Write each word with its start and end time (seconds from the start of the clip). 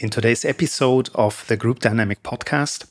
In 0.00 0.08
today's 0.08 0.46
episode 0.46 1.10
of 1.14 1.46
the 1.48 1.58
Group 1.58 1.80
Dynamic 1.80 2.22
podcast, 2.22 2.90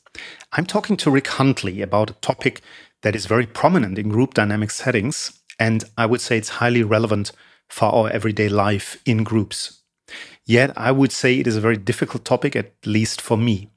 I'm 0.54 0.68
talking 0.68 0.96
to 0.98 1.10
Rick 1.10 1.26
Huntley 1.26 1.82
about 1.82 2.12
a 2.12 2.22
topic 2.22 2.62
that 3.02 3.16
is 3.16 3.26
very 3.26 3.48
prominent 3.48 3.98
in 3.98 4.10
group 4.10 4.36
dynamic 4.36 4.70
settings, 4.70 5.34
and 5.60 5.84
I 5.98 6.06
would 6.06 6.22
say 6.22 6.38
it's 6.38 6.50
highly 6.50 6.84
relevant 6.84 7.32
for 7.68 7.86
our 7.86 8.12
everyday 8.12 8.48
life 8.48 9.02
in 9.08 9.24
groups. 9.24 9.82
Yet, 10.46 10.72
I 10.78 10.92
would 10.92 11.12
say 11.12 11.40
it 11.40 11.48
is 11.48 11.56
a 11.56 11.62
very 11.62 11.78
difficult 11.78 12.26
topic, 12.26 12.56
at 12.56 12.74
least 12.86 13.22
for 13.22 13.40
me. 13.40 13.72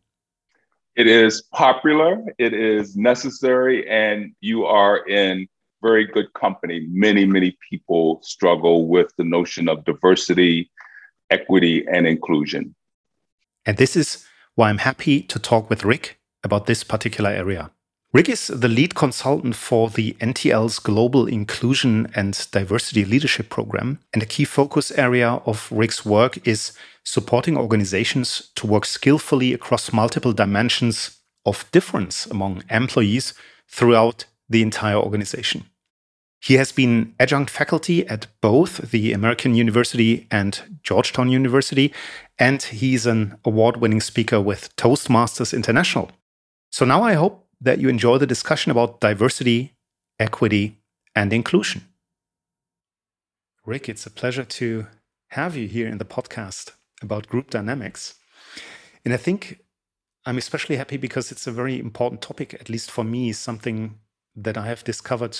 It 0.95 1.07
is 1.07 1.41
popular, 1.55 2.23
it 2.37 2.53
is 2.53 2.99
necessary, 2.99 3.89
and 3.89 4.35
you 4.43 4.67
are 4.67 5.09
in 5.09 5.49
very 5.81 6.07
good 6.07 6.31
company. 6.35 6.87
Many, 6.91 7.25
many 7.25 7.57
people 7.71 8.21
struggle 8.23 8.89
with 8.89 9.11
the 9.17 9.25
notion 9.25 9.71
of 9.71 9.87
diversity, 9.87 10.71
equity, 11.31 11.87
and 11.91 12.07
inclusion. 12.07 12.75
And 13.65 13.77
this 13.77 13.97
is 13.97 14.25
why 14.55 14.69
I'm 14.69 14.79
happy 14.79 15.23
to 15.23 15.39
talk 15.39 15.71
with 15.71 15.85
Rick 15.85 16.19
about 16.45 16.67
this 16.67 16.85
particular 16.85 17.31
area. 17.31 17.71
Rick 18.13 18.29
is 18.29 18.49
the 18.49 18.69
lead 18.69 18.95
consultant 18.95 19.57
for 19.57 19.89
the 19.89 20.13
NTL's 20.21 20.79
Global 20.79 21.27
Inclusion 21.27 22.13
and 22.15 22.47
Diversity 22.51 23.07
Leadership 23.07 23.49
Program. 23.49 24.01
And 24.13 24.23
a 24.23 24.27
key 24.27 24.45
focus 24.45 24.91
area 24.91 25.41
of 25.47 25.73
Rick's 25.73 26.05
work 26.05 26.47
is 26.47 26.73
supporting 27.05 27.57
organizations 27.57 28.51
to 28.57 28.67
work 28.67 28.85
skillfully 28.85 29.55
across 29.55 29.95
multiple 29.95 30.35
dimensions 30.35 31.19
of 31.47 31.65
difference 31.73 32.27
among 32.27 32.65
employees 32.69 33.33
throughout 33.67 34.27
the 34.47 34.61
entire 34.61 34.97
organization. 34.97 35.65
He 36.43 36.55
has 36.55 36.73
been 36.73 37.15
adjunct 37.21 37.51
faculty 37.51 38.05
at 38.09 38.27
both 38.41 38.91
the 38.91 39.13
American 39.13 39.55
University 39.55 40.27
and 40.29 40.61
Georgetown 40.83 41.29
University, 41.29 41.95
and 42.37 42.61
he's 42.61 43.07
an 43.07 43.39
award 43.45 43.77
winning 43.77 44.01
speaker 44.01 44.41
with 44.41 44.75
Toastmasters 44.75 45.55
International. 45.55 46.11
So 46.71 46.85
now 46.85 47.05
I 47.05 47.13
hope 47.13 47.47
that 47.61 47.79
you 47.79 47.89
enjoy 47.89 48.19
the 48.19 48.27
discussion 48.27 48.73
about 48.73 49.01
diversity, 49.01 49.75
equity, 50.19 50.79
and 51.15 51.33
inclusion. 51.33 51.87
Rick, 53.65 53.89
it's 53.89 54.07
a 54.07 54.11
pleasure 54.11 54.45
to 54.45 54.89
have 55.29 55.57
you 55.57 55.69
here 55.69 55.87
in 55.87 55.99
the 55.99 56.05
podcast 56.05 56.73
about 57.01 57.29
group 57.29 57.51
dynamics. 57.51 58.17
And 59.05 59.15
I 59.15 59.17
think 59.17 59.61
I'm 60.27 60.39
especially 60.39 60.75
happy 60.75 60.97
because 60.97 61.31
it's 61.31 61.47
a 61.47 61.53
very 61.53 61.79
important 61.79 62.21
topic, 62.21 62.53
at 62.53 62.69
least 62.69 62.91
for 62.91 63.05
me, 63.05 63.31
something 63.31 64.01
that 64.35 64.57
I 64.57 64.67
have 64.67 64.83
discovered 64.83 65.39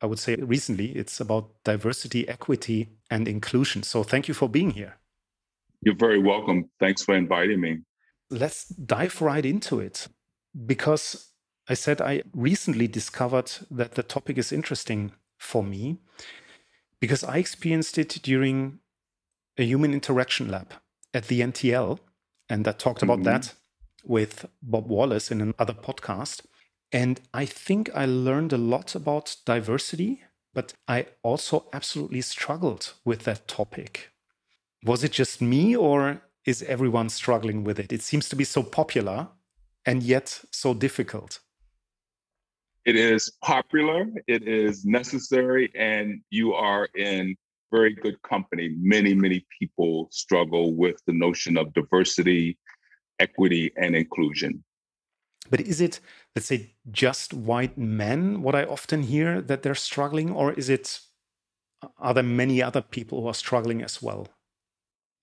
I 0.00 0.06
would 0.06 0.18
say 0.18 0.36
recently. 0.36 0.92
It's 0.92 1.20
about 1.20 1.50
diversity, 1.64 2.28
equity, 2.28 2.88
and 3.10 3.28
inclusion. 3.28 3.82
So 3.82 4.02
thank 4.02 4.28
you 4.28 4.34
for 4.34 4.48
being 4.48 4.70
here. 4.70 4.96
You're 5.82 5.96
very 5.96 6.18
welcome. 6.18 6.70
Thanks 6.78 7.02
for 7.02 7.14
inviting 7.14 7.60
me. 7.60 7.78
Let's 8.30 8.66
dive 8.68 9.20
right 9.20 9.44
into 9.44 9.80
it 9.80 10.08
because 10.66 11.30
I 11.68 11.74
said 11.74 12.00
I 12.00 12.22
recently 12.34 12.88
discovered 12.88 13.50
that 13.70 13.94
the 13.94 14.02
topic 14.02 14.38
is 14.38 14.52
interesting 14.52 15.12
for 15.38 15.62
me 15.62 15.98
because 17.00 17.24
I 17.24 17.38
experienced 17.38 17.98
it 17.98 18.18
during 18.22 18.78
a 19.56 19.64
human 19.64 19.92
interaction 19.92 20.50
lab 20.50 20.74
at 21.14 21.28
the 21.28 21.40
NTL. 21.40 21.98
And 22.48 22.66
I 22.66 22.72
talked 22.72 23.02
about 23.02 23.18
mm-hmm. 23.18 23.24
that 23.24 23.54
with 24.04 24.46
Bob 24.62 24.88
Wallace 24.88 25.30
in 25.30 25.40
another 25.40 25.74
podcast. 25.74 26.42
And 26.92 27.20
I 27.32 27.46
think 27.46 27.90
I 27.94 28.04
learned 28.06 28.52
a 28.52 28.58
lot 28.58 28.94
about 28.94 29.36
diversity, 29.44 30.22
but 30.52 30.72
I 30.88 31.06
also 31.22 31.66
absolutely 31.72 32.20
struggled 32.20 32.94
with 33.04 33.24
that 33.24 33.46
topic. 33.46 34.10
Was 34.84 35.04
it 35.04 35.12
just 35.12 35.40
me, 35.40 35.76
or 35.76 36.22
is 36.44 36.62
everyone 36.62 37.08
struggling 37.10 37.62
with 37.64 37.78
it? 37.78 37.92
It 37.92 38.02
seems 38.02 38.28
to 38.30 38.36
be 38.36 38.44
so 38.44 38.62
popular 38.62 39.28
and 39.86 40.02
yet 40.02 40.40
so 40.50 40.74
difficult. 40.74 41.40
It 42.86 42.96
is 42.96 43.30
popular, 43.42 44.06
it 44.26 44.48
is 44.48 44.84
necessary, 44.84 45.70
and 45.76 46.22
you 46.30 46.54
are 46.54 46.88
in 46.96 47.36
very 47.70 47.94
good 47.94 48.20
company. 48.22 48.74
Many, 48.80 49.14
many 49.14 49.46
people 49.58 50.08
struggle 50.10 50.74
with 50.74 50.96
the 51.06 51.12
notion 51.12 51.56
of 51.56 51.72
diversity, 51.74 52.58
equity, 53.18 53.70
and 53.76 53.94
inclusion. 53.94 54.64
But 55.50 55.60
is 55.60 55.80
it, 55.80 56.00
let's 56.34 56.46
say, 56.46 56.74
just 56.90 57.34
white 57.34 57.76
men, 57.76 58.42
what 58.42 58.54
I 58.54 58.64
often 58.64 59.02
hear 59.02 59.40
that 59.40 59.62
they're 59.62 59.74
struggling, 59.74 60.30
or 60.30 60.52
is 60.52 60.68
it, 60.68 61.00
are 61.98 62.14
there 62.14 62.22
many 62.22 62.62
other 62.62 62.82
people 62.82 63.22
who 63.22 63.28
are 63.28 63.34
struggling 63.34 63.82
as 63.82 64.00
well? 64.00 64.28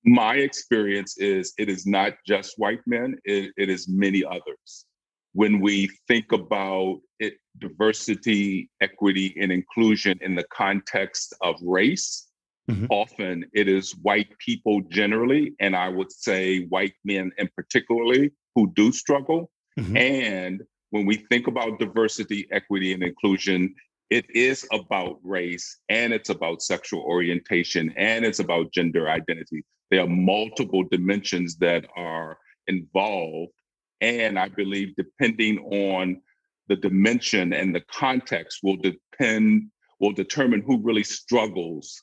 My 0.03 0.35
experience 0.35 1.17
is 1.17 1.53
it 1.57 1.69
is 1.69 1.85
not 1.85 2.13
just 2.25 2.57
white 2.57 2.81
men, 2.85 3.17
it, 3.23 3.51
it 3.57 3.69
is 3.69 3.87
many 3.87 4.23
others. 4.23 4.85
When 5.33 5.59
we 5.59 5.89
think 6.07 6.31
about 6.31 6.99
it, 7.19 7.35
diversity, 7.59 8.69
equity, 8.81 9.35
and 9.39 9.51
inclusion 9.51 10.17
in 10.21 10.35
the 10.35 10.45
context 10.53 11.33
of 11.41 11.55
race, 11.61 12.27
mm-hmm. 12.69 12.85
often 12.89 13.45
it 13.53 13.67
is 13.67 13.95
white 14.01 14.29
people 14.39 14.81
generally, 14.89 15.53
and 15.59 15.75
I 15.75 15.89
would 15.89 16.11
say 16.11 16.65
white 16.65 16.95
men 17.03 17.31
in 17.37 17.49
particularly, 17.55 18.31
who 18.55 18.71
do 18.75 18.91
struggle. 18.91 19.51
Mm-hmm. 19.79 19.97
And 19.97 20.61
when 20.91 21.05
we 21.05 21.25
think 21.29 21.47
about 21.47 21.79
diversity, 21.79 22.47
equity, 22.51 22.93
and 22.93 23.03
inclusion, 23.03 23.75
it 24.09 24.25
is 24.29 24.65
about 24.71 25.19
race 25.23 25.79
and 25.89 26.13
it's 26.13 26.29
about 26.29 26.61
sexual 26.61 27.01
orientation 27.01 27.93
and 27.97 28.23
it's 28.23 28.39
about 28.39 28.71
gender 28.71 29.09
identity. 29.09 29.65
There 29.91 30.01
are 30.01 30.07
multiple 30.07 30.83
dimensions 30.89 31.57
that 31.57 31.85
are 31.95 32.37
involved. 32.67 33.51
And 33.99 34.39
I 34.39 34.47
believe 34.49 34.95
depending 34.95 35.59
on 35.59 36.21
the 36.67 36.75
dimension 36.75 37.53
and 37.53 37.73
the 37.73 37.81
context 37.91 38.59
will 38.63 38.77
depend, 38.77 39.69
will 39.99 40.11
determine 40.11 40.61
who 40.61 40.81
really 40.81 41.03
struggles, 41.03 42.01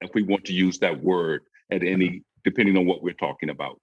if 0.00 0.10
we 0.14 0.22
want 0.22 0.44
to 0.44 0.52
use 0.52 0.78
that 0.78 1.02
word 1.02 1.42
at 1.70 1.82
any, 1.82 2.22
depending 2.44 2.76
on 2.76 2.86
what 2.86 3.02
we're 3.02 3.14
talking 3.14 3.50
about. 3.50 3.80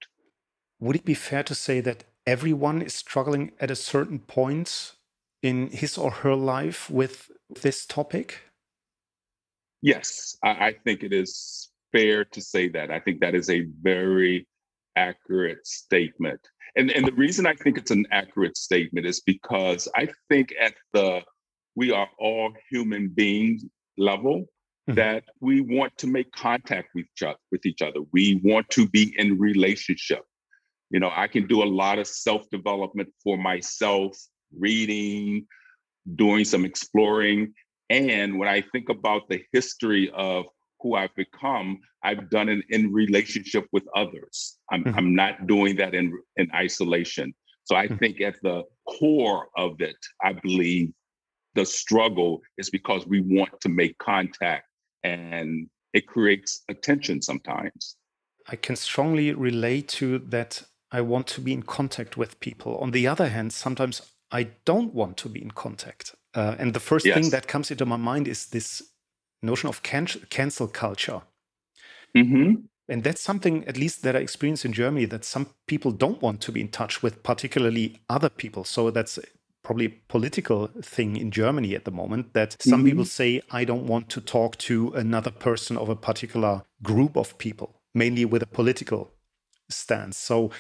Would 0.80 0.96
it 0.96 1.06
be 1.06 1.14
fair 1.14 1.44
to 1.44 1.56
say 1.56 1.82
that 1.82 2.06
everyone 2.26 2.82
is 2.82 2.94
struggling 2.94 3.52
at 3.60 3.72
a 3.72 3.76
certain 3.76 4.20
point 4.20 4.94
in 5.42 5.70
his 5.70 5.98
or 5.98 6.12
her 6.12 6.36
life 6.36 6.90
with 6.90 7.32
this 7.62 7.86
topic? 7.86 8.42
Yes, 9.82 10.38
I, 10.44 10.50
I, 10.50 10.76
think 10.86 11.04
it 11.04 11.12
is 11.12 11.70
fair 11.92 12.24
to 12.24 12.42
say 12.42 12.70
that. 12.70 12.90
I 12.90 13.00
think 13.00 13.20
that 13.20 13.36
is 13.36 13.50
a 13.50 13.68
very 13.82 14.48
accurate 14.96 15.68
statement. 15.68 16.40
And, 16.76 16.90
and 16.90 17.06
the 17.06 17.14
reason 17.14 17.46
I 17.46 17.54
think 17.56 17.78
it's 17.78 17.92
an 17.92 18.06
accurate 18.12 18.58
statement 18.58 19.06
is 19.06 19.22
because 19.22 19.88
I 19.96 20.08
think 20.30 20.54
at 20.60 20.74
the 20.94 21.22
we 21.76 21.92
are 21.92 22.08
all 22.20 22.54
human 22.70 23.10
beings 23.10 23.66
level 23.98 24.46
mm-hmm. 24.90 24.94
that 24.94 25.24
we 25.40 25.62
want 25.62 25.98
to 25.98 26.08
make 26.08 26.32
contact 26.32 26.90
with 26.96 27.06
each, 27.16 27.24
other, 27.24 27.38
with 27.52 27.66
each 27.66 27.82
other. 27.82 28.00
We 28.12 28.40
want 28.44 28.70
to 28.72 28.88
be 28.88 29.14
in 29.18 29.40
relationship 29.40 30.22
you 30.94 31.00
know 31.00 31.12
i 31.14 31.28
can 31.28 31.46
do 31.48 31.62
a 31.62 31.72
lot 31.82 32.00
of 32.00 32.08
self 32.08 32.50
development 32.50 33.10
for 33.22 33.38
myself 33.38 34.16
reading 34.58 35.46
doing 36.16 36.46
some 36.46 36.64
exploring 36.64 37.54
and 37.90 38.40
when 38.40 38.48
i 38.48 38.64
think 38.72 38.88
about 38.88 39.28
the 39.28 39.44
history 39.52 40.10
of 40.16 40.46
who 40.80 40.96
i've 40.96 41.16
become 41.16 41.80
i've 42.04 42.30
done 42.30 42.48
it 42.48 42.64
in 42.70 42.94
relationship 42.94 43.66
with 43.74 43.84
others 43.96 44.58
i'm, 44.72 44.84
mm-hmm. 44.84 44.98
I'm 44.98 45.16
not 45.16 45.48
doing 45.48 45.76
that 45.78 45.94
in 45.94 46.18
in 46.38 46.50
isolation 46.56 47.34
so 47.66 47.76
i 47.76 47.88
mm-hmm. 47.88 47.98
think 47.98 48.22
at 48.22 48.36
the 48.44 48.64
core 48.88 49.48
of 49.58 49.82
it 49.82 49.98
i 50.24 50.32
believe 50.32 50.94
the 51.56 51.66
struggle 51.66 52.42
is 52.58 52.70
because 52.70 53.06
we 53.08 53.22
want 53.22 53.60
to 53.62 53.70
make 53.70 53.98
contact 53.98 54.68
and 55.04 55.68
it 55.94 56.08
creates 56.08 56.64
attention 56.70 57.22
sometimes 57.22 57.98
I 58.46 58.58
can 58.58 58.76
strongly 58.76 59.34
relate 59.34 59.88
to 60.00 60.20
that 60.20 60.64
I 60.94 61.02
want 61.02 61.28
to 61.28 61.42
be 61.42 61.52
in 61.52 61.64
contact 61.64 62.16
with 62.16 62.40
people. 62.40 62.78
On 62.78 62.92
the 62.92 63.08
other 63.08 63.28
hand, 63.28 63.52
sometimes 63.52 64.14
I 64.32 64.50
don't 64.64 64.94
want 64.94 65.18
to 65.18 65.30
be 65.30 65.42
in 65.42 65.52
contact. 65.52 66.16
Uh, 66.36 66.56
and 66.60 66.74
the 66.74 66.80
first 66.80 67.06
yes. 67.06 67.16
thing 67.16 67.32
that 67.32 67.48
comes 67.48 67.72
into 67.72 67.86
my 67.86 67.98
mind 67.98 68.28
is 68.28 68.46
this 68.46 68.84
notion 69.42 69.70
of 69.70 69.82
can- 69.82 70.08
cancel 70.30 70.68
culture. 70.68 71.22
Mm-hmm. 72.16 72.54
And 72.90 73.04
that's 73.04 73.22
something, 73.22 73.68
at 73.68 73.78
least 73.78 74.04
that 74.04 74.16
I 74.16 74.20
experience 74.20 74.66
in 74.66 74.74
Germany, 74.74 75.06
that 75.06 75.26
some 75.26 75.48
people 75.68 75.92
don't 75.92 76.22
want 76.22 76.42
to 76.42 76.52
be 76.52 76.62
in 76.62 76.68
touch 76.68 77.02
with, 77.02 77.24
particularly 77.24 78.02
other 78.08 78.30
people. 78.30 78.64
So 78.64 78.92
that's 78.92 79.18
probably 79.64 79.86
a 79.86 80.00
political 80.10 80.68
thing 80.82 81.16
in 81.16 81.32
Germany 81.32 81.74
at 81.74 81.86
the 81.86 81.92
moment 81.92 82.34
that 82.34 82.62
some 82.62 82.80
mm-hmm. 82.80 82.90
people 82.90 83.06
say, 83.06 83.42
I 83.50 83.64
don't 83.64 83.88
want 83.88 84.10
to 84.10 84.22
talk 84.22 84.58
to 84.60 84.94
another 84.94 85.32
person 85.32 85.78
of 85.78 85.90
a 85.90 85.96
particular 85.96 86.64
group 86.84 87.16
of 87.16 87.38
people, 87.38 87.82
mainly 87.96 88.26
with 88.26 88.44
a 88.44 88.48
political 88.48 89.12
stance. 89.70 90.18
So 90.18 90.52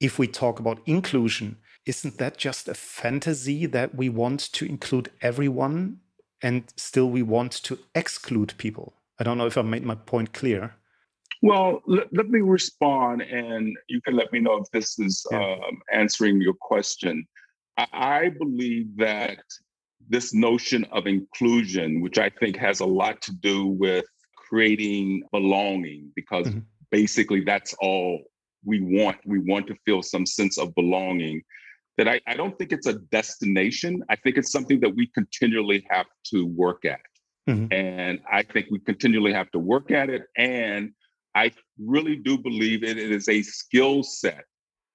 if 0.00 0.18
we 0.18 0.26
talk 0.26 0.60
about 0.60 0.80
inclusion, 0.86 1.56
isn't 1.86 2.18
that 2.18 2.36
just 2.36 2.68
a 2.68 2.74
fantasy 2.74 3.66
that 3.66 3.94
we 3.94 4.08
want 4.08 4.40
to 4.52 4.64
include 4.64 5.10
everyone 5.22 5.98
and 6.42 6.64
still 6.76 7.10
we 7.10 7.22
want 7.22 7.52
to 7.52 7.78
exclude 7.94 8.54
people? 8.58 8.94
I 9.18 9.24
don't 9.24 9.38
know 9.38 9.46
if 9.46 9.58
I 9.58 9.62
made 9.62 9.84
my 9.84 9.94
point 9.94 10.32
clear. 10.32 10.74
Well, 11.42 11.82
let, 11.86 12.12
let 12.12 12.28
me 12.28 12.40
respond, 12.40 13.22
and 13.22 13.76
you 13.88 14.00
can 14.00 14.16
let 14.16 14.32
me 14.32 14.40
know 14.40 14.56
if 14.56 14.70
this 14.72 14.98
is 14.98 15.24
yeah. 15.30 15.54
um, 15.54 15.80
answering 15.92 16.40
your 16.40 16.54
question. 16.54 17.26
I, 17.76 17.86
I 17.92 18.28
believe 18.30 18.96
that 18.96 19.38
this 20.08 20.34
notion 20.34 20.84
of 20.90 21.06
inclusion, 21.06 22.00
which 22.00 22.18
I 22.18 22.30
think 22.30 22.56
has 22.56 22.80
a 22.80 22.86
lot 22.86 23.22
to 23.22 23.32
do 23.32 23.66
with 23.66 24.04
creating 24.36 25.22
belonging, 25.30 26.10
because 26.16 26.48
mm-hmm. 26.48 26.60
basically 26.90 27.42
that's 27.42 27.74
all 27.74 28.24
we 28.64 28.80
want. 28.80 29.18
We 29.24 29.38
want 29.38 29.66
to 29.68 29.76
feel 29.84 30.02
some 30.02 30.26
sense 30.26 30.58
of 30.58 30.74
belonging. 30.74 31.42
That 31.96 32.08
I, 32.08 32.20
I 32.28 32.34
don't 32.34 32.56
think 32.56 32.72
it's 32.72 32.86
a 32.86 32.94
destination. 32.94 34.04
I 34.08 34.16
think 34.16 34.36
it's 34.36 34.52
something 34.52 34.78
that 34.80 34.94
we 34.94 35.08
continually 35.08 35.84
have 35.90 36.06
to 36.26 36.46
work 36.46 36.84
at. 36.84 37.00
Mm-hmm. 37.48 37.72
And 37.72 38.20
I 38.30 38.42
think 38.42 38.66
we 38.70 38.78
continually 38.78 39.32
have 39.32 39.50
to 39.50 39.58
work 39.58 39.90
at 39.90 40.08
it. 40.08 40.22
And 40.36 40.92
I 41.34 41.50
really 41.78 42.16
do 42.16 42.38
believe 42.38 42.84
it 42.84 42.98
is 42.98 43.28
a 43.28 43.42
skill 43.42 44.02
set 44.02 44.44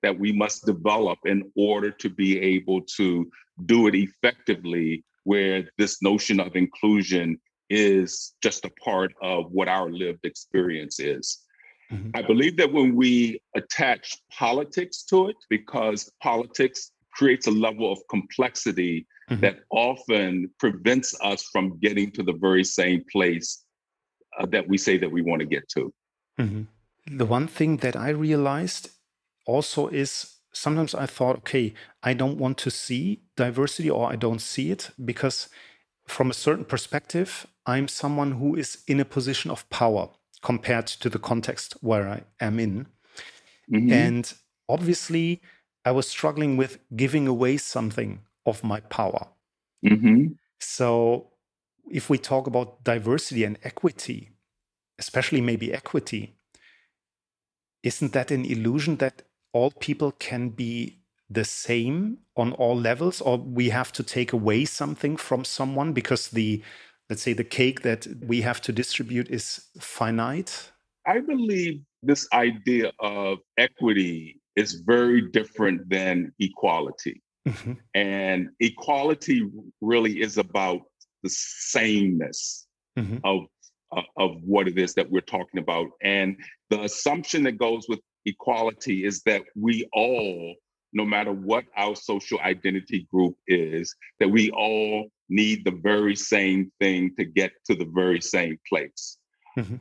that 0.01 0.17
we 0.17 0.31
must 0.31 0.65
develop 0.65 1.19
in 1.25 1.51
order 1.55 1.89
to 1.91 2.09
be 2.09 2.39
able 2.39 2.81
to 2.97 3.29
do 3.65 3.87
it 3.87 3.95
effectively, 3.95 5.03
where 5.23 5.67
this 5.77 6.01
notion 6.01 6.39
of 6.39 6.55
inclusion 6.55 7.39
is 7.69 8.33
just 8.41 8.65
a 8.65 8.71
part 8.83 9.13
of 9.21 9.51
what 9.51 9.67
our 9.67 9.89
lived 9.89 10.25
experience 10.25 10.99
is. 10.99 11.42
Mm-hmm. 11.93 12.09
I 12.15 12.21
believe 12.21 12.57
that 12.57 12.71
when 12.71 12.95
we 12.95 13.39
attach 13.55 14.17
politics 14.31 15.03
to 15.03 15.27
it, 15.27 15.35
because 15.49 16.11
politics 16.21 16.91
creates 17.13 17.45
a 17.47 17.51
level 17.51 17.91
of 17.91 17.99
complexity 18.09 19.05
mm-hmm. 19.29 19.41
that 19.41 19.59
often 19.69 20.49
prevents 20.59 21.15
us 21.21 21.43
from 21.51 21.77
getting 21.79 22.11
to 22.11 22.23
the 22.23 22.33
very 22.33 22.63
same 22.63 23.03
place 23.11 23.63
uh, 24.39 24.45
that 24.47 24.67
we 24.67 24.77
say 24.77 24.97
that 24.97 25.11
we 25.11 25.21
want 25.21 25.39
to 25.41 25.45
get 25.45 25.69
to. 25.69 25.93
Mm-hmm. 26.39 27.17
The 27.17 27.25
one 27.25 27.47
thing 27.47 27.77
that 27.77 27.95
I 27.95 28.09
realized 28.09 28.89
also 29.45 29.87
is 29.89 30.37
sometimes 30.51 30.95
I 30.95 31.05
thought, 31.05 31.37
okay, 31.37 31.73
I 32.01 32.13
don't 32.13 32.37
want 32.37 32.57
to 32.59 32.71
see 32.71 33.21
diversity 33.35 33.89
or 33.89 34.11
I 34.11 34.15
don't 34.15 34.41
see 34.41 34.71
it 34.71 34.89
because 35.03 35.49
from 36.07 36.31
a 36.31 36.33
certain 36.33 36.65
perspective, 36.65 37.45
I'm 37.65 37.87
someone 37.87 38.33
who 38.33 38.55
is 38.55 38.83
in 38.87 38.99
a 38.99 39.05
position 39.05 39.51
of 39.51 39.69
power 39.69 40.09
compared 40.43 40.85
to 40.85 41.09
the 41.09 41.19
context 41.19 41.75
where 41.81 42.07
I 42.07 42.23
am 42.39 42.59
in. 42.59 42.85
Mm-hmm. 43.71 43.91
And 43.91 44.33
obviously, 44.69 45.41
I 45.85 45.91
was 45.91 46.07
struggling 46.07 46.57
with 46.57 46.79
giving 46.95 47.27
away 47.27 47.57
something 47.57 48.19
of 48.45 48.63
my 48.63 48.81
power. 48.81 49.27
Mm-hmm. 49.85 50.33
So, 50.59 51.31
if 51.89 52.09
we 52.09 52.17
talk 52.17 52.47
about 52.47 52.83
diversity 52.83 53.43
and 53.43 53.57
equity, 53.63 54.31
especially 54.99 55.41
maybe 55.41 55.73
equity, 55.73 56.35
isn't 57.81 58.13
that 58.13 58.31
an 58.31 58.45
illusion 58.45 58.97
that 58.97 59.23
all 59.53 59.71
people 59.71 60.11
can 60.11 60.49
be 60.49 60.99
the 61.29 61.43
same 61.43 62.19
on 62.35 62.53
all 62.53 62.75
levels, 62.75 63.21
or 63.21 63.37
we 63.37 63.69
have 63.69 63.91
to 63.93 64.03
take 64.03 64.33
away 64.33 64.65
something 64.65 65.17
from 65.17 65.43
someone 65.43 65.93
because 65.93 66.29
the 66.29 66.61
let's 67.09 67.21
say 67.21 67.33
the 67.33 67.43
cake 67.43 67.81
that 67.81 68.07
we 68.25 68.41
have 68.41 68.61
to 68.61 68.71
distribute 68.71 69.29
is 69.29 69.67
finite? 69.79 70.71
I 71.05 71.19
believe 71.19 71.81
this 72.01 72.27
idea 72.33 72.91
of 72.99 73.39
equity 73.57 74.39
is 74.55 74.81
very 74.85 75.21
different 75.29 75.89
than 75.89 76.31
equality. 76.39 77.21
Mm-hmm. 77.47 77.73
And 77.93 78.49
equality 78.59 79.49
really 79.81 80.21
is 80.21 80.37
about 80.37 80.81
the 81.23 81.29
sameness 81.29 82.67
mm-hmm. 82.97 83.17
of 83.23 83.45
uh, 83.95 84.01
of 84.17 84.37
what 84.43 84.67
it 84.67 84.77
is 84.77 84.93
that 84.95 85.09
we're 85.09 85.21
talking 85.21 85.59
about. 85.59 85.87
And 86.01 86.35
the 86.69 86.81
assumption 86.81 87.43
that 87.43 87.57
goes 87.57 87.85
with 87.87 87.99
equality 88.25 89.05
is 89.05 89.21
that 89.23 89.43
we 89.55 89.87
all, 89.93 90.55
no 90.93 91.05
matter 91.05 91.31
what 91.31 91.65
our 91.77 91.95
social 91.95 92.39
identity 92.39 93.07
group 93.13 93.35
is, 93.47 93.93
that 94.19 94.29
we 94.29 94.49
all 94.51 95.09
need 95.33 95.65
the 95.65 95.71
very 95.71 96.15
same 96.15 96.71
thing 96.79 97.13
to 97.17 97.25
get 97.25 97.51
to 97.65 97.75
the 97.75 97.89
very 98.01 98.21
same 98.21 98.57
place. 98.69 99.17
Mm-hmm. 99.57 99.75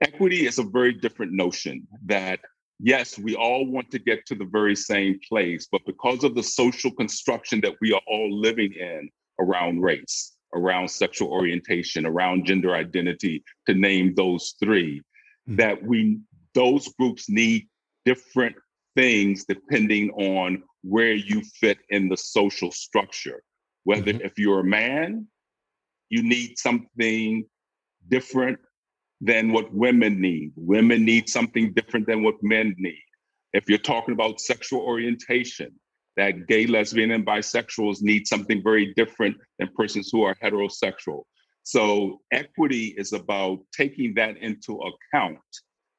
Equity 0.00 0.46
is 0.46 0.58
a 0.58 0.62
very 0.62 0.94
different 0.94 1.32
notion 1.32 1.86
that 2.06 2.40
yes, 2.82 3.18
we 3.18 3.34
all 3.34 3.66
want 3.66 3.90
to 3.90 3.98
get 3.98 4.24
to 4.26 4.34
the 4.34 4.46
very 4.46 4.74
same 4.74 5.20
place, 5.28 5.68
but 5.70 5.82
because 5.86 6.24
of 6.24 6.34
the 6.34 6.42
social 6.42 6.90
construction 6.90 7.60
that 7.60 7.74
we 7.80 7.92
are 7.92 8.00
all 8.06 8.30
living 8.32 8.72
in 8.72 9.10
around 9.38 9.82
race, 9.82 10.36
around 10.54 10.90
sexual 10.90 11.28
orientation, 11.28 12.06
around 12.06 12.46
gender 12.46 12.74
identity, 12.74 13.44
to 13.66 13.74
name 13.74 14.14
those 14.14 14.54
3 14.60 14.98
mm-hmm. 14.98 15.56
that 15.56 15.82
we 15.82 16.18
those 16.54 16.88
groups 16.98 17.28
need 17.28 17.68
different 18.04 18.56
things 18.96 19.44
depending 19.44 20.10
on 20.10 20.62
where 20.82 21.12
you 21.12 21.42
fit 21.60 21.78
in 21.90 22.08
the 22.08 22.16
social 22.16 22.72
structure. 22.72 23.42
Whether 23.84 24.12
mm-hmm. 24.12 24.26
if 24.26 24.38
you're 24.38 24.60
a 24.60 24.64
man, 24.64 25.26
you 26.08 26.22
need 26.22 26.58
something 26.58 27.44
different 28.08 28.58
than 29.20 29.52
what 29.52 29.72
women 29.72 30.20
need. 30.20 30.52
Women 30.56 31.04
need 31.04 31.28
something 31.28 31.72
different 31.72 32.06
than 32.06 32.22
what 32.22 32.42
men 32.42 32.74
need. 32.78 33.02
If 33.52 33.68
you're 33.68 33.78
talking 33.78 34.14
about 34.14 34.40
sexual 34.40 34.80
orientation, 34.80 35.72
that 36.16 36.46
gay, 36.46 36.66
lesbian, 36.66 37.12
and 37.12 37.24
bisexuals 37.24 38.02
need 38.02 38.26
something 38.26 38.62
very 38.62 38.92
different 38.94 39.36
than 39.58 39.70
persons 39.76 40.10
who 40.10 40.22
are 40.22 40.34
heterosexual. 40.36 41.22
So 41.62 42.20
equity 42.32 42.94
is 42.96 43.12
about 43.12 43.60
taking 43.76 44.14
that 44.14 44.36
into 44.38 44.80
account 44.80 45.38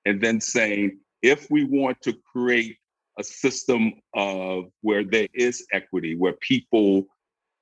and 0.05 0.21
then 0.21 0.41
saying, 0.41 0.99
if 1.21 1.49
we 1.49 1.63
want 1.63 2.01
to 2.01 2.13
create 2.31 2.77
a 3.19 3.23
system 3.23 3.93
of 4.15 4.65
where 4.81 5.03
there 5.03 5.27
is 5.33 5.65
equity, 5.71 6.15
where 6.15 6.33
people 6.41 7.05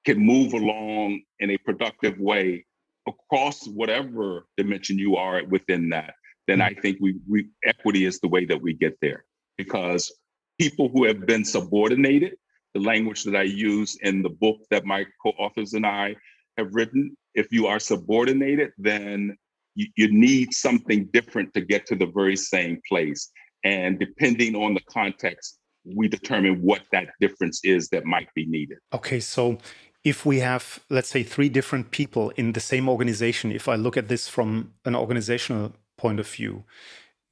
can 0.10 0.26
move 0.26 0.54
along 0.54 1.22
in 1.40 1.52
a 1.52 1.58
productive 1.58 2.18
way, 2.20 2.66
across 3.08 3.68
whatever 3.68 4.48
dimension 4.58 4.98
you 4.98 5.16
are 5.16 5.44
within 5.46 5.90
that, 5.90 6.16
then 6.48 6.62
I 6.62 6.72
mm-hmm. 6.72 6.82
think 6.82 6.98
we, 7.00 7.20
we 7.30 7.50
equity 7.64 8.06
is 8.06 8.20
the 8.20 8.28
way 8.28 8.44
that 8.46 8.60
we 8.60 8.74
get 8.74 8.98
there. 9.04 9.24
Because 9.56 10.12
people 10.60 10.90
who 10.90 11.04
have 11.06 11.28
been 11.28 11.46
subordinated, 11.46 12.34
the 12.74 12.80
language 12.80 13.24
that 13.26 13.36
I 13.36 13.44
use 13.44 13.98
in 14.02 14.24
the 14.24 14.30
book 14.30 14.58
that 14.72 14.84
my 14.84 15.06
co-authors 15.22 15.74
and 15.74 15.86
I 15.86 16.16
have 16.58 16.74
written, 16.74 17.16
if 17.36 17.52
you 17.52 17.68
are 17.68 17.80
subordinated, 17.80 18.72
then 18.80 19.38
you, 19.76 19.88
you 19.96 20.12
need 20.12 20.54
something 20.54 21.08
different 21.14 21.54
to 21.54 21.62
get 21.62 21.86
to 21.88 21.96
the 21.96 22.08
very 22.08 22.36
same 22.36 22.82
place. 22.90 23.30
And 23.64 24.00
depending 24.00 24.56
on 24.56 24.74
the 24.74 24.82
context, 24.90 25.60
we 25.86 26.08
determine 26.08 26.62
what 26.62 26.82
that 26.92 27.10
difference 27.20 27.62
is 27.64 27.90
that 27.90 28.06
might 28.06 28.30
be 28.34 28.46
needed. 28.46 28.80
Okay, 28.94 29.20
so 29.20 29.58
if 30.04 30.26
we 30.26 30.40
have, 30.40 30.80
let's 30.90 31.10
say, 31.10 31.24
three 31.24 31.50
different 31.50 31.92
people 31.92 32.30
in 32.32 32.54
the 32.54 32.60
same 32.60 32.88
organization, 32.88 33.52
if 33.52 33.68
I 33.68 33.76
look 33.76 33.98
at 33.98 34.08
this 34.08 34.28
from 34.28 34.74
an 34.86 34.96
organizational 34.96 35.74
point 35.98 36.20
of 36.20 36.28
view, 36.28 36.64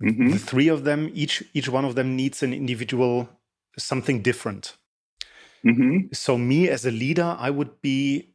mm-hmm. 0.03 0.31
the 0.31 0.37
three 0.37 0.67
of 0.67 0.83
them, 0.83 1.09
each 1.13 1.43
each 1.53 1.69
one 1.69 1.85
of 1.85 1.95
them 1.95 2.15
needs 2.15 2.43
an 2.43 2.53
individual 2.53 3.29
something 3.77 4.21
different. 4.21 4.75
Mm-hmm. 5.65 6.13
So 6.13 6.37
me 6.37 6.69
as 6.69 6.85
a 6.85 6.91
leader, 6.91 7.35
I 7.39 7.49
would 7.49 7.81
be 7.81 8.33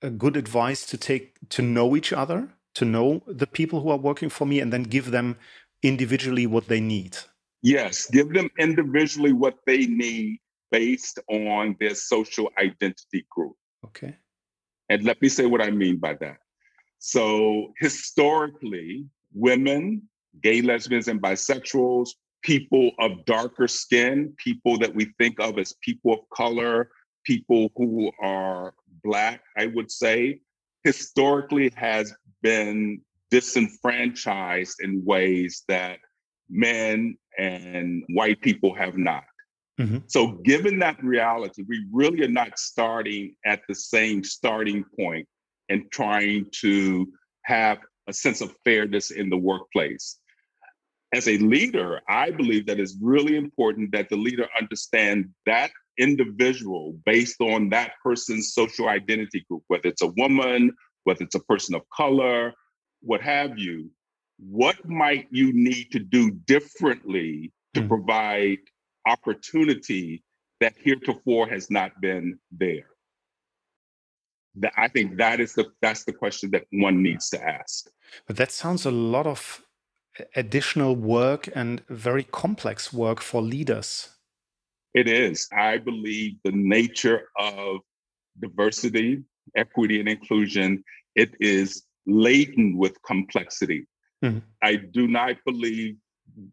a 0.00 0.10
good 0.10 0.36
advice 0.36 0.86
to 0.86 0.96
take 0.96 1.36
to 1.50 1.62
know 1.62 1.96
each 1.96 2.12
other, 2.12 2.48
to 2.74 2.84
know 2.84 3.22
the 3.26 3.46
people 3.46 3.80
who 3.80 3.90
are 3.90 3.98
working 3.98 4.28
for 4.28 4.46
me, 4.46 4.60
and 4.60 4.72
then 4.72 4.84
give 4.84 5.10
them 5.10 5.36
individually 5.82 6.46
what 6.46 6.68
they 6.68 6.80
need. 6.80 7.16
Yes, 7.62 8.10
give 8.10 8.32
them 8.32 8.50
individually 8.58 9.32
what 9.32 9.56
they 9.66 9.86
need 9.86 10.38
based 10.70 11.18
on 11.28 11.76
their 11.78 11.94
social 11.94 12.50
identity 12.58 13.26
group. 13.30 13.56
Okay. 13.86 14.16
And 14.88 15.04
let 15.04 15.20
me 15.22 15.28
say 15.28 15.46
what 15.46 15.62
I 15.62 15.70
mean 15.70 15.96
by 15.96 16.14
that. 16.14 16.38
So, 16.98 17.72
historically, 17.78 19.06
women, 19.34 20.02
gay, 20.40 20.62
lesbians, 20.62 21.08
and 21.08 21.20
bisexuals, 21.20 22.10
people 22.42 22.92
of 22.98 23.24
darker 23.24 23.66
skin, 23.66 24.34
people 24.36 24.78
that 24.78 24.94
we 24.94 25.06
think 25.18 25.40
of 25.40 25.58
as 25.58 25.74
people 25.82 26.12
of 26.12 26.20
color, 26.32 26.90
people 27.24 27.70
who 27.76 28.10
are 28.20 28.74
Black, 29.02 29.42
I 29.56 29.66
would 29.66 29.90
say, 29.90 30.40
historically 30.84 31.72
has 31.74 32.12
been 32.42 33.00
disenfranchised 33.30 34.80
in 34.82 35.04
ways 35.04 35.64
that 35.68 35.98
men 36.50 37.16
and 37.38 38.04
white 38.10 38.40
people 38.42 38.74
have 38.74 38.96
not. 38.96 39.24
Mm-hmm. 39.80 39.98
So, 40.06 40.32
given 40.44 40.78
that 40.80 41.02
reality, 41.02 41.64
we 41.66 41.86
really 41.90 42.22
are 42.24 42.28
not 42.28 42.58
starting 42.58 43.34
at 43.44 43.62
the 43.68 43.74
same 43.74 44.22
starting 44.22 44.84
point 44.98 45.26
and 45.68 45.90
trying 45.90 46.46
to 46.60 47.08
have 47.44 47.78
a 48.08 48.12
sense 48.12 48.40
of 48.40 48.54
fairness 48.64 49.10
in 49.10 49.30
the 49.30 49.36
workplace. 49.36 50.18
As 51.14 51.28
a 51.28 51.38
leader, 51.38 52.00
I 52.08 52.30
believe 52.30 52.66
that 52.66 52.80
it's 52.80 52.96
really 53.00 53.36
important 53.36 53.92
that 53.92 54.08
the 54.08 54.16
leader 54.16 54.48
understand 54.58 55.30
that 55.46 55.70
individual 55.98 56.98
based 57.04 57.40
on 57.40 57.68
that 57.70 57.92
person's 58.02 58.54
social 58.54 58.88
identity 58.88 59.44
group, 59.48 59.62
whether 59.68 59.88
it's 59.88 60.02
a 60.02 60.12
woman, 60.16 60.72
whether 61.04 61.24
it's 61.24 61.34
a 61.34 61.40
person 61.40 61.74
of 61.74 61.82
color, 61.94 62.52
what 63.00 63.20
have 63.20 63.58
you, 63.58 63.90
what 64.38 64.76
might 64.88 65.28
you 65.30 65.52
need 65.52 65.90
to 65.92 65.98
do 65.98 66.30
differently 66.30 67.52
to 67.74 67.82
mm. 67.82 67.88
provide 67.88 68.58
opportunity 69.06 70.22
that 70.60 70.74
heretofore 70.76 71.48
has 71.48 71.70
not 71.70 71.92
been 72.00 72.38
there? 72.50 72.86
That 74.56 74.72
I 74.76 74.88
think 74.88 75.16
that 75.16 75.40
is 75.40 75.54
the 75.54 75.72
that's 75.80 76.04
the 76.04 76.12
question 76.12 76.50
that 76.50 76.64
one 76.72 77.02
needs 77.02 77.30
to 77.30 77.42
ask. 77.42 77.86
But 78.26 78.36
that 78.36 78.52
sounds 78.52 78.84
a 78.84 78.90
lot 78.90 79.26
of 79.26 79.62
additional 80.36 80.94
work 80.94 81.48
and 81.54 81.82
very 81.88 82.24
complex 82.24 82.92
work 82.92 83.20
for 83.20 83.40
leaders. 83.40 84.10
It 84.94 85.08
is. 85.08 85.48
I 85.56 85.78
believe 85.78 86.36
the 86.44 86.52
nature 86.52 87.28
of 87.38 87.78
diversity, 88.40 89.22
equity, 89.56 90.00
and 90.00 90.08
inclusion, 90.08 90.84
it 91.14 91.34
is 91.40 91.84
laden 92.06 92.76
with 92.76 93.00
complexity. 93.02 93.86
Mm-hmm. 94.22 94.38
I 94.62 94.76
do 94.76 95.08
not 95.08 95.36
believe 95.46 95.96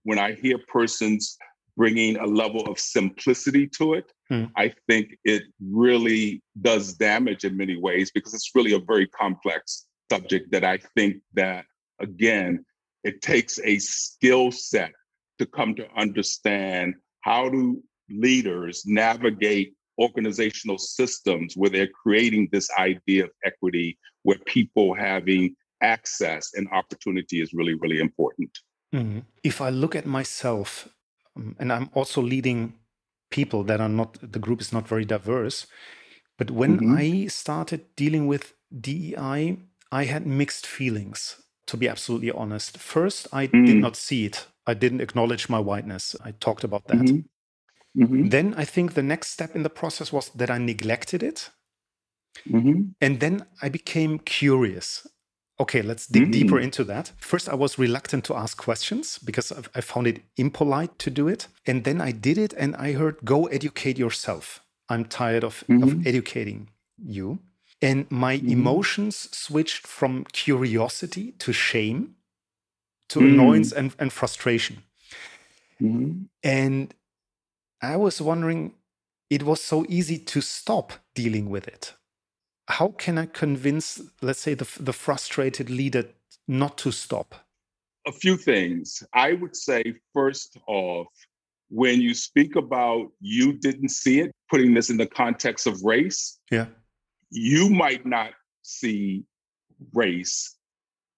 when 0.03 0.19
I 0.19 0.33
hear 0.33 0.57
persons 0.67 1.37
bringing 1.79 2.17
a 2.17 2.25
level 2.25 2.69
of 2.69 2.77
simplicity 2.77 3.65
to 3.65 3.93
it, 3.93 4.11
mm. 4.29 4.51
I 4.57 4.73
think 4.87 5.15
it 5.23 5.43
really 5.63 6.43
does 6.61 6.93
damage 6.95 7.45
in 7.45 7.55
many 7.55 7.77
ways 7.77 8.11
because 8.13 8.33
it's 8.33 8.51
really 8.53 8.73
a 8.73 8.79
very 8.79 9.07
complex 9.07 9.87
subject 10.11 10.51
that 10.51 10.65
I 10.65 10.79
think 10.95 11.21
that 11.35 11.63
again 12.01 12.65
it 13.05 13.21
takes 13.21 13.59
a 13.63 13.79
skill 13.79 14.51
set 14.51 14.91
to 15.37 15.45
come 15.45 15.73
to 15.75 15.87
understand 15.95 16.95
how 17.21 17.47
do 17.47 17.81
leaders 18.09 18.83
navigate 18.85 19.73
organizational 20.01 20.77
systems 20.77 21.55
where 21.55 21.69
they're 21.69 21.95
creating 22.03 22.49
this 22.51 22.69
idea 22.77 23.25
of 23.25 23.31
equity 23.45 23.97
where 24.23 24.39
people 24.45 24.93
having 24.93 25.55
access 25.81 26.51
and 26.55 26.67
opportunity 26.71 27.41
is 27.41 27.53
really 27.53 27.75
really 27.75 27.99
important 27.99 28.51
mm-hmm. 28.93 29.19
if 29.43 29.61
i 29.61 29.69
look 29.69 29.95
at 29.95 30.05
myself 30.05 30.89
and 31.59 31.71
i'm 31.71 31.89
also 31.93 32.21
leading 32.21 32.73
people 33.29 33.63
that 33.63 33.81
are 33.81 33.89
not 33.89 34.17
the 34.21 34.39
group 34.39 34.61
is 34.61 34.73
not 34.73 34.87
very 34.87 35.05
diverse 35.05 35.67
but 36.37 36.51
when 36.51 36.77
mm-hmm. 36.77 36.97
i 36.97 37.27
started 37.27 37.81
dealing 37.95 38.27
with 38.27 38.53
dei 38.79 39.57
i 39.91 40.03
had 40.03 40.25
mixed 40.25 40.65
feelings 40.65 41.41
to 41.65 41.77
be 41.77 41.87
absolutely 41.87 42.31
honest 42.31 42.77
first 42.77 43.27
i 43.31 43.47
mm. 43.47 43.65
did 43.65 43.77
not 43.77 43.95
see 43.95 44.25
it 44.25 44.47
i 44.65 44.73
didn't 44.73 45.01
acknowledge 45.01 45.49
my 45.49 45.59
whiteness 45.59 46.15
i 46.23 46.31
talked 46.31 46.63
about 46.63 46.87
that 46.87 46.97
mm-hmm. 46.97 47.19
Mm-hmm. 47.97 48.29
Then 48.29 48.53
I 48.55 48.65
think 48.65 48.93
the 48.93 49.03
next 49.03 49.31
step 49.31 49.55
in 49.55 49.63
the 49.63 49.69
process 49.69 50.13
was 50.13 50.29
that 50.29 50.49
I 50.49 50.57
neglected 50.57 51.23
it. 51.23 51.49
Mm-hmm. 52.47 52.91
And 53.01 53.19
then 53.19 53.45
I 53.61 53.69
became 53.69 54.19
curious. 54.19 55.07
Okay, 55.61 55.81
let's 55.81 56.07
dig 56.07 56.23
mm-hmm. 56.23 56.31
deeper 56.31 56.59
into 56.59 56.83
that. 56.85 57.11
First, 57.17 57.49
I 57.49 57.55
was 57.55 57.77
reluctant 57.77 58.23
to 58.25 58.35
ask 58.35 58.57
questions 58.57 59.19
because 59.19 59.51
I 59.75 59.81
found 59.81 60.07
it 60.07 60.21
impolite 60.37 60.97
to 60.99 61.09
do 61.09 61.27
it. 61.27 61.47
And 61.65 61.83
then 61.83 61.99
I 61.99 62.11
did 62.11 62.37
it 62.37 62.53
and 62.53 62.75
I 62.77 62.93
heard, 62.93 63.17
go 63.25 63.45
educate 63.47 63.97
yourself. 63.97 64.61
I'm 64.87 65.05
tired 65.05 65.43
of, 65.43 65.63
of 65.63 65.75
mm-hmm. 65.75 66.07
educating 66.07 66.69
you. 66.97 67.39
And 67.81 68.09
my 68.09 68.37
mm-hmm. 68.37 68.51
emotions 68.51 69.29
switched 69.31 69.85
from 69.85 70.25
curiosity 70.31 71.33
to 71.39 71.51
shame 71.51 72.15
to 73.09 73.19
mm. 73.19 73.33
annoyance 73.33 73.71
and, 73.71 73.93
and 73.99 74.13
frustration. 74.13 74.83
Mm-hmm. 75.81 76.23
And 76.43 76.93
I 77.81 77.95
was 77.95 78.21
wondering, 78.21 78.73
it 79.29 79.43
was 79.43 79.61
so 79.61 79.85
easy 79.89 80.17
to 80.17 80.41
stop 80.41 80.93
dealing 81.15 81.49
with 81.49 81.67
it. 81.67 81.93
How 82.69 82.89
can 82.89 83.17
I 83.17 83.25
convince, 83.25 84.01
let's 84.21 84.39
say, 84.39 84.53
the, 84.53 84.67
the 84.79 84.93
frustrated 84.93 85.69
leader 85.69 86.05
not 86.47 86.77
to 86.79 86.91
stop? 86.91 87.35
A 88.07 88.11
few 88.11 88.37
things. 88.37 89.03
I 89.13 89.33
would 89.33 89.55
say, 89.55 89.95
first 90.13 90.57
off, 90.67 91.07
when 91.69 91.99
you 92.01 92.13
speak 92.13 92.55
about 92.55 93.11
you 93.19 93.53
didn't 93.53 93.89
see 93.89 94.19
it, 94.21 94.31
putting 94.49 94.73
this 94.73 94.89
in 94.89 94.97
the 94.97 95.07
context 95.07 95.67
of 95.67 95.83
race, 95.83 96.39
yeah, 96.51 96.67
you 97.29 97.69
might 97.69 98.05
not 98.05 98.31
see 98.63 99.23
race. 99.93 100.55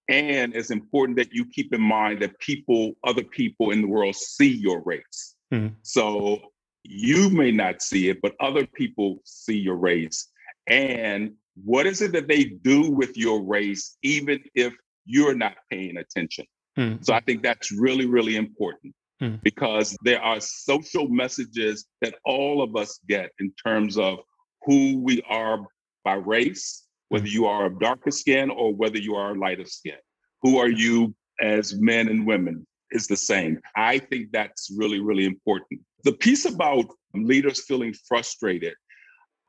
And 0.09 0.53
it's 0.55 0.71
important 0.71 1.17
that 1.17 1.31
you 1.31 1.45
keep 1.45 1.73
in 1.73 1.81
mind 1.81 2.21
that 2.21 2.37
people, 2.39 2.93
other 3.05 3.23
people 3.23 3.71
in 3.71 3.81
the 3.81 3.87
world 3.87 4.15
see 4.15 4.49
your 4.49 4.81
race. 4.85 5.35
Mm. 5.53 5.75
So 5.83 6.39
you 6.83 7.29
may 7.29 7.51
not 7.51 7.81
see 7.81 8.09
it, 8.09 8.21
but 8.21 8.35
other 8.41 8.65
people 8.65 9.19
see 9.23 9.57
your 9.57 9.75
race. 9.75 10.27
And 10.67 11.33
what 11.63 11.85
is 11.85 12.01
it 12.01 12.11
that 12.13 12.27
they 12.27 12.45
do 12.45 12.91
with 12.91 13.17
your 13.17 13.43
race, 13.43 13.97
even 14.03 14.39
if 14.55 14.73
you're 15.05 15.35
not 15.35 15.55
paying 15.69 15.97
attention? 15.97 16.45
Mm. 16.77 17.03
So 17.03 17.13
I 17.13 17.19
think 17.19 17.43
that's 17.43 17.71
really, 17.71 18.05
really 18.05 18.35
important 18.35 18.93
mm. 19.21 19.41
because 19.43 19.97
there 20.03 20.21
are 20.21 20.39
social 20.39 21.07
messages 21.09 21.85
that 22.01 22.15
all 22.25 22.61
of 22.61 22.75
us 22.75 22.99
get 23.07 23.31
in 23.39 23.53
terms 23.63 23.97
of 23.97 24.19
who 24.63 24.99
we 24.99 25.21
are 25.27 25.65
by 26.03 26.13
race, 26.13 26.85
whether 27.09 27.25
hmm. 27.25 27.31
you 27.31 27.45
are 27.45 27.65
of 27.65 27.79
darker 27.79 28.11
skin 28.11 28.49
or 28.49 28.73
whether 28.73 28.97
you 28.97 29.15
are 29.15 29.35
lighter 29.35 29.65
skin. 29.65 29.97
Who 30.43 30.57
are 30.59 30.69
you 30.69 31.15
as 31.41 31.75
men 31.75 32.07
and 32.07 32.25
women 32.25 32.65
is 32.91 33.07
the 33.07 33.17
same. 33.17 33.59
I 33.75 33.97
think 33.97 34.31
that's 34.31 34.69
really, 34.75 34.99
really 34.99 35.25
important. 35.25 35.81
The 36.03 36.13
piece 36.13 36.45
about 36.45 36.85
leaders 37.13 37.63
feeling 37.65 37.93
frustrated, 38.07 38.73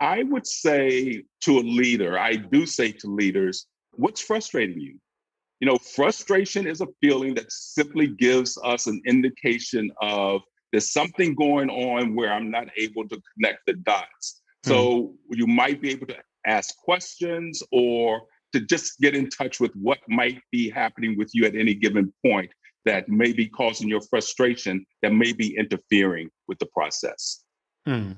I 0.02 0.24
would 0.24 0.48
say 0.48 1.22
to 1.42 1.58
a 1.58 1.60
leader, 1.60 2.18
I 2.18 2.34
do 2.34 2.66
say 2.66 2.90
to 2.90 3.06
leaders, 3.06 3.68
what's 3.92 4.20
frustrating 4.20 4.80
you? 4.80 4.98
You 5.60 5.68
know, 5.68 5.78
frustration 5.78 6.66
is 6.66 6.80
a 6.80 6.88
feeling 7.00 7.34
that 7.36 7.52
simply 7.52 8.08
gives 8.08 8.58
us 8.64 8.88
an 8.88 9.00
indication 9.06 9.92
of 10.00 10.40
there's 10.72 10.90
something 10.90 11.36
going 11.36 11.70
on 11.70 12.16
where 12.16 12.32
I'm 12.32 12.50
not 12.50 12.66
able 12.76 13.08
to 13.10 13.22
connect 13.34 13.60
the 13.68 13.74
dots. 13.74 14.42
Hmm. 14.64 14.70
So 14.70 15.14
you 15.30 15.46
might 15.46 15.80
be 15.80 15.90
able 15.90 16.08
to 16.08 16.16
ask 16.44 16.76
questions 16.78 17.62
or 17.70 18.22
to 18.54 18.60
just 18.60 18.98
get 18.98 19.14
in 19.14 19.30
touch 19.30 19.60
with 19.60 19.72
what 19.74 19.98
might 20.08 20.40
be 20.50 20.68
happening 20.68 21.16
with 21.16 21.30
you 21.32 21.46
at 21.46 21.54
any 21.54 21.74
given 21.74 22.12
point 22.26 22.50
that 22.86 23.08
may 23.08 23.32
be 23.32 23.46
causing 23.46 23.88
your 23.88 24.00
frustration 24.10 24.84
that 25.02 25.12
may 25.12 25.32
be 25.32 25.56
interfering 25.56 26.28
with 26.48 26.58
the 26.58 26.66
process. 26.66 27.44
Hmm. 27.86 28.12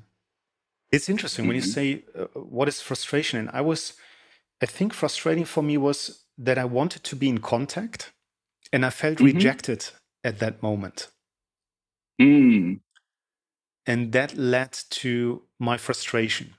It's 0.95 1.09
interesting 1.09 1.47
when 1.47 1.57
you 1.57 1.61
mm-hmm. 1.61 1.71
say 1.71 2.05
uh, 2.17 2.25
what 2.39 2.67
is 2.67 2.79
frustration, 2.79 3.37
and 3.39 3.49
I 3.51 3.61
was, 3.61 3.93
I 4.61 4.65
think 4.65 4.93
frustrating 4.93 5.45
for 5.45 5.61
me 5.61 5.77
was 5.77 6.23
that 6.37 6.57
I 6.57 6.65
wanted 6.65 7.03
to 7.03 7.15
be 7.15 7.27
in 7.27 7.39
contact, 7.39 8.13
and 8.71 8.85
I 8.85 8.91
felt 8.91 9.17
mm-hmm. 9.17 9.25
rejected 9.25 9.89
at 10.23 10.39
that 10.39 10.63
moment. 10.63 11.09
Mm. 12.21 12.79
And 13.85 14.11
that 14.13 14.37
led 14.37 14.71
to 15.01 15.43
my 15.59 15.77
frustration. 15.77 16.53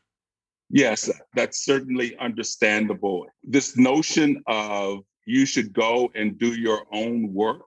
Yes, 0.68 1.10
that's 1.34 1.64
certainly 1.64 2.16
understandable. 2.18 3.26
This 3.42 3.76
notion 3.76 4.42
of 4.46 4.98
you 5.24 5.46
should 5.46 5.72
go 5.72 6.10
and 6.14 6.38
do 6.38 6.52
your 6.54 6.82
own 6.92 7.32
work 7.32 7.62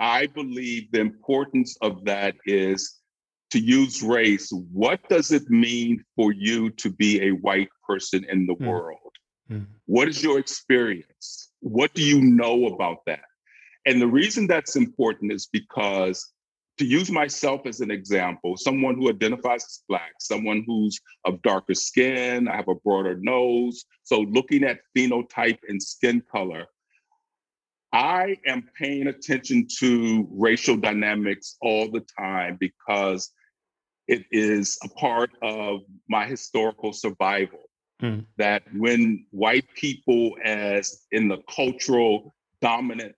I 0.00 0.28
believe 0.28 0.90
the 0.90 1.00
importance 1.00 1.76
of 1.82 2.06
that 2.06 2.34
is 2.46 2.99
to 3.50 3.58
use 3.58 4.02
race. 4.02 4.50
What 4.72 5.00
does 5.08 5.32
it 5.32 5.48
mean 5.50 6.04
for 6.16 6.32
you 6.32 6.70
to 6.70 6.90
be 6.90 7.22
a 7.22 7.32
white 7.32 7.68
person 7.86 8.24
in 8.28 8.46
the 8.46 8.54
mm. 8.54 8.66
world? 8.66 8.98
Mm. 9.50 9.66
What 9.86 10.08
is 10.08 10.22
your 10.22 10.38
experience? 10.38 11.50
What 11.60 11.92
do 11.94 12.02
you 12.02 12.20
know 12.20 12.66
about 12.66 12.98
that? 13.06 13.20
And 13.86 14.00
the 14.00 14.06
reason 14.06 14.46
that's 14.46 14.76
important 14.76 15.32
is 15.32 15.46
because 15.46 16.32
to 16.78 16.86
use 16.86 17.10
myself 17.10 17.66
as 17.66 17.80
an 17.80 17.90
example, 17.90 18.56
someone 18.56 18.94
who 18.94 19.10
identifies 19.10 19.64
as 19.64 19.82
Black, 19.88 20.12
someone 20.18 20.64
who's 20.66 20.98
of 21.26 21.42
darker 21.42 21.74
skin, 21.74 22.48
I 22.48 22.56
have 22.56 22.68
a 22.68 22.74
broader 22.74 23.18
nose. 23.20 23.84
So, 24.02 24.20
looking 24.20 24.64
at 24.64 24.80
phenotype 24.96 25.58
and 25.68 25.82
skin 25.82 26.22
color, 26.32 26.66
I 27.92 28.36
am 28.46 28.68
paying 28.78 29.08
attention 29.08 29.66
to 29.78 30.26
racial 30.30 30.76
dynamics 30.76 31.56
all 31.60 31.90
the 31.90 32.04
time 32.18 32.56
because 32.58 33.30
it 34.10 34.24
is 34.32 34.76
a 34.82 34.88
part 34.88 35.30
of 35.40 35.80
my 36.08 36.26
historical 36.26 36.92
survival. 36.92 37.60
Mm. 38.02 38.24
That 38.38 38.62
when 38.74 39.26
white 39.30 39.68
people, 39.74 40.36
as 40.44 41.06
in 41.12 41.28
the 41.28 41.38
cultural 41.54 42.34
dominant 42.60 43.14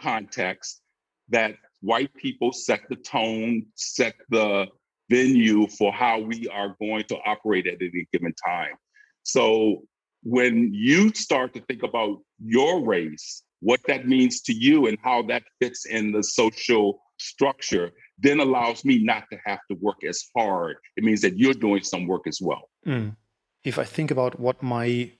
context, 0.00 0.80
that 1.28 1.56
white 1.80 2.12
people 2.14 2.52
set 2.52 2.80
the 2.88 2.96
tone, 2.96 3.66
set 3.76 4.14
the 4.30 4.66
venue 5.10 5.66
for 5.68 5.92
how 5.92 6.18
we 6.18 6.48
are 6.48 6.74
going 6.80 7.04
to 7.04 7.16
operate 7.26 7.66
at 7.66 7.76
any 7.80 8.06
given 8.12 8.34
time. 8.44 8.74
So 9.22 9.82
when 10.22 10.70
you 10.72 11.12
start 11.14 11.52
to 11.54 11.60
think 11.60 11.82
about 11.82 12.18
your 12.38 12.84
race 12.84 13.44
what 13.62 13.80
that 13.86 14.08
means 14.08 14.40
to 14.42 14.52
you 14.52 14.88
and 14.88 14.98
how 15.02 15.22
that 15.22 15.44
fits 15.60 15.86
in 15.86 16.12
the 16.12 16.22
social 16.22 17.00
structure 17.18 17.92
then 18.22 18.40
allows 18.40 18.84
me 18.84 19.02
not 19.02 19.24
to 19.30 19.38
have 19.44 19.60
to 19.70 19.76
work 19.80 20.04
as 20.08 20.24
hard. 20.36 20.76
It 20.96 21.04
means 21.04 21.20
that 21.22 21.36
you're 21.36 21.54
doing 21.54 21.82
some 21.82 22.06
work 22.06 22.26
as 22.26 22.38
well. 22.40 22.68
Mm. 22.86 23.16
If 23.64 23.78
I 23.78 23.84
think 23.84 24.10
about 24.10 24.40
what 24.40 24.62
my 24.62 25.10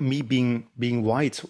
me 0.00 0.22
being 0.22 0.66
being 0.78 1.02
white, 1.02 1.42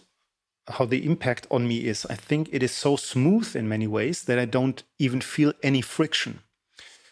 how 0.69 0.85
the 0.85 1.05
impact 1.05 1.47
on 1.51 1.69
me 1.69 1.87
is. 1.87 2.07
I 2.11 2.15
think 2.15 2.49
it 2.53 2.63
is 2.63 2.73
so 2.73 2.97
smooth 2.97 3.55
in 3.55 3.69
many 3.69 3.87
ways 3.87 4.25
that 4.25 4.39
I 4.39 4.45
don't 4.45 4.83
even 4.99 5.21
feel 5.21 5.53
any 5.63 5.81
friction. 5.81 6.41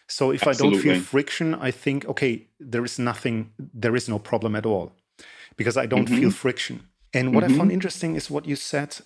So 0.09 0.31
if 0.31 0.47
Absolutely. 0.47 0.79
I 0.79 0.83
don't 0.83 0.83
feel 0.83 1.03
friction, 1.03 1.55
I 1.55 1.71
think, 1.71 2.05
okay, 2.07 2.49
there 2.61 2.85
is 2.85 2.99
nothing, 2.99 3.53
there 3.59 3.97
is 3.97 4.09
no 4.09 4.19
problem 4.19 4.55
at 4.55 4.67
all 4.67 4.93
because 5.57 5.77
I 5.77 5.87
don't 5.87 6.07
mm-hmm. 6.07 6.19
feel 6.19 6.31
friction. 6.31 6.89
And 7.13 7.35
what 7.35 7.45
mm-hmm. 7.45 7.55
I 7.55 7.59
found 7.59 7.73
interesting 7.73 8.17
is 8.17 8.31
what 8.31 8.47
you 8.47 8.57
said 8.57 8.99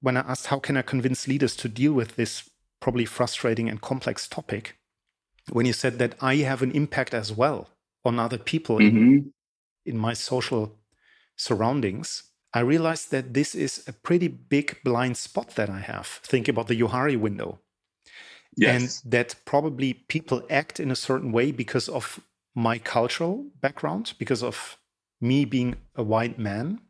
when 0.00 0.16
I 0.16 0.20
asked, 0.20 0.46
how 0.46 0.58
can 0.58 0.76
I 0.76 0.82
convince 0.82 1.28
leaders 1.28 1.54
to 1.56 1.68
deal 1.68 1.92
with 1.92 2.16
this 2.16 2.48
probably 2.82 3.06
frustrating 3.06 3.70
and 3.70 3.80
complex 3.80 4.28
topic? 4.28 4.76
When 5.50 5.66
you 5.66 5.72
said 5.72 5.98
that 5.98 6.14
I 6.20 6.36
have 6.36 6.62
an 6.62 6.72
impact 6.72 7.14
as 7.14 7.32
well 7.32 7.70
on 8.04 8.18
other 8.18 8.38
people 8.38 8.76
mm-hmm. 8.76 8.96
in, 8.96 9.32
in 9.86 9.96
my 9.96 10.12
social 10.12 10.76
surroundings, 11.36 12.24
I 12.52 12.60
realized 12.60 13.10
that 13.12 13.32
this 13.32 13.54
is 13.54 13.84
a 13.86 13.92
pretty 13.92 14.28
big 14.28 14.78
blind 14.84 15.16
spot 15.16 15.54
that 15.54 15.70
I 15.70 15.80
have. 15.80 16.06
Think 16.06 16.48
about 16.48 16.68
the 16.68 16.78
Johari 16.78 17.18
window. 17.18 17.60
Yes. 18.56 19.02
And 19.02 19.12
that 19.12 19.36
probably 19.46 19.94
people 19.94 20.42
act 20.50 20.78
in 20.78 20.90
a 20.90 20.96
certain 20.96 21.32
way 21.32 21.52
because 21.52 21.88
of 21.88 22.20
my 22.54 22.78
cultural 22.78 23.46
background, 23.60 24.12
because 24.18 24.42
of 24.42 24.76
me 25.20 25.46
being 25.46 25.76
a 25.94 26.02
white 26.02 26.38
man. 26.38 26.80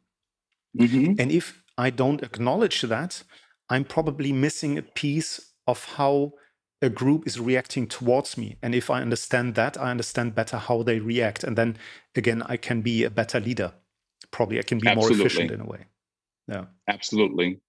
Mm-hmm. 0.77 1.21
And 1.21 1.31
if 1.31 1.63
I 1.79 1.91
don't 1.91 2.23
acknowledge 2.23 2.83
that, 2.83 3.23
I'm 3.69 3.85
probably 3.85 4.33
missing 4.33 4.77
a 4.77 4.83
piece 4.83 5.52
of 5.67 5.85
how 5.97 6.33
a 6.81 6.89
group 6.89 7.27
is 7.27 7.39
reacting 7.39 7.87
towards 7.87 8.37
me. 8.37 8.57
And 8.63 8.75
if 8.75 8.91
I 8.91 9.01
understand 9.01 9.55
that, 9.55 9.79
I 9.79 9.91
understand 9.91 10.35
better 10.35 10.57
how 10.57 10.83
they 10.83 10.99
react. 10.99 11.45
And 11.45 11.57
then 11.57 11.77
again, 12.17 12.43
I 12.47 12.57
can 12.57 12.83
be 12.83 13.05
a 13.05 13.11
better 13.11 13.39
leader. 13.39 13.73
Probably 14.31 14.59
I 14.59 14.63
can 14.63 14.79
be 14.79 14.89
Absolutely. 14.89 15.17
more 15.19 15.27
efficient 15.27 15.51
in 15.53 15.61
a 15.61 15.67
way. 15.67 15.87
Yeah. 16.49 16.65
Absolutely 16.89 17.61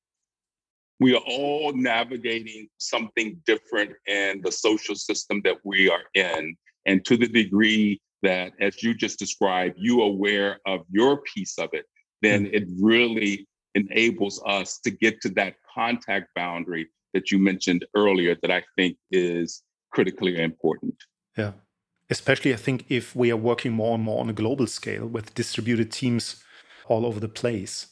we 1.04 1.14
are 1.14 1.22
all 1.28 1.74
navigating 1.74 2.70
something 2.78 3.38
different 3.46 3.92
in 4.08 4.42
the 4.42 4.52
social 4.52 4.96
system 4.96 5.42
that 5.44 5.58
we 5.66 5.90
are 5.90 6.04
in. 6.14 6.56
And 6.86 7.04
to 7.06 7.18
the 7.18 7.28
degree 7.28 8.02
that, 8.22 8.54
as 8.62 8.82
you 8.84 8.94
just 8.94 9.20
described, 9.20 9.76
you 9.78 10.02
are 10.02 10.08
aware 10.08 10.60
of 10.66 10.86
your 10.90 11.22
piece 11.36 11.58
of 11.58 11.70
it, 11.74 11.86
then 12.22 12.46
mm-hmm. 12.46 12.56
it 12.56 12.64
really 12.80 13.48
enables 13.76 14.42
us 14.46 14.80
to 14.86 14.92
get 14.92 15.20
to 15.22 15.30
that 15.32 15.56
contact 15.74 16.28
boundary 16.36 16.88
that 17.14 17.32
you 17.32 17.40
mentioned 17.40 17.86
earlier 17.96 18.36
that 18.42 18.52
I 18.52 18.64
think 18.76 18.98
is 19.12 19.64
critically 19.92 20.42
important. 20.42 20.96
Yeah. 21.38 21.54
Especially, 22.10 22.54
I 22.54 22.58
think, 22.58 22.86
if 22.90 23.16
we 23.16 23.32
are 23.32 23.38
working 23.38 23.74
more 23.74 23.96
and 23.96 24.04
more 24.04 24.20
on 24.20 24.30
a 24.30 24.34
global 24.34 24.68
scale 24.68 25.08
with 25.08 25.34
distributed 25.34 25.92
teams 25.92 26.44
all 26.88 27.06
over 27.06 27.20
the 27.20 27.30
place. 27.30 27.88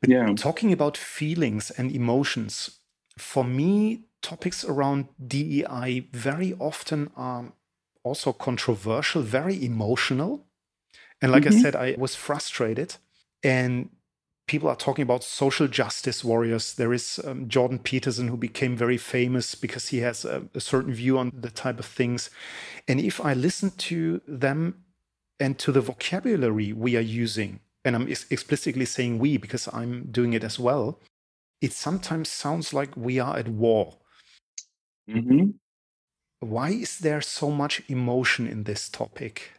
But 0.00 0.10
yeah. 0.10 0.34
talking 0.36 0.72
about 0.72 0.96
feelings 0.96 1.70
and 1.70 1.90
emotions, 1.90 2.78
for 3.18 3.44
me, 3.44 4.04
topics 4.20 4.64
around 4.64 5.08
DEI 5.26 6.08
very 6.12 6.54
often 6.58 7.10
are 7.16 7.52
also 8.02 8.32
controversial, 8.32 9.22
very 9.22 9.64
emotional. 9.64 10.46
And 11.22 11.32
like 11.32 11.44
mm-hmm. 11.44 11.58
I 11.58 11.62
said, 11.62 11.76
I 11.76 11.94
was 11.98 12.14
frustrated. 12.14 12.96
And 13.42 13.90
people 14.46 14.68
are 14.68 14.76
talking 14.76 15.02
about 15.02 15.24
social 15.24 15.66
justice 15.66 16.22
warriors. 16.22 16.74
There 16.74 16.92
is 16.92 17.20
um, 17.24 17.48
Jordan 17.48 17.78
Peterson, 17.78 18.28
who 18.28 18.36
became 18.36 18.76
very 18.76 18.98
famous 18.98 19.54
because 19.54 19.88
he 19.88 19.98
has 19.98 20.24
a, 20.24 20.44
a, 20.54 20.60
certain 20.60 20.92
view 20.92 21.18
on 21.18 21.32
the 21.34 21.50
type 21.50 21.78
of 21.78 21.86
things. 21.86 22.30
And 22.86 23.00
if 23.00 23.24
I 23.24 23.34
listen 23.34 23.70
to 23.70 24.20
them 24.26 24.84
and 25.40 25.58
to 25.58 25.72
the 25.72 25.80
vocabulary 25.80 26.72
we 26.72 26.96
are 26.96 27.00
using, 27.00 27.60
and 27.84 27.96
I'm 27.96 28.08
ex- 28.08 28.26
explicitly 28.30 28.84
saying 28.84 29.18
we 29.18 29.38
because 29.38 29.68
I'm 29.72 30.06
doing 30.10 30.34
it 30.34 30.44
as 30.44 30.58
well, 30.58 31.00
it 31.60 31.72
sometimes 31.72 32.28
sounds 32.28 32.74
like 32.74 32.96
we 32.96 33.18
are 33.18 33.36
at 33.36 33.48
war. 33.48 33.96
Mm-hmm. 35.08 35.50
Why 36.40 36.70
is 36.70 36.98
there 36.98 37.22
so 37.22 37.50
much 37.50 37.82
emotion 37.88 38.46
in 38.46 38.64
this 38.64 38.90
topic? 38.90 39.52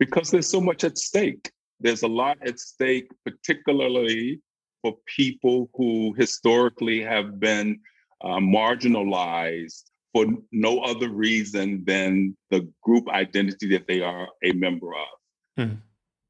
Because 0.00 0.30
there's 0.30 0.50
so 0.50 0.60
much 0.60 0.82
at 0.82 0.98
stake. 0.98 1.52
There's 1.80 2.02
a 2.02 2.08
lot 2.08 2.38
at 2.42 2.58
stake, 2.58 3.10
particularly 3.24 4.40
for 4.82 4.96
people 5.16 5.70
who 5.74 6.14
historically 6.14 7.02
have 7.02 7.40
been 7.40 7.80
uh, 8.22 8.38
marginalized 8.38 9.84
for 10.12 10.26
no 10.52 10.80
other 10.80 11.10
reason 11.10 11.84
than 11.86 12.36
the 12.50 12.68
group 12.82 13.08
identity 13.08 13.68
that 13.70 13.86
they 13.86 14.00
are 14.00 14.28
a 14.42 14.52
member 14.52 14.88
of. 14.94 15.58
Mm. 15.58 15.78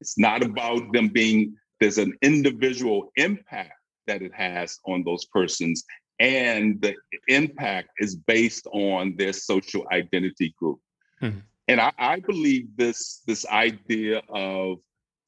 It's 0.01 0.17
not 0.17 0.43
about 0.43 0.93
them 0.93 1.09
being, 1.09 1.55
there's 1.79 1.97
an 1.97 2.13
individual 2.21 3.11
impact 3.15 3.73
that 4.07 4.21
it 4.21 4.33
has 4.33 4.77
on 4.85 5.03
those 5.03 5.25
persons. 5.25 5.83
And 6.19 6.81
the 6.81 6.95
impact 7.27 7.89
is 7.99 8.15
based 8.15 8.67
on 8.73 9.15
their 9.17 9.33
social 9.33 9.85
identity 9.91 10.53
group. 10.59 10.79
Mm-hmm. 11.21 11.39
And 11.69 11.79
I, 11.79 11.91
I, 11.97 12.19
believe 12.19 12.75
this, 12.75 13.21
this 13.27 13.45
idea 13.45 14.21
of 14.29 14.79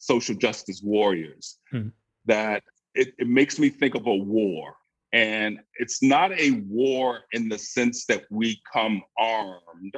social 0.02 0.36
justice 0.36 0.82
warriors, 0.84 1.60
mm-hmm. 1.74 1.90
that 2.26 2.64
it, 2.96 3.14
it 3.18 3.28
makes 3.28 3.60
me 3.60 3.70
think 3.70 3.96
of 3.96 4.08
a 4.08 4.16
war. 4.16 4.76
And 5.14 5.60
it's 5.76 6.02
not 6.02 6.32
a 6.40 6.52
war 6.68 7.22
in 7.34 7.50
the 7.50 7.58
sense 7.58 8.06
that 8.06 8.24
we 8.30 8.62
come 8.72 9.02
armed 9.18 9.96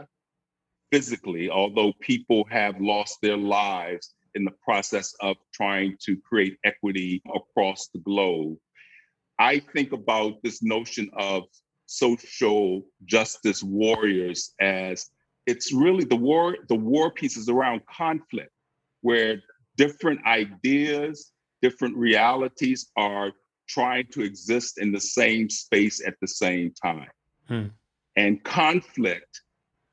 physically, 0.91 1.49
although 1.49 1.93
people 2.01 2.45
have 2.49 2.79
lost 2.81 3.19
their 3.21 3.37
lives 3.37 4.13
in 4.35 4.43
the 4.43 4.53
process 4.63 5.15
of 5.21 5.37
trying 5.53 5.97
to 6.05 6.17
create 6.17 6.57
equity 6.65 7.21
across 7.33 7.89
the 7.89 7.99
globe. 7.99 8.57
I 9.39 9.59
think 9.59 9.93
about 9.93 10.41
this 10.43 10.61
notion 10.61 11.09
of 11.13 11.43
social 11.85 12.83
justice 13.05 13.61
warriors 13.63 14.53
as 14.59 15.09
it's 15.45 15.73
really 15.73 16.05
the 16.05 16.15
war 16.15 16.55
the 16.69 16.75
war 16.75 17.11
pieces 17.11 17.49
around 17.49 17.81
conflict 17.85 18.51
where 19.01 19.41
different 19.77 20.19
ideas 20.25 21.31
different 21.61 21.95
realities 21.95 22.91
are 22.97 23.31
trying 23.69 24.05
to 24.11 24.21
exist 24.21 24.77
in 24.77 24.91
the 24.91 24.99
same 24.99 25.49
space 25.49 26.05
at 26.05 26.15
the 26.19 26.27
same 26.27 26.73
time 26.83 27.09
hmm. 27.47 27.67
and 28.17 28.43
conflict 28.43 29.41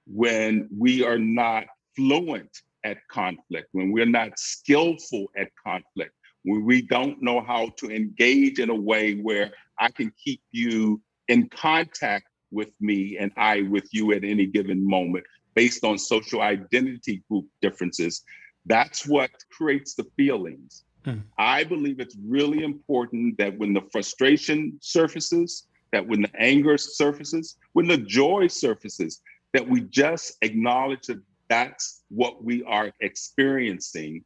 when 0.06 0.68
we 0.76 1.04
are 1.04 1.18
not 1.18 1.64
fluent 1.94 2.50
at 2.84 2.98
conflict, 3.08 3.68
when 3.72 3.92
we're 3.92 4.06
not 4.06 4.38
skillful 4.38 5.26
at 5.36 5.48
conflict, 5.64 6.12
when 6.44 6.64
we 6.64 6.82
don't 6.82 7.22
know 7.22 7.40
how 7.40 7.68
to 7.76 7.90
engage 7.90 8.58
in 8.58 8.70
a 8.70 8.74
way 8.74 9.16
where 9.16 9.52
I 9.78 9.90
can 9.90 10.12
keep 10.22 10.40
you 10.50 11.00
in 11.28 11.48
contact 11.48 12.26
with 12.50 12.70
me 12.80 13.18
and 13.18 13.30
I 13.36 13.62
with 13.62 13.88
you 13.92 14.12
at 14.12 14.24
any 14.24 14.46
given 14.46 14.86
moment 14.86 15.24
based 15.54 15.84
on 15.84 15.98
social 15.98 16.40
identity 16.40 17.22
group 17.28 17.46
differences, 17.60 18.22
that's 18.66 19.06
what 19.06 19.30
creates 19.50 19.94
the 19.94 20.06
feelings. 20.16 20.84
Mm. 21.04 21.22
I 21.38 21.64
believe 21.64 22.00
it's 22.00 22.16
really 22.26 22.62
important 22.62 23.38
that 23.38 23.56
when 23.58 23.72
the 23.72 23.82
frustration 23.92 24.78
surfaces, 24.80 25.66
that 25.92 26.06
when 26.06 26.22
the 26.22 26.30
anger 26.38 26.76
surfaces, 26.76 27.56
when 27.72 27.88
the 27.88 27.96
joy 27.96 28.46
surfaces, 28.46 29.22
that 29.52 29.66
we 29.66 29.80
just 29.80 30.36
acknowledge 30.42 31.06
that 31.06 31.20
that's 31.48 32.02
what 32.08 32.44
we 32.44 32.62
are 32.64 32.92
experiencing 33.00 34.24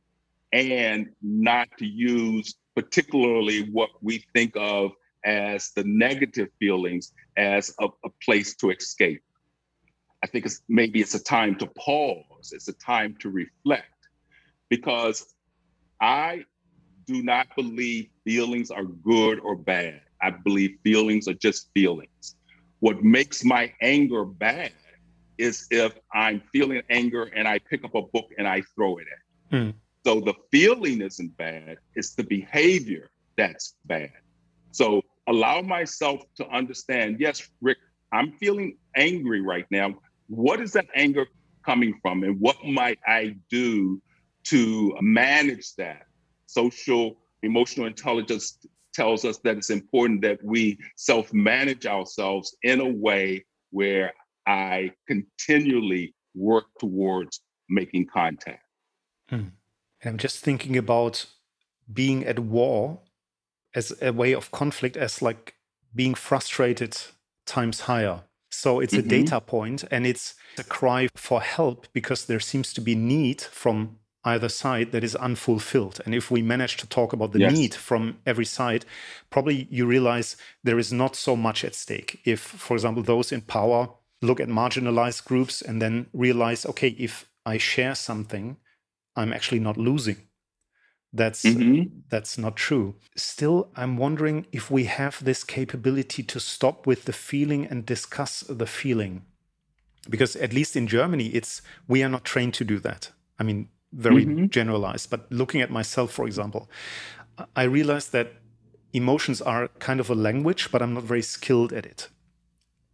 and 0.52 1.08
not 1.22 1.68
to 1.78 1.86
use 1.86 2.54
particularly 2.74 3.70
what 3.70 3.90
we 4.02 4.24
think 4.34 4.52
of 4.56 4.92
as 5.24 5.70
the 5.74 5.84
negative 5.84 6.48
feelings 6.58 7.12
as 7.36 7.74
a, 7.80 7.88
a, 8.04 8.10
place 8.22 8.54
to 8.56 8.70
escape. 8.70 9.22
I 10.22 10.26
think 10.26 10.44
it's 10.44 10.60
maybe 10.68 11.00
it's 11.00 11.14
a 11.14 11.22
time 11.22 11.56
to 11.56 11.66
pause, 11.66 12.52
it's 12.52 12.68
a 12.68 12.74
time 12.74 13.16
to 13.20 13.30
reflect 13.30 13.86
because 14.74 15.24
I 16.00 16.44
do 17.06 17.22
not 17.22 17.46
believe 17.54 18.08
feelings 18.24 18.72
are 18.72 18.84
good 18.84 19.38
or 19.38 19.54
bad. 19.54 20.00
I 20.20 20.30
believe 20.30 20.78
feelings 20.82 21.28
are 21.28 21.34
just 21.34 21.70
feelings. 21.74 22.34
What 22.80 23.04
makes 23.04 23.44
my 23.44 23.72
anger 23.80 24.24
bad 24.24 24.72
is 25.38 25.68
if 25.70 25.92
I'm 26.12 26.42
feeling 26.52 26.82
anger 26.90 27.24
and 27.36 27.46
I 27.46 27.60
pick 27.60 27.84
up 27.84 27.94
a 27.94 28.02
book 28.02 28.26
and 28.36 28.48
I 28.48 28.62
throw 28.74 28.98
it 28.98 29.06
at. 29.14 29.56
Hmm. 29.56 29.70
So 30.04 30.20
the 30.20 30.34
feeling 30.50 31.00
isn't 31.02 31.36
bad, 31.36 31.76
it's 31.94 32.14
the 32.14 32.24
behavior 32.24 33.10
that's 33.36 33.76
bad. 33.84 34.10
So 34.72 35.02
allow 35.28 35.60
myself 35.62 36.20
to 36.38 36.48
understand 36.48 37.20
yes, 37.20 37.48
Rick, 37.62 37.78
I'm 38.12 38.32
feeling 38.32 38.76
angry 38.96 39.40
right 39.40 39.66
now. 39.70 39.94
What 40.26 40.60
is 40.60 40.72
that 40.72 40.86
anger 40.96 41.26
coming 41.64 41.94
from? 42.02 42.24
And 42.24 42.40
what 42.40 42.56
might 42.64 42.98
I 43.06 43.36
do 43.50 44.02
to 44.44 44.96
manage 45.00 45.74
that? 45.76 46.06
Social 46.46 47.16
emotional 47.42 47.86
intelligence 47.86 48.58
tells 48.94 49.24
us 49.24 49.38
that 49.38 49.56
it's 49.56 49.70
important 49.70 50.22
that 50.22 50.38
we 50.42 50.78
self 50.96 51.32
manage 51.32 51.86
ourselves 51.86 52.56
in 52.62 52.80
a 52.80 52.88
way 52.88 53.44
where 53.70 54.12
I 54.46 54.92
continually 55.06 56.14
work 56.34 56.66
towards 56.78 57.40
making 57.68 58.06
contact. 58.06 58.62
Hmm. 59.28 59.48
And 60.02 60.12
I'm 60.12 60.18
just 60.18 60.40
thinking 60.40 60.76
about 60.76 61.26
being 61.92 62.24
at 62.24 62.38
war 62.38 63.00
as 63.74 63.92
a 64.00 64.12
way 64.12 64.32
of 64.32 64.50
conflict 64.50 64.96
as 64.96 65.20
like 65.20 65.54
being 65.94 66.14
frustrated 66.14 66.96
times 67.46 67.80
higher. 67.80 68.22
So 68.50 68.80
it's 68.80 68.94
mm-hmm. 68.94 69.06
a 69.06 69.10
data 69.10 69.40
point 69.40 69.84
and 69.90 70.06
it's 70.06 70.34
a 70.58 70.64
cry 70.64 71.08
for 71.16 71.40
help 71.40 71.88
because 71.92 72.26
there 72.26 72.40
seems 72.40 72.72
to 72.74 72.80
be 72.80 72.94
need 72.94 73.40
from 73.40 73.98
either 74.24 74.48
side 74.48 74.92
that 74.92 75.04
is 75.04 75.14
unfulfilled. 75.16 76.00
And 76.04 76.14
if 76.14 76.30
we 76.30 76.42
manage 76.42 76.76
to 76.78 76.86
talk 76.86 77.12
about 77.12 77.32
the 77.32 77.40
yes. 77.40 77.52
need 77.52 77.74
from 77.74 78.18
every 78.24 78.44
side, 78.44 78.84
probably 79.30 79.68
you 79.70 79.86
realize 79.86 80.36
there 80.62 80.78
is 80.78 80.92
not 80.92 81.14
so 81.14 81.36
much 81.36 81.64
at 81.64 81.74
stake. 81.74 82.20
If, 82.24 82.40
for 82.40 82.74
example, 82.74 83.02
those 83.02 83.32
in 83.32 83.42
power 83.42 83.90
look 84.22 84.40
at 84.40 84.48
marginalized 84.48 85.24
groups 85.24 85.60
and 85.60 85.80
then 85.80 86.06
realize, 86.12 86.64
okay, 86.66 86.88
if 86.88 87.28
I 87.44 87.58
share 87.58 87.94
something, 87.94 88.56
I'm 89.14 89.32
actually 89.32 89.60
not 89.60 89.76
losing. 89.76 90.16
That's 91.12 91.44
mm-hmm. 91.44 92.00
that's 92.08 92.36
not 92.36 92.56
true. 92.56 92.96
Still, 93.14 93.70
I'm 93.76 93.96
wondering 93.96 94.46
if 94.50 94.68
we 94.68 94.84
have 94.86 95.22
this 95.22 95.44
capability 95.44 96.24
to 96.24 96.40
stop 96.40 96.88
with 96.88 97.04
the 97.04 97.12
feeling 97.12 97.66
and 97.66 97.86
discuss 97.86 98.40
the 98.48 98.66
feeling. 98.66 99.22
Because 100.10 100.34
at 100.34 100.52
least 100.52 100.74
in 100.74 100.88
Germany, 100.88 101.28
it's 101.28 101.62
we 101.86 102.02
are 102.02 102.08
not 102.08 102.24
trained 102.24 102.54
to 102.54 102.64
do 102.64 102.80
that. 102.80 103.12
I 103.38 103.44
mean, 103.44 103.68
very 103.94 104.24
mm-hmm. 104.26 104.46
generalized. 104.46 105.10
But 105.10 105.30
looking 105.30 105.60
at 105.60 105.70
myself, 105.70 106.12
for 106.12 106.26
example, 106.26 106.68
I 107.56 107.64
realized 107.64 108.12
that 108.12 108.32
emotions 108.92 109.40
are 109.42 109.68
kind 109.78 110.00
of 110.00 110.10
a 110.10 110.14
language, 110.14 110.70
but 110.70 110.82
I'm 110.82 110.94
not 110.94 111.04
very 111.04 111.22
skilled 111.22 111.72
at 111.72 111.86
it. 111.86 112.08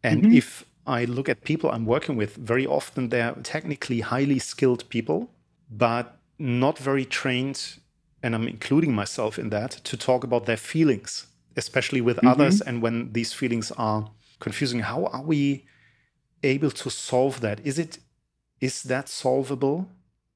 And 0.02 0.22
mm-hmm. 0.22 0.34
if 0.34 0.64
I 0.86 1.04
look 1.04 1.28
at 1.28 1.44
people 1.44 1.70
I'm 1.70 1.86
working 1.86 2.16
with, 2.16 2.36
very 2.36 2.66
often 2.66 3.08
they're 3.08 3.34
technically 3.42 4.00
highly 4.00 4.38
skilled 4.38 4.88
people, 4.88 5.30
but 5.70 6.18
not 6.38 6.78
very 6.78 7.04
trained, 7.04 7.78
and 8.22 8.34
I'm 8.34 8.48
including 8.48 8.94
myself 8.94 9.38
in 9.38 9.50
that, 9.50 9.72
to 9.84 9.96
talk 9.96 10.24
about 10.24 10.46
their 10.46 10.56
feelings, 10.56 11.26
especially 11.56 12.00
with 12.00 12.16
mm-hmm. 12.16 12.28
others. 12.28 12.60
And 12.60 12.82
when 12.82 13.12
these 13.12 13.32
feelings 13.32 13.70
are 13.72 14.10
confusing, 14.40 14.80
how 14.80 15.06
are 15.06 15.22
we 15.22 15.66
able 16.42 16.70
to 16.70 16.90
solve 16.90 17.40
that? 17.40 17.60
Is 17.64 17.78
it 17.78 17.98
is 18.60 18.82
that 18.84 19.08
solvable? 19.08 19.88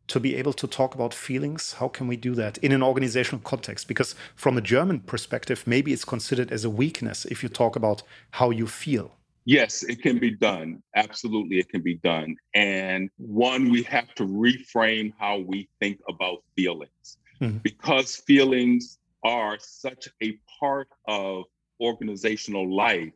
To 0.09 0.21
be 0.21 0.37
able 0.37 0.53
to 0.53 0.67
talk 0.67 0.95
about 0.95 1.15
feelings 1.15 1.75
how 1.75 1.89
can 1.89 2.07
we 2.07 2.17
do 2.17 2.35
that 2.35 2.59
in 2.59 2.73
an 2.73 2.83
organizational 2.83 3.41
context? 3.43 3.89
Because 3.89 4.15
from 4.35 4.57
a 4.57 4.61
german 4.61 5.01
perspective 5.01 5.65
maybe 5.67 5.93
it's 5.93 6.05
considered 6.05 6.51
as 6.53 6.65
a 6.65 6.71
weakness 6.71 7.25
if 7.27 7.43
you 7.43 7.49
talk 7.49 7.77
about 7.77 8.03
how 8.33 8.51
you 8.51 8.67
feel. 8.67 9.13
Yes 9.45 9.83
it 9.83 10.03
can 10.03 10.19
be 10.19 10.31
done. 10.31 10.83
Absolutely 10.95 11.59
it 11.59 11.69
can 11.69 11.83
be 11.83 11.97
done. 11.97 12.37
And 12.55 13.11
one 13.17 13.71
we 13.71 13.83
have 13.85 14.15
to 14.15 14.25
reframe 14.27 15.13
how 15.19 15.39
we 15.39 15.69
think 15.81 16.01
about 16.09 16.39
feelings. 16.57 17.19
Mm-hmm. 17.41 17.59
because 17.59 18.15
feelings 18.15 18.99
are 19.25 19.59
such 19.59 20.09
a 20.23 20.39
part 20.61 20.89
of 21.09 21.45
organizational 21.81 22.73
life 22.73 23.13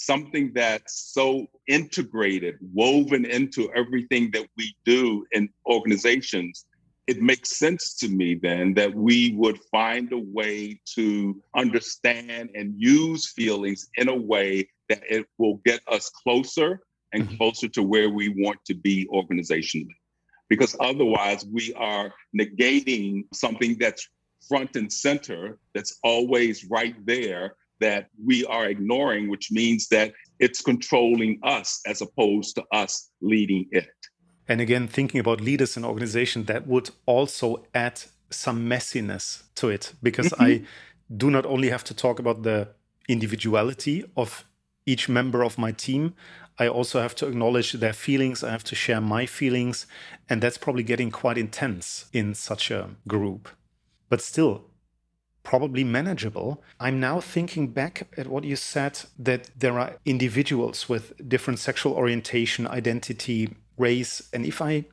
something 0.00 0.50
that's 0.54 1.12
so 1.12 1.46
integrated, 1.68 2.56
woven 2.72 3.24
into 3.24 3.70
everything 3.72 4.30
that 4.32 4.46
we 4.56 4.74
do 4.84 5.26
in 5.32 5.48
organizations, 5.66 6.64
it 7.06 7.20
makes 7.20 7.58
sense 7.58 7.94
to 7.96 8.08
me 8.08 8.34
then 8.34 8.72
that 8.74 8.94
we 8.94 9.34
would 9.34 9.58
find 9.70 10.12
a 10.12 10.18
way 10.18 10.80
to 10.94 11.40
understand 11.54 12.50
and 12.54 12.74
use 12.76 13.32
feelings 13.32 13.88
in 13.96 14.08
a 14.08 14.14
way 14.14 14.68
that 14.88 15.02
it 15.08 15.26
will 15.38 15.56
get 15.64 15.80
us 15.88 16.08
closer 16.22 16.80
and 17.12 17.24
mm-hmm. 17.24 17.36
closer 17.36 17.68
to 17.68 17.82
where 17.82 18.10
we 18.10 18.28
want 18.28 18.58
to 18.64 18.74
be 18.74 19.06
organizationally. 19.12 19.96
Because 20.48 20.76
otherwise, 20.80 21.44
we 21.44 21.74
are 21.74 22.12
negating 22.38 23.24
something 23.34 23.76
that's 23.78 24.08
front 24.48 24.76
and 24.76 24.92
center, 24.92 25.58
that's 25.74 25.98
always 26.02 26.64
right 26.64 26.94
there, 27.06 27.54
that 27.80 28.08
we 28.24 28.44
are 28.46 28.66
ignoring, 28.66 29.28
which 29.28 29.50
means 29.50 29.88
that 29.88 30.12
it's 30.38 30.62
controlling 30.62 31.38
us 31.42 31.80
as 31.86 32.00
opposed 32.00 32.56
to 32.56 32.64
us 32.72 33.10
leading 33.20 33.66
it. 33.70 33.88
And 34.48 34.60
again, 34.60 34.88
thinking 34.88 35.20
about 35.20 35.40
leaders 35.40 35.76
in 35.76 35.84
organization, 35.84 36.44
that 36.44 36.66
would 36.66 36.90
also 37.06 37.64
add 37.74 38.02
some 38.30 38.68
messiness 38.68 39.44
to 39.56 39.68
it 39.68 39.92
because 40.02 40.28
mm-hmm. 40.30 40.42
I 40.42 40.62
do 41.16 41.30
not 41.30 41.46
only 41.46 41.70
have 41.70 41.84
to 41.84 41.94
talk 41.94 42.18
about 42.18 42.42
the 42.42 42.68
individuality 43.08 44.04
of 44.16 44.44
each 44.86 45.08
member 45.08 45.44
of 45.44 45.58
my 45.58 45.72
team, 45.72 46.14
I 46.58 46.68
also 46.68 47.00
have 47.00 47.14
to 47.16 47.26
acknowledge 47.26 47.72
their 47.72 47.92
feelings. 47.92 48.44
I 48.44 48.50
have 48.50 48.64
to 48.64 48.74
share 48.74 49.00
my 49.00 49.24
feelings. 49.26 49.86
And 50.28 50.42
that's 50.42 50.58
probably 50.58 50.82
getting 50.82 51.10
quite 51.10 51.38
intense 51.38 52.06
in 52.12 52.34
such 52.34 52.70
a 52.70 52.90
group. 53.08 53.48
But 54.08 54.20
still, 54.20 54.64
probably 55.50 55.82
manageable. 55.82 56.62
I'm 56.78 57.00
now 57.00 57.18
thinking 57.20 57.72
back 57.80 57.94
at 58.16 58.28
what 58.28 58.44
you 58.44 58.54
said 58.54 58.94
that 59.18 59.50
there 59.62 59.76
are 59.80 59.96
individuals 60.04 60.88
with 60.88 61.04
different 61.28 61.58
sexual 61.58 61.92
orientation, 61.94 62.68
identity, 62.68 63.40
race. 63.76 64.14
And 64.32 64.46
if 64.46 64.62
I 64.62 64.84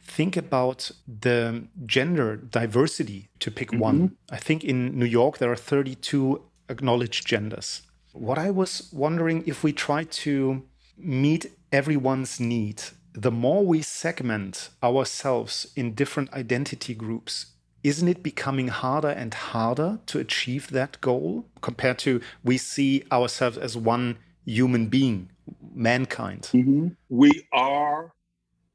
think 0.00 0.36
about 0.36 0.92
the 1.24 1.64
gender 1.84 2.36
diversity, 2.36 3.28
to 3.40 3.50
pick 3.50 3.70
mm-hmm. 3.70 3.88
one, 3.88 4.16
I 4.30 4.36
think 4.36 4.62
in 4.62 4.96
New 4.96 5.10
York 5.20 5.38
there 5.38 5.50
are 5.50 5.56
32 5.56 6.42
acknowledged 6.68 7.26
genders. 7.26 7.82
What 8.12 8.38
I 8.38 8.50
was 8.50 8.88
wondering 8.92 9.42
if 9.46 9.64
we 9.64 9.72
try 9.72 10.04
to 10.24 10.62
meet 10.96 11.46
everyone's 11.72 12.38
need, 12.38 12.82
the 13.14 13.32
more 13.32 13.66
we 13.66 13.82
segment 13.82 14.70
ourselves 14.80 15.72
in 15.74 15.94
different 15.94 16.32
identity 16.32 16.94
groups, 16.94 17.46
isn't 17.82 18.08
it 18.08 18.22
becoming 18.22 18.68
harder 18.68 19.08
and 19.08 19.32
harder 19.32 20.00
to 20.06 20.18
achieve 20.18 20.70
that 20.70 21.00
goal 21.00 21.46
compared 21.60 21.98
to 22.00 22.20
we 22.44 22.58
see 22.58 23.04
ourselves 23.12 23.56
as 23.58 23.76
one 23.76 24.18
human 24.44 24.88
being, 24.88 25.30
mankind? 25.74 26.48
Mm-hmm. 26.52 26.88
We 27.08 27.46
are 27.52 28.12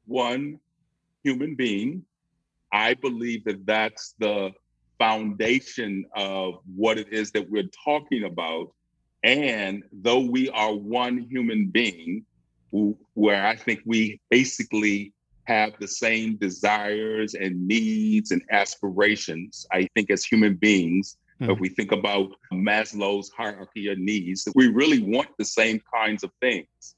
one 0.06 0.60
human 1.22 1.54
being. 1.54 2.04
I 2.72 2.94
believe 2.94 3.44
that 3.44 3.66
that's 3.66 4.14
the 4.18 4.52
foundation 4.98 6.04
of 6.14 6.54
what 6.74 6.98
it 6.98 7.12
is 7.12 7.30
that 7.32 7.50
we're 7.50 7.70
talking 7.84 8.24
about. 8.24 8.72
And 9.22 9.84
though 9.92 10.20
we 10.20 10.50
are 10.50 10.74
one 10.74 11.26
human 11.30 11.68
being, 11.68 12.26
where 13.14 13.46
I 13.46 13.56
think 13.56 13.80
we 13.86 14.20
basically 14.30 15.13
have 15.44 15.72
the 15.78 15.88
same 15.88 16.36
desires 16.36 17.34
and 17.34 17.66
needs 17.66 18.30
and 18.30 18.42
aspirations. 18.50 19.66
I 19.72 19.88
think 19.94 20.10
as 20.10 20.24
human 20.24 20.54
beings, 20.54 21.16
mm. 21.40 21.52
if 21.52 21.60
we 21.60 21.68
think 21.68 21.92
about 21.92 22.30
Maslow's 22.52 23.30
hierarchy 23.36 23.88
of 23.88 23.98
needs, 23.98 24.48
we 24.54 24.68
really 24.68 25.02
want 25.02 25.28
the 25.38 25.44
same 25.44 25.80
kinds 25.92 26.24
of 26.24 26.30
things. 26.40 26.96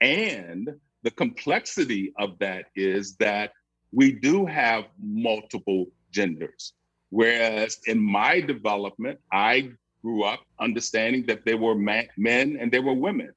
And 0.00 0.70
the 1.02 1.10
complexity 1.10 2.12
of 2.18 2.38
that 2.38 2.66
is 2.74 3.16
that 3.16 3.52
we 3.92 4.12
do 4.12 4.46
have 4.46 4.84
multiple 5.02 5.86
genders. 6.10 6.74
Whereas 7.10 7.78
in 7.86 8.00
my 8.00 8.40
development, 8.40 9.18
I 9.32 9.70
grew 10.02 10.24
up 10.24 10.40
understanding 10.60 11.26
that 11.26 11.44
there 11.44 11.56
were 11.56 11.74
men 11.74 12.56
and 12.60 12.72
there 12.72 12.82
were 12.82 12.94
women. 12.94 13.32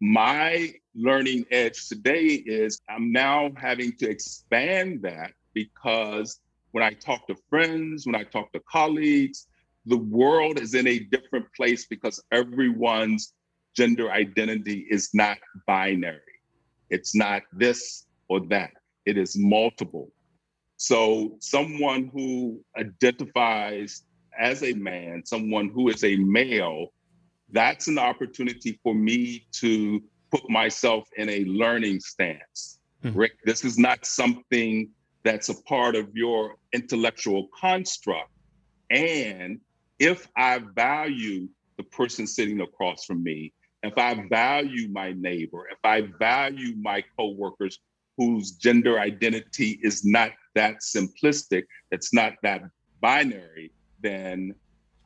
My 0.00 0.74
learning 0.94 1.46
edge 1.50 1.88
today 1.88 2.26
is 2.26 2.80
I'm 2.88 3.10
now 3.10 3.50
having 3.56 3.92
to 3.96 4.08
expand 4.08 5.02
that 5.02 5.32
because 5.54 6.40
when 6.70 6.84
I 6.84 6.90
talk 6.90 7.26
to 7.26 7.36
friends, 7.50 8.06
when 8.06 8.14
I 8.14 8.22
talk 8.22 8.52
to 8.52 8.60
colleagues, 8.70 9.48
the 9.86 9.96
world 9.96 10.60
is 10.60 10.74
in 10.74 10.86
a 10.86 11.00
different 11.00 11.46
place 11.56 11.86
because 11.86 12.22
everyone's 12.30 13.32
gender 13.74 14.10
identity 14.12 14.86
is 14.88 15.10
not 15.14 15.38
binary. 15.66 16.20
It's 16.90 17.14
not 17.14 17.42
this 17.52 18.06
or 18.28 18.40
that, 18.48 18.70
it 19.04 19.16
is 19.18 19.36
multiple. 19.36 20.12
So, 20.76 21.36
someone 21.40 22.10
who 22.12 22.60
identifies 22.76 24.04
as 24.38 24.62
a 24.62 24.74
man, 24.74 25.22
someone 25.24 25.70
who 25.70 25.88
is 25.88 26.04
a 26.04 26.16
male, 26.16 26.92
that's 27.52 27.88
an 27.88 27.98
opportunity 27.98 28.78
for 28.82 28.94
me 28.94 29.46
to 29.52 30.02
put 30.30 30.48
myself 30.50 31.08
in 31.16 31.28
a 31.28 31.44
learning 31.44 32.00
stance. 32.00 32.80
Mm-hmm. 33.04 33.18
Rick, 33.18 33.32
this 33.44 33.64
is 33.64 33.78
not 33.78 34.04
something 34.04 34.90
that's 35.24 35.48
a 35.48 35.62
part 35.62 35.96
of 35.96 36.08
your 36.14 36.56
intellectual 36.72 37.48
construct. 37.58 38.30
And 38.90 39.60
if 39.98 40.28
I 40.36 40.60
value 40.74 41.48
the 41.76 41.82
person 41.84 42.26
sitting 42.26 42.60
across 42.60 43.04
from 43.04 43.22
me, 43.22 43.52
if 43.82 43.96
I 43.96 44.26
value 44.28 44.88
my 44.88 45.12
neighbor, 45.12 45.68
if 45.70 45.78
I 45.84 46.08
value 46.18 46.74
my 46.76 47.04
coworkers 47.16 47.78
whose 48.16 48.52
gender 48.52 48.98
identity 48.98 49.78
is 49.82 50.04
not 50.04 50.32
that 50.54 50.80
simplistic, 50.80 51.64
it's 51.92 52.12
not 52.12 52.34
that 52.42 52.62
binary, 53.00 53.70
then 54.02 54.54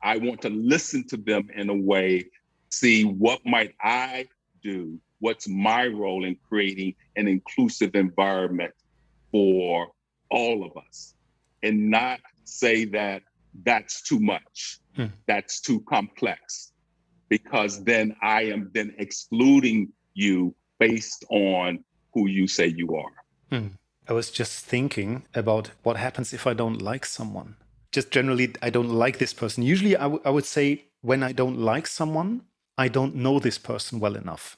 I 0.03 0.19
want 0.19 0.43
to 0.43 0.51
listen 0.51 1.07
to 1.09 1.17
them 1.17 1.49
in 1.55 1.71
a 1.71 1.75
way, 1.75 2.27
see 2.71 3.05
what 3.05 3.41
might 3.45 3.75
I 3.81 4.29
do 4.63 4.99
what's 5.23 5.49
my 5.49 5.87
role 5.87 6.25
in 6.25 6.37
creating 6.49 6.95
an 7.15 7.29
inclusive 7.29 7.95
environment 7.95 8.75
for 9.31 9.87
all 10.31 10.65
of 10.65 10.77
us 10.77 11.15
and 11.63 11.89
not 11.89 12.19
say 12.45 12.85
that 12.87 13.23
that's 13.65 14.03
too 14.03 14.19
much. 14.19 14.81
Hmm. 14.97 15.07
That's 15.29 15.61
too 15.61 15.81
complex 15.89 16.73
because 17.29 17.85
then 17.85 18.17
I 18.21 18.43
am 18.55 18.71
then 18.75 18.95
excluding 18.99 19.93
you 20.15 20.55
based 20.81 21.25
on 21.31 21.85
who 22.13 22.29
you 22.29 22.49
say 22.49 22.67
you 22.67 22.97
are. 22.97 23.15
Hmm. 23.49 23.69
I 24.09 24.15
was 24.15 24.29
just 24.29 24.65
thinking 24.65 25.23
about 25.35 25.71
what 25.85 25.97
happens 25.97 26.33
if 26.33 26.49
I 26.49 26.53
don't 26.53 26.83
like 26.83 27.07
someone. 27.07 27.55
Just 27.93 28.11
generally, 28.11 28.55
I 28.63 28.71
don't 28.71 28.91
like 28.91 29.19
this 29.19 29.35
person. 29.35 29.63
Usually, 29.63 29.97
I, 29.97 30.07
I 30.25 30.31
would 30.31 30.47
say 30.47 30.85
when 31.03 31.23
I 31.23 31.33
don't 31.33 31.59
like 31.59 31.87
someone, 31.87 32.43
I 32.79 32.89
don't 32.89 33.15
know 33.15 33.39
this 33.39 33.59
person 33.59 34.01
well 34.01 34.17
enough. 34.17 34.57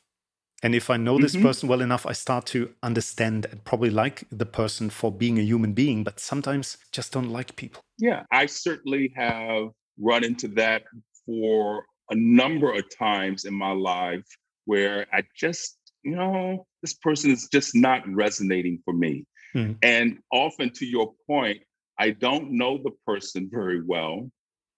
And 0.63 0.75
if 0.75 0.89
I 0.89 0.97
know 0.97 1.19
this 1.19 1.35
mm-hmm. 1.35 1.45
person 1.45 1.69
well 1.69 1.83
enough, 1.83 2.07
I 2.07 2.13
start 2.13 2.47
to 2.47 2.73
understand 2.83 3.47
and 3.51 3.63
probably 3.65 3.91
like 3.91 4.25
the 4.31 4.47
person 4.47 4.89
for 4.89 5.13
being 5.13 5.39
a 5.39 5.43
human 5.43 5.75
being, 5.75 6.05
but 6.05 6.19
sometimes 6.19 6.79
just 6.91 7.13
don't 7.13 7.29
like 7.29 7.55
people. 7.57 7.83
Yeah, 7.99 8.23
I 8.31 8.47
certainly 8.47 9.13
have 9.15 9.69
run 10.01 10.25
into 10.25 10.49
that 10.49 10.85
for 11.27 11.85
a 12.11 12.15
number 12.15 12.73
of 12.73 12.85
times 12.97 13.45
in 13.45 13.53
my 13.53 13.73
life 13.73 14.25
where 14.65 15.07
I 15.13 15.25
just, 15.37 15.77
you 16.03 16.17
know, 16.17 16.67
this 16.83 16.95
person 16.95 17.31
is 17.31 17.49
just 17.53 17.75
not 17.75 18.03
resonating 18.09 18.81
for 18.87 18.95
me. 18.95 19.27
Mm. 19.55 19.77
And 19.83 20.19
often, 20.33 20.71
to 20.71 20.87
your 20.87 21.13
point, 21.27 21.59
I 21.99 22.11
don't 22.11 22.53
know 22.53 22.79
the 22.83 22.93
person 23.07 23.49
very 23.53 23.83
well. 23.83 24.31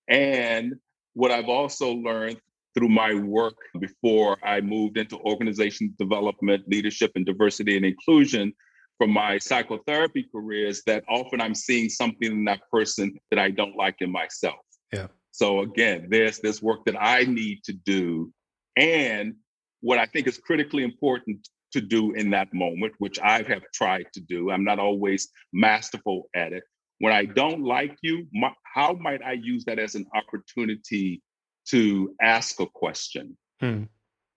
And 0.08 0.74
what 1.14 1.30
I've 1.30 1.48
also 1.48 1.92
learned 1.92 2.40
through 2.76 2.90
my 2.90 3.14
work 3.14 3.56
before 3.80 4.36
I 4.44 4.60
moved 4.60 4.98
into 4.98 5.16
organization 5.18 5.94
development, 5.98 6.64
leadership, 6.68 7.12
and 7.14 7.24
diversity 7.24 7.76
and 7.76 7.86
inclusion 7.86 8.52
from 8.98 9.10
my 9.10 9.38
psychotherapy 9.38 10.26
career 10.30 10.66
is 10.66 10.82
that 10.86 11.04
often 11.08 11.40
I'm 11.40 11.54
seeing 11.54 11.88
something 11.88 12.30
in 12.30 12.44
that 12.44 12.60
person 12.70 13.18
that 13.30 13.38
I 13.38 13.50
don't 13.50 13.76
like 13.76 13.96
in 14.00 14.10
myself. 14.10 14.56
Yeah. 14.92 15.08
So 15.32 15.60
again, 15.60 16.08
there's 16.10 16.38
this 16.38 16.62
work 16.62 16.84
that 16.86 16.96
I 16.98 17.24
need 17.24 17.62
to 17.64 17.72
do. 17.72 18.32
And 18.76 19.34
what 19.80 19.98
I 19.98 20.06
think 20.06 20.26
is 20.26 20.38
critically 20.38 20.82
important 20.82 21.48
to 21.72 21.80
do 21.80 22.12
in 22.12 22.30
that 22.30 22.52
moment, 22.54 22.94
which 22.98 23.18
I 23.20 23.42
have 23.42 23.62
tried 23.74 24.06
to 24.14 24.20
do, 24.20 24.50
I'm 24.50 24.64
not 24.64 24.78
always 24.78 25.28
masterful 25.52 26.28
at 26.34 26.52
it. 26.52 26.62
When 26.98 27.12
I 27.12 27.24
don't 27.24 27.62
like 27.62 27.96
you, 28.02 28.26
my, 28.32 28.52
how 28.62 28.94
might 28.94 29.22
I 29.22 29.32
use 29.32 29.64
that 29.66 29.78
as 29.78 29.94
an 29.94 30.06
opportunity 30.14 31.22
to 31.68 32.14
ask 32.20 32.60
a 32.60 32.66
question, 32.66 33.36
hmm. 33.60 33.84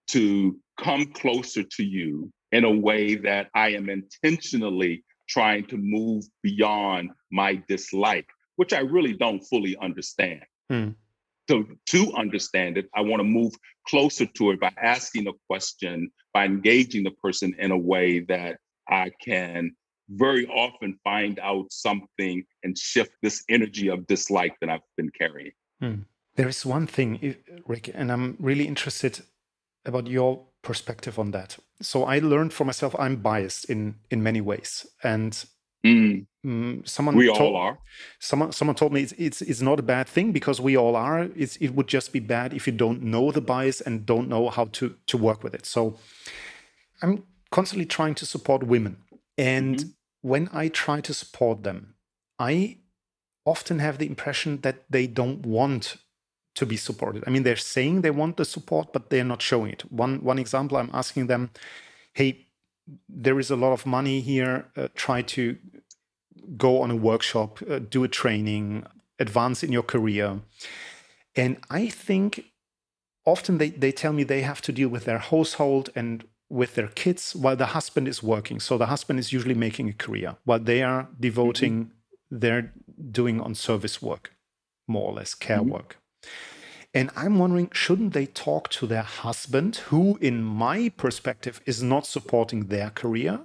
to 0.07 0.59
come 0.77 1.05
closer 1.07 1.63
to 1.63 1.83
you 1.83 2.31
in 2.51 2.63
a 2.63 2.71
way 2.71 3.15
that 3.15 3.47
I 3.53 3.69
am 3.69 3.89
intentionally 3.89 5.03
trying 5.27 5.65
to 5.67 5.77
move 5.77 6.25
beyond 6.41 7.11
my 7.31 7.61
dislike, 7.67 8.27
which 8.55 8.73
I 8.73 8.79
really 8.79 9.13
don't 9.13 9.41
fully 9.41 9.77
understand. 9.77 10.43
Hmm. 10.69 10.89
So 11.49 11.65
to 11.87 12.13
understand 12.13 12.77
it, 12.77 12.89
I 12.95 13.01
want 13.01 13.21
to 13.21 13.23
move 13.23 13.53
closer 13.87 14.25
to 14.25 14.51
it 14.51 14.59
by 14.59 14.71
asking 14.81 15.27
a 15.27 15.33
question, 15.47 16.11
by 16.33 16.45
engaging 16.45 17.03
the 17.03 17.11
person 17.11 17.55
in 17.57 17.71
a 17.71 17.77
way 17.77 18.19
that 18.21 18.57
I 18.87 19.11
can 19.23 19.75
very 20.09 20.47
often 20.47 20.99
find 21.03 21.39
out 21.39 21.71
something 21.71 22.43
and 22.63 22.77
shift 22.77 23.11
this 23.21 23.43
energy 23.49 23.89
of 23.89 24.07
dislike 24.07 24.55
that 24.61 24.69
I've 24.69 24.81
been 24.97 25.11
carrying. 25.11 25.51
Hmm. 25.79 26.01
There 26.35 26.47
is 26.47 26.65
one 26.65 26.87
thing, 26.87 27.35
Rick, 27.65 27.91
and 27.93 28.11
I'm 28.11 28.37
really 28.39 28.67
interested 28.67 29.21
about 29.85 30.07
your 30.07 30.45
perspective 30.61 31.19
on 31.19 31.31
that. 31.31 31.57
So 31.81 32.05
I 32.05 32.19
learned 32.19 32.53
for 32.53 32.65
myself 32.65 32.95
I'm 32.97 33.17
biased 33.17 33.65
in 33.65 33.95
in 34.09 34.23
many 34.23 34.41
ways, 34.41 34.85
and 35.03 35.33
mm. 35.85 36.25
Mm, 36.45 36.87
someone 36.87 37.17
we 37.17 37.27
told, 37.27 37.41
all 37.41 37.55
are. 37.57 37.79
Someone 38.19 38.53
someone 38.53 38.75
told 38.75 38.93
me 38.93 39.01
it's, 39.01 39.11
it's 39.17 39.41
it's 39.41 39.61
not 39.61 39.79
a 39.79 39.83
bad 39.83 40.07
thing 40.07 40.31
because 40.31 40.61
we 40.61 40.77
all 40.77 40.95
are. 40.95 41.29
It's 41.35 41.57
it 41.57 41.69
would 41.69 41.87
just 41.87 42.13
be 42.13 42.19
bad 42.19 42.53
if 42.53 42.65
you 42.67 42.73
don't 42.73 43.01
know 43.03 43.31
the 43.31 43.41
bias 43.41 43.81
and 43.81 44.05
don't 44.05 44.29
know 44.29 44.49
how 44.49 44.65
to 44.65 44.95
to 45.07 45.17
work 45.17 45.43
with 45.43 45.53
it. 45.53 45.65
So 45.65 45.97
I'm 47.01 47.23
constantly 47.51 47.85
trying 47.85 48.15
to 48.15 48.25
support 48.25 48.63
women, 48.63 48.97
and 49.37 49.77
mm-hmm. 49.77 49.89
When 50.21 50.49
I 50.53 50.67
try 50.67 51.01
to 51.01 51.13
support 51.13 51.63
them, 51.63 51.95
I 52.37 52.77
often 53.45 53.79
have 53.79 53.97
the 53.97 54.05
impression 54.05 54.61
that 54.61 54.83
they 54.89 55.07
don't 55.07 55.45
want 55.45 55.97
to 56.55 56.65
be 56.65 56.77
supported. 56.77 57.23
I 57.25 57.29
mean, 57.29 57.43
they're 57.43 57.55
saying 57.55 58.01
they 58.01 58.11
want 58.11 58.37
the 58.37 58.45
support, 58.45 58.91
but 58.91 59.09
they're 59.09 59.23
not 59.23 59.41
showing 59.41 59.71
it. 59.71 59.91
One 59.91 60.23
one 60.23 60.39
example, 60.39 60.77
I'm 60.77 60.89
asking 60.93 61.27
them, 61.27 61.51
"Hey, 62.13 62.47
there 63.07 63.39
is 63.39 63.49
a 63.51 63.55
lot 63.55 63.73
of 63.73 63.85
money 63.85 64.19
here. 64.21 64.65
Uh, 64.75 64.87
try 64.95 65.21
to 65.21 65.57
go 66.57 66.81
on 66.81 66.91
a 66.91 66.95
workshop, 66.95 67.59
uh, 67.69 67.79
do 67.79 68.03
a 68.03 68.07
training, 68.07 68.85
advance 69.19 69.63
in 69.63 69.71
your 69.71 69.83
career." 69.83 70.41
And 71.35 71.57
I 71.69 71.87
think 71.87 72.45
often 73.25 73.57
they, 73.57 73.69
they 73.69 73.91
tell 73.91 74.13
me 74.13 74.23
they 74.23 74.41
have 74.41 74.61
to 74.63 74.71
deal 74.71 74.89
with 74.89 75.05
their 75.05 75.19
household 75.19 75.89
and 75.95 76.25
with 76.49 76.75
their 76.75 76.87
kids 76.87 77.35
while 77.35 77.55
the 77.55 77.67
husband 77.67 78.07
is 78.07 78.23
working. 78.23 78.59
So 78.59 78.77
the 78.77 78.87
husband 78.87 79.19
is 79.19 79.31
usually 79.31 79.53
making 79.53 79.89
a 79.89 79.93
career 79.93 80.37
while 80.45 80.59
they 80.59 80.81
are 80.81 81.07
devoting, 81.19 81.85
mm-hmm. 81.85 82.37
they're 82.39 82.73
doing 83.11 83.39
on 83.39 83.55
service 83.55 84.01
work, 84.01 84.33
more 84.87 85.09
or 85.09 85.13
less 85.13 85.35
care 85.35 85.59
mm-hmm. 85.59 85.69
work. 85.69 85.97
And 86.93 87.11
I'm 87.15 87.37
wondering, 87.37 87.69
shouldn't 87.71 88.13
they 88.13 88.25
talk 88.25 88.69
to 88.69 88.87
their 88.87 89.03
husband, 89.03 89.75
who, 89.75 90.17
in 90.21 90.43
my 90.43 90.89
perspective, 90.89 91.61
is 91.67 91.83
not 91.83 92.07
supporting 92.07 92.65
their 92.65 92.89
career? 92.89 93.41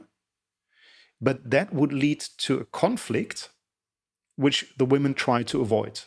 But 1.20 1.50
that 1.50 1.72
would 1.72 1.92
lead 1.92 2.20
to 2.38 2.58
a 2.58 2.64
conflict, 2.64 3.50
which 4.36 4.74
the 4.78 4.86
women 4.86 5.12
try 5.12 5.42
to 5.44 5.60
avoid. 5.60 6.00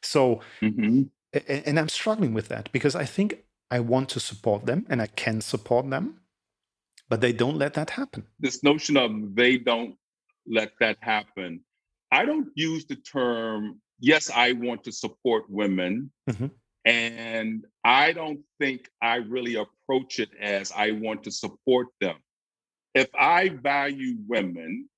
So, 0.00 0.40
mm-hmm. 0.62 1.02
and 1.48 1.78
I'm 1.78 1.90
struggling 1.90 2.32
with 2.32 2.48
that 2.48 2.72
because 2.72 2.96
I 2.96 3.04
think 3.04 3.44
I 3.70 3.80
want 3.80 4.08
to 4.10 4.20
support 4.20 4.64
them 4.64 4.86
and 4.88 5.02
I 5.02 5.06
can 5.06 5.42
support 5.42 5.88
them, 5.90 6.20
but 7.10 7.20
they 7.20 7.32
don't 7.32 7.58
let 7.58 7.74
that 7.74 7.90
happen. 7.90 8.24
This 8.38 8.62
notion 8.62 8.96
of 8.96 9.34
they 9.34 9.58
don't 9.58 9.96
let 10.46 10.70
that 10.80 10.96
happen, 11.00 11.60
I 12.10 12.24
don't 12.24 12.48
use 12.54 12.86
the 12.86 12.96
term, 12.96 13.80
yes, 13.98 14.30
I 14.30 14.52
want 14.52 14.84
to 14.84 14.92
support 14.92 15.44
women. 15.50 16.12
Mm-hmm. 16.30 16.46
And 16.86 17.66
I 17.84 18.12
don't 18.12 18.40
think 18.58 18.88
I 19.02 19.16
really 19.16 19.56
approach 19.56 20.18
it 20.18 20.30
as 20.40 20.72
I 20.72 20.92
want 20.92 21.24
to 21.24 21.30
support 21.30 21.88
them. 22.00 22.16
If 22.94 23.08
I 23.14 23.50
value 23.50 24.16
women 24.26 24.88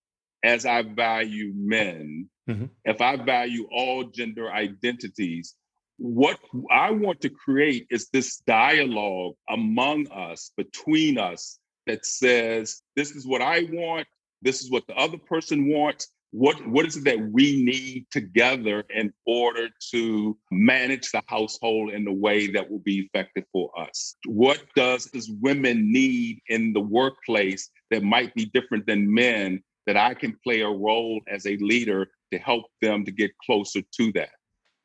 as 0.45 0.65
I 0.65 0.83
value 0.83 1.53
men, 1.57 2.29
mm-hmm. 2.49 2.67
if 2.85 3.01
I 3.01 3.17
value 3.17 3.69
all 3.73 4.05
gender 4.05 4.51
identities, 4.53 5.57
what 5.99 6.39
I 6.71 6.93
want 6.93 7.21
to 7.23 7.31
create 7.31 7.87
is 7.91 8.09
this 8.13 8.39
dialogue 8.39 9.35
among 9.49 10.11
us, 10.11 10.53
between 10.57 11.19
us, 11.19 11.59
that 11.87 12.07
says, 12.07 12.83
this 12.97 13.13
is 13.13 13.27
what 13.27 13.43
I 13.43 13.69
want, 13.71 14.07
this 14.43 14.63
is 14.63 14.71
what 14.71 14.87
the 14.87 14.95
other 14.97 15.19
person 15.19 15.69
wants, 15.69 16.09
what 16.33 16.67
what 16.67 16.87
is 16.87 16.97
it 16.97 17.05
that 17.05 17.31
we 17.31 17.63
need 17.63 18.07
together 18.11 18.85
in 18.95 19.13
order 19.27 19.69
to 19.91 20.37
manage 20.51 21.11
the 21.13 21.23
household 21.27 21.93
in 21.93 22.07
a 22.07 22.13
way 22.13 22.51
that 22.51 22.71
will 22.71 22.81
be 22.81 23.01
effective 23.01 23.45
for 23.53 23.71
us? 23.79 24.17
What 24.27 24.63
does 24.75 25.07
does 25.07 25.31
women 25.43 25.93
need 25.93 26.41
in 26.49 26.73
the 26.73 26.81
workplace 26.81 27.69
that 27.91 28.03
might 28.03 28.35
be 28.35 28.47
different 28.47 28.87
than 28.87 29.13
men 29.13 29.63
that 29.87 29.97
i 29.97 30.15
can 30.15 30.39
play 30.43 30.63
a 30.63 30.69
role 30.71 31.21
as 31.29 31.45
a 31.47 31.57
leader 31.59 32.09
to 32.33 32.39
help 32.39 32.65
them 32.81 33.05
to 33.05 33.11
get 33.11 33.31
closer 33.45 33.83
to 33.99 34.13
that? 34.13 34.31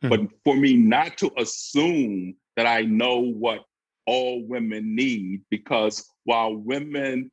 Mm-hmm. 0.04 0.10
but 0.10 0.22
for 0.44 0.56
me 0.56 0.76
not 0.76 1.18
to 1.18 1.32
assume 1.38 2.36
that 2.56 2.68
i 2.68 2.82
know 2.82 3.20
what 3.20 3.62
all 4.08 4.43
women 4.48 4.96
need 4.96 5.41
because 5.52 6.10
while 6.24 6.56
women 6.56 7.30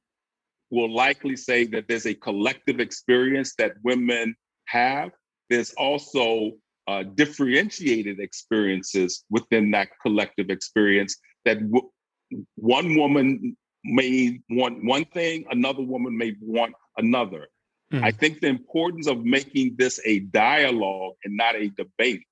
will 0.70 0.92
likely 0.92 1.36
say 1.36 1.64
that 1.64 1.86
there's 1.88 2.06
a 2.06 2.14
collective 2.14 2.80
experience 2.80 3.54
that 3.56 3.72
women 3.82 4.34
have. 4.66 5.10
There's 5.48 5.72
also 5.74 6.52
uh, 6.88 7.04
differentiated 7.14 8.18
experiences 8.18 9.24
within 9.30 9.70
that 9.70 9.88
collective 10.02 10.50
experience 10.50 11.16
that 11.44 11.60
w- 11.70 11.90
one 12.56 12.96
woman 12.96 13.56
may 13.84 14.40
want 14.50 14.84
one 14.84 15.04
thing, 15.04 15.44
another 15.50 15.82
woman 15.82 16.16
may 16.16 16.34
want 16.40 16.74
another. 16.98 17.46
Mm. 17.92 18.02
I 18.02 18.10
think 18.10 18.40
the 18.40 18.48
importance 18.48 19.06
of 19.06 19.24
making 19.24 19.76
this 19.78 20.00
a 20.04 20.20
dialogue 20.20 21.14
and 21.24 21.36
not 21.36 21.54
a 21.54 21.68
debate, 21.68 22.24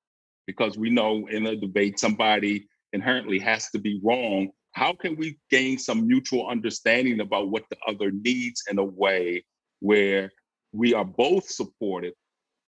because 0.47 0.77
we 0.77 0.91
know 0.91 1.29
in 1.29 1.47
a 1.47 1.55
debate, 1.55 2.01
somebody 2.01 2.67
inherently 2.93 3.39
has 3.39 3.71
to 3.71 3.79
be 3.79 4.01
wrong 4.03 4.51
how 4.73 4.95
can 4.95 5.17
we 5.17 5.39
gain 5.51 5.79
some 5.79 6.07
mutual 6.07 6.49
understanding 6.49 7.21
about 7.21 7.51
what 7.51 7.65
the 7.71 7.77
other 7.87 8.11
needs 8.11 8.63
in 8.71 8.79
a 8.79 8.85
way 8.85 9.45
where 9.81 10.31
we 10.73 10.95
are 10.95 11.05
both 11.05 11.49
supported 11.49 12.15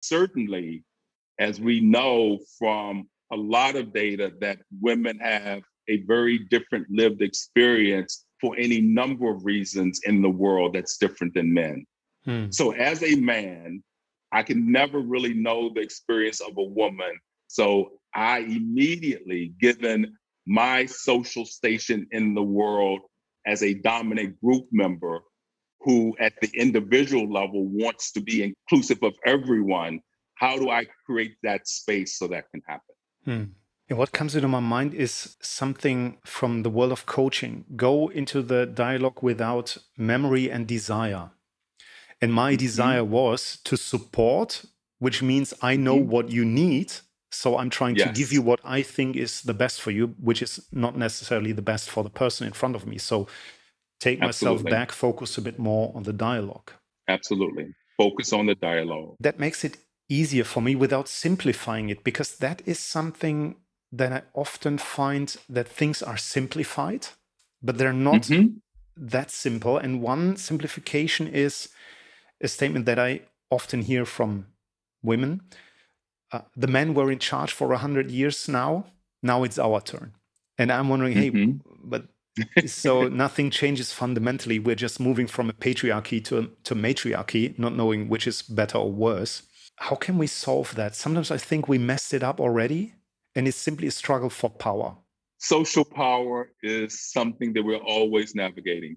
certainly 0.01 0.85
as 1.39 1.61
we 1.61 1.81
know 1.81 2.39
from 2.59 3.09
a 3.33 3.37
lot 3.37 3.75
of 3.75 3.93
data 3.93 4.33
that 4.41 4.59
women 4.81 5.19
have 5.19 5.63
a 5.89 6.03
very 6.03 6.39
different 6.39 6.87
lived 6.91 7.23
experience 7.23 8.25
for 8.41 8.55
any 8.59 8.81
number 8.81 9.31
of 9.31 9.45
reasons 9.45 10.01
in 10.05 10.23
the 10.23 10.29
world 10.29 10.75
that's 10.75 10.99
different 10.99 11.33
than 11.35 11.53
men 11.53 11.85
hmm. 12.25 12.47
so 12.51 12.73
as 12.73 13.03
a 13.03 13.15
man 13.17 13.83
i 14.33 14.43
can 14.43 14.71
never 14.71 15.01
really 15.01 15.35
know 15.35 15.71
the 15.75 15.81
experience 15.81 16.41
of 16.41 16.57
a 16.59 16.63
woman 16.63 17.19
So 17.55 17.93
I 18.13 18.39
immediately, 18.39 19.53
given 19.61 20.17
my 20.45 20.87
social 20.87 21.45
station 21.47 22.09
in 22.11 22.35
the 22.35 22.43
world 22.43 23.03
as 23.47 23.63
a 23.63 23.75
dominant 23.75 24.41
group 24.41 24.65
member 24.73 25.21
who 25.83 26.17
at 26.19 26.33
the 26.43 26.51
individual 26.53 27.33
level 27.33 27.65
wants 27.69 28.11
to 28.15 28.21
be 28.21 28.43
inclusive 28.43 28.99
of 29.05 29.13
everyone, 29.25 30.01
how 30.35 30.59
do 30.59 30.69
I 30.69 30.87
create 31.07 31.37
that 31.45 31.69
space 31.69 32.19
so 32.19 32.27
that 32.27 32.51
can 32.51 32.63
happen? 32.67 32.95
Hmm. 33.25 33.45
And 33.89 33.99
what 33.99 34.11
comes 34.11 34.35
into 34.35 34.49
my 34.49 34.59
mind 34.59 34.93
is 34.93 35.37
something 35.41 36.19
from 36.25 36.65
the 36.65 36.71
world 36.71 36.91
of 36.91 37.07
coaching. 37.07 37.67
Go 37.77 38.09
into 38.09 38.43
the 38.43 38.67
dialogue 38.67 39.23
without 39.23 39.79
memory 39.97 40.51
and 40.51 40.67
desire. 40.67 41.31
And 42.21 42.35
my 42.35 42.51
mm-hmm. 42.51 42.67
desire 42.67 43.05
was 43.05 43.59
to 43.63 43.77
support, 43.77 44.65
which 44.99 45.23
means 45.23 45.55
I 45.63 45.77
know 45.77 45.99
mm-hmm. 45.99 46.11
what 46.11 46.31
you 46.31 46.45
need. 46.45 46.95
So 47.35 47.59
I'm 47.59 47.71
trying 47.71 47.97
yes. 47.97 48.07
to 48.07 48.13
give 48.13 48.33
you 48.33 48.43
what 48.43 48.61
I 48.65 48.83
think 48.83 49.17
is 49.17 49.43
the 49.43 49.55
best 49.55 49.81
for 49.81 49.91
you, 49.91 50.15
which 50.21 50.43
is 50.43 50.67
not 50.73 50.97
necessarily 50.97 51.53
the 51.53 51.63
best 51.63 51.91
for 51.91 52.03
the 52.05 52.11
person 52.11 52.47
in 52.47 52.53
front 52.53 52.77
of 52.77 52.87
me. 52.87 52.99
So 52.99 53.27
take 54.01 54.21
Absolutely. 54.23 54.65
myself 54.65 54.71
back, 54.71 54.93
focus 54.93 55.39
a 55.39 55.43
bit 55.43 55.59
more 55.59 55.93
on 55.95 56.05
the 56.05 56.13
dialogue. 56.13 56.71
Absolutely. 57.09 57.75
Focus 57.97 58.33
on 58.33 58.47
the 58.47 58.55
dialogue. 58.55 59.17
That 59.21 59.39
makes 59.39 59.65
it 59.65 59.77
easier 60.09 60.45
for 60.45 60.61
me 60.61 60.75
without 60.75 61.09
simplifying 61.09 61.89
it 61.89 62.05
because 62.05 62.37
that 62.37 62.63
is 62.67 62.79
something 62.79 63.57
that 63.93 64.13
I 64.13 64.23
often 64.35 64.79
find 64.79 65.35
that 65.49 65.69
things 65.69 66.03
are 66.03 66.17
simplified, 66.17 67.07
but 67.63 67.79
they're 67.79 67.93
not 67.93 68.23
mm-hmm. 68.23 68.57
that 68.97 69.31
simple. 69.31 69.79
And 69.79 70.03
one 70.03 70.37
simplification 70.37 71.29
is 71.29 71.69
a 72.41 72.49
statement 72.49 72.87
that 72.87 72.99
I 72.99 73.21
often 73.51 73.83
hear 73.83 74.05
from 74.05 74.47
women. 75.03 75.43
Uh, 76.33 76.41
the 76.57 76.67
men 76.67 76.95
were 76.95 77.11
in 77.11 77.19
charge 77.19 77.53
for 77.53 77.69
100 77.69 78.11
years 78.11 78.49
now. 78.49 78.87
Now 79.23 79.45
it's 79.45 79.59
our 79.59 79.81
turn. 79.81 80.13
And 80.59 80.71
I'm 80.71 80.89
wondering, 80.89 81.15
mm-hmm. 81.15 81.51
hey, 81.51 81.61
but 81.85 82.07
so 82.67 83.09
nothing 83.09 83.51
changes 83.51 83.93
fundamentally. 83.93 84.59
We're 84.59 84.75
just 84.75 85.01
moving 85.01 85.27
from 85.27 85.51
a 85.51 85.53
patriarchy 85.53 86.25
to, 86.25 86.39
a, 86.39 86.47
to 86.65 86.75
matriarchy, 86.75 87.55
not 87.59 87.75
knowing 87.75 88.09
which 88.09 88.27
is 88.27 88.43
better 88.43 88.79
or 88.79 88.91
worse. 88.91 89.43
How 89.77 89.97
can 89.97 90.19
we 90.19 90.27
solve 90.27 90.75
that? 90.77 90.95
Sometimes 90.95 91.31
I 91.31 91.37
think 91.37 91.69
we 91.69 91.79
messed 91.79 92.15
it 92.15 92.23
up 92.23 92.41
already 92.41 92.95
and 93.35 93.49
it's 93.49 93.57
simply 93.57 93.89
a 93.89 93.91
struggle 93.91 94.31
for 94.31 94.51
power. 94.51 94.97
Social 95.39 95.85
power 95.85 96.51
is 96.63 97.13
something 97.13 97.53
that 97.53 97.63
we're 97.63 97.77
always 97.77 98.35
navigating, 98.35 98.97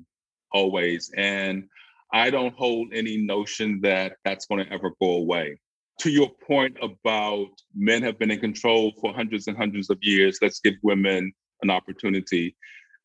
always. 0.52 1.12
And 1.18 1.68
I 2.14 2.30
don't 2.30 2.56
hold 2.56 2.94
any 2.94 3.18
notion 3.18 3.82
that 3.82 4.14
that's 4.24 4.46
going 4.46 4.66
to 4.66 4.72
ever 4.72 4.92
go 5.02 5.16
away. 5.16 5.60
To 6.00 6.12
your 6.12 6.30
point 6.30 6.78
about 6.82 7.50
men 7.76 8.04
have 8.04 8.20
been 8.20 8.32
in 8.32 8.40
control 8.40 8.94
for 9.02 9.14
hundreds 9.14 9.48
and 9.48 9.58
hundreds 9.58 9.90
of 9.90 9.98
years, 10.02 10.38
let's 10.42 10.60
give 10.60 10.76
women 10.84 11.34
an 11.64 11.72
opportunity. 11.72 12.56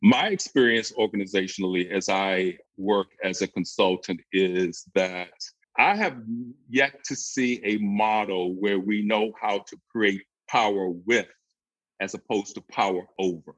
My 0.01 0.27
experience 0.27 0.91
organizationally 0.91 1.89
as 1.89 2.07
I 2.09 2.57
work 2.77 3.07
as 3.23 3.41
a 3.41 3.47
consultant 3.47 4.21
is 4.31 4.85
that 4.93 5.31
I 5.77 5.95
have 5.95 6.17
yet 6.69 7.03
to 7.05 7.15
see 7.15 7.61
a 7.63 7.77
model 7.77 8.53
where 8.53 8.79
we 8.79 9.01
know 9.01 9.31
how 9.41 9.59
to 9.59 9.77
create 9.89 10.21
power 10.47 10.89
with 10.89 11.27
as 11.99 12.13
opposed 12.13 12.53
to 12.55 12.61
power 12.61 13.07
over. 13.17 13.55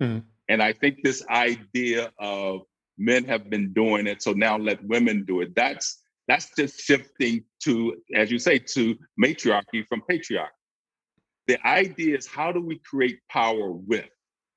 Mm-hmm. 0.00 0.18
And 0.48 0.62
I 0.62 0.72
think 0.72 0.98
this 1.02 1.26
idea 1.28 2.12
of 2.20 2.60
men 2.98 3.24
have 3.24 3.50
been 3.50 3.72
doing 3.72 4.06
it, 4.06 4.22
so 4.22 4.32
now 4.32 4.56
let 4.56 4.84
women 4.84 5.24
do 5.24 5.40
it. 5.40 5.54
That's 5.56 6.02
that's 6.28 6.50
just 6.56 6.80
shifting 6.80 7.44
to, 7.64 7.96
as 8.14 8.30
you 8.30 8.38
say, 8.38 8.58
to 8.58 8.96
matriarchy 9.16 9.84
from 9.88 10.02
patriarchy. 10.10 10.48
The 11.46 11.64
idea 11.66 12.16
is 12.16 12.26
how 12.26 12.50
do 12.52 12.60
we 12.60 12.80
create 12.80 13.20
power 13.30 13.70
with, 13.70 14.08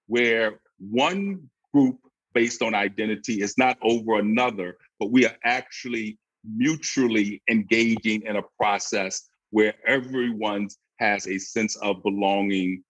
where 0.08 0.60
one 0.80 1.50
group 1.74 1.98
based 2.34 2.62
on 2.62 2.74
identity 2.74 3.42
is 3.42 3.58
not 3.58 3.78
over 3.82 4.16
another, 4.16 4.78
but 5.00 5.12
we 5.12 5.26
are 5.26 5.36
actually 5.44 6.18
mutually 6.44 7.42
engaging 7.50 8.24
in 8.24 8.38
a 8.38 8.44
process 8.60 9.30
where 9.52 9.74
everyone 9.86 10.68
has 11.00 11.28
a 11.28 11.38
sense 11.38 11.76
of 11.78 12.02
belonging 12.04 12.84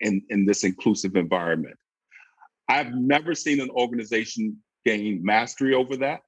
in, 0.00 0.22
in 0.30 0.46
this 0.46 0.64
inclusive 0.64 1.16
environment. 1.16 1.76
I've 2.68 2.94
never 2.94 3.34
seen 3.34 3.60
an 3.60 3.70
organization 3.70 4.56
gain 4.84 5.20
mastery 5.22 5.74
over 5.74 5.96
that. 5.98 6.20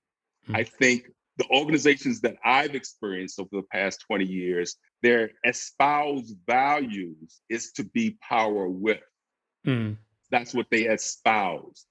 Mm-hmm. 0.44 0.57
I 0.57 0.64
think 0.64 1.11
the 1.38 1.48
organizations 1.51 2.20
that 2.22 2.37
I've 2.44 2.74
experienced 2.74 3.38
over 3.38 3.48
the 3.53 3.62
past 3.72 4.05
20 4.07 4.24
years, 4.24 4.77
their 5.03 5.31
espoused 5.46 6.37
values 6.46 7.40
is 7.48 7.72
to 7.72 7.85
be 7.85 8.18
power 8.29 8.68
with. 8.68 9.01
Mm. 9.66 9.96
That's 10.31 10.53
what 10.53 10.66
they 10.70 10.83
espouse. 10.83 11.87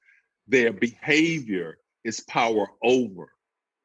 Their 0.48 0.74
behavior 0.74 1.78
is 2.04 2.20
power 2.22 2.68
over. 2.84 3.30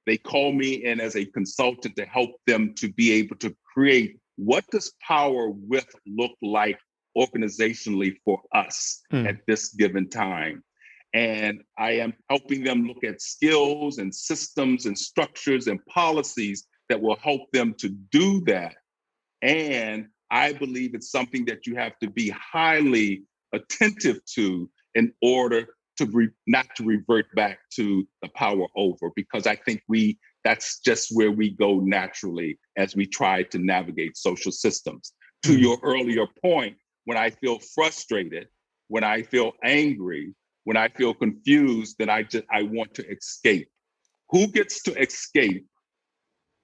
They 0.04 0.16
call 0.16 0.52
me 0.52 0.84
in 0.84 1.00
as 1.00 1.14
a 1.14 1.24
consultant 1.24 1.94
to 1.96 2.04
help 2.04 2.30
them 2.46 2.74
to 2.78 2.92
be 2.92 3.12
able 3.12 3.36
to 3.36 3.54
create 3.72 4.18
what 4.36 4.64
does 4.72 4.92
power 5.00 5.48
with 5.48 5.86
look 6.06 6.32
like 6.42 6.78
organizationally 7.16 8.16
for 8.24 8.40
us 8.52 9.00
mm. 9.12 9.28
at 9.28 9.36
this 9.46 9.72
given 9.74 10.08
time? 10.08 10.64
And 11.14 11.62
I 11.78 11.92
am 11.92 12.14
helping 12.30 12.64
them 12.64 12.86
look 12.86 13.04
at 13.04 13.20
skills 13.20 13.98
and 13.98 14.14
systems 14.14 14.86
and 14.86 14.98
structures 14.98 15.66
and 15.66 15.84
policies 15.86 16.66
that 16.88 17.00
will 17.00 17.16
help 17.16 17.50
them 17.52 17.74
to 17.78 17.90
do 18.10 18.40
that. 18.42 18.74
And 19.42 20.06
I 20.30 20.54
believe 20.54 20.94
it's 20.94 21.10
something 21.10 21.44
that 21.46 21.66
you 21.66 21.76
have 21.76 21.98
to 22.00 22.08
be 22.08 22.30
highly 22.30 23.24
attentive 23.52 24.24
to 24.34 24.70
in 24.94 25.12
order 25.20 25.66
to 25.98 26.06
re- 26.06 26.30
not 26.46 26.66
to 26.76 26.84
revert 26.84 27.26
back 27.34 27.58
to 27.74 28.06
the 28.22 28.28
power 28.34 28.66
over, 28.76 29.10
because 29.14 29.46
I 29.46 29.56
think 29.56 29.82
we 29.88 30.18
that's 30.44 30.80
just 30.80 31.10
where 31.12 31.30
we 31.30 31.50
go 31.50 31.78
naturally 31.78 32.58
as 32.76 32.96
we 32.96 33.06
try 33.06 33.44
to 33.44 33.58
navigate 33.58 34.16
social 34.16 34.50
systems. 34.50 35.12
To 35.44 35.52
hmm. 35.52 35.58
your 35.58 35.78
earlier 35.82 36.26
point, 36.42 36.76
when 37.04 37.18
I 37.18 37.30
feel 37.30 37.58
frustrated, 37.74 38.48
when 38.88 39.04
I 39.04 39.22
feel 39.22 39.52
angry, 39.62 40.34
when 40.64 40.76
I 40.76 40.88
feel 40.88 41.14
confused, 41.14 41.96
then 41.98 42.08
I 42.08 42.22
just 42.22 42.44
I 42.50 42.62
want 42.62 42.94
to 42.94 43.08
escape. 43.08 43.68
Who 44.30 44.46
gets 44.46 44.82
to 44.84 44.94
escape 45.00 45.66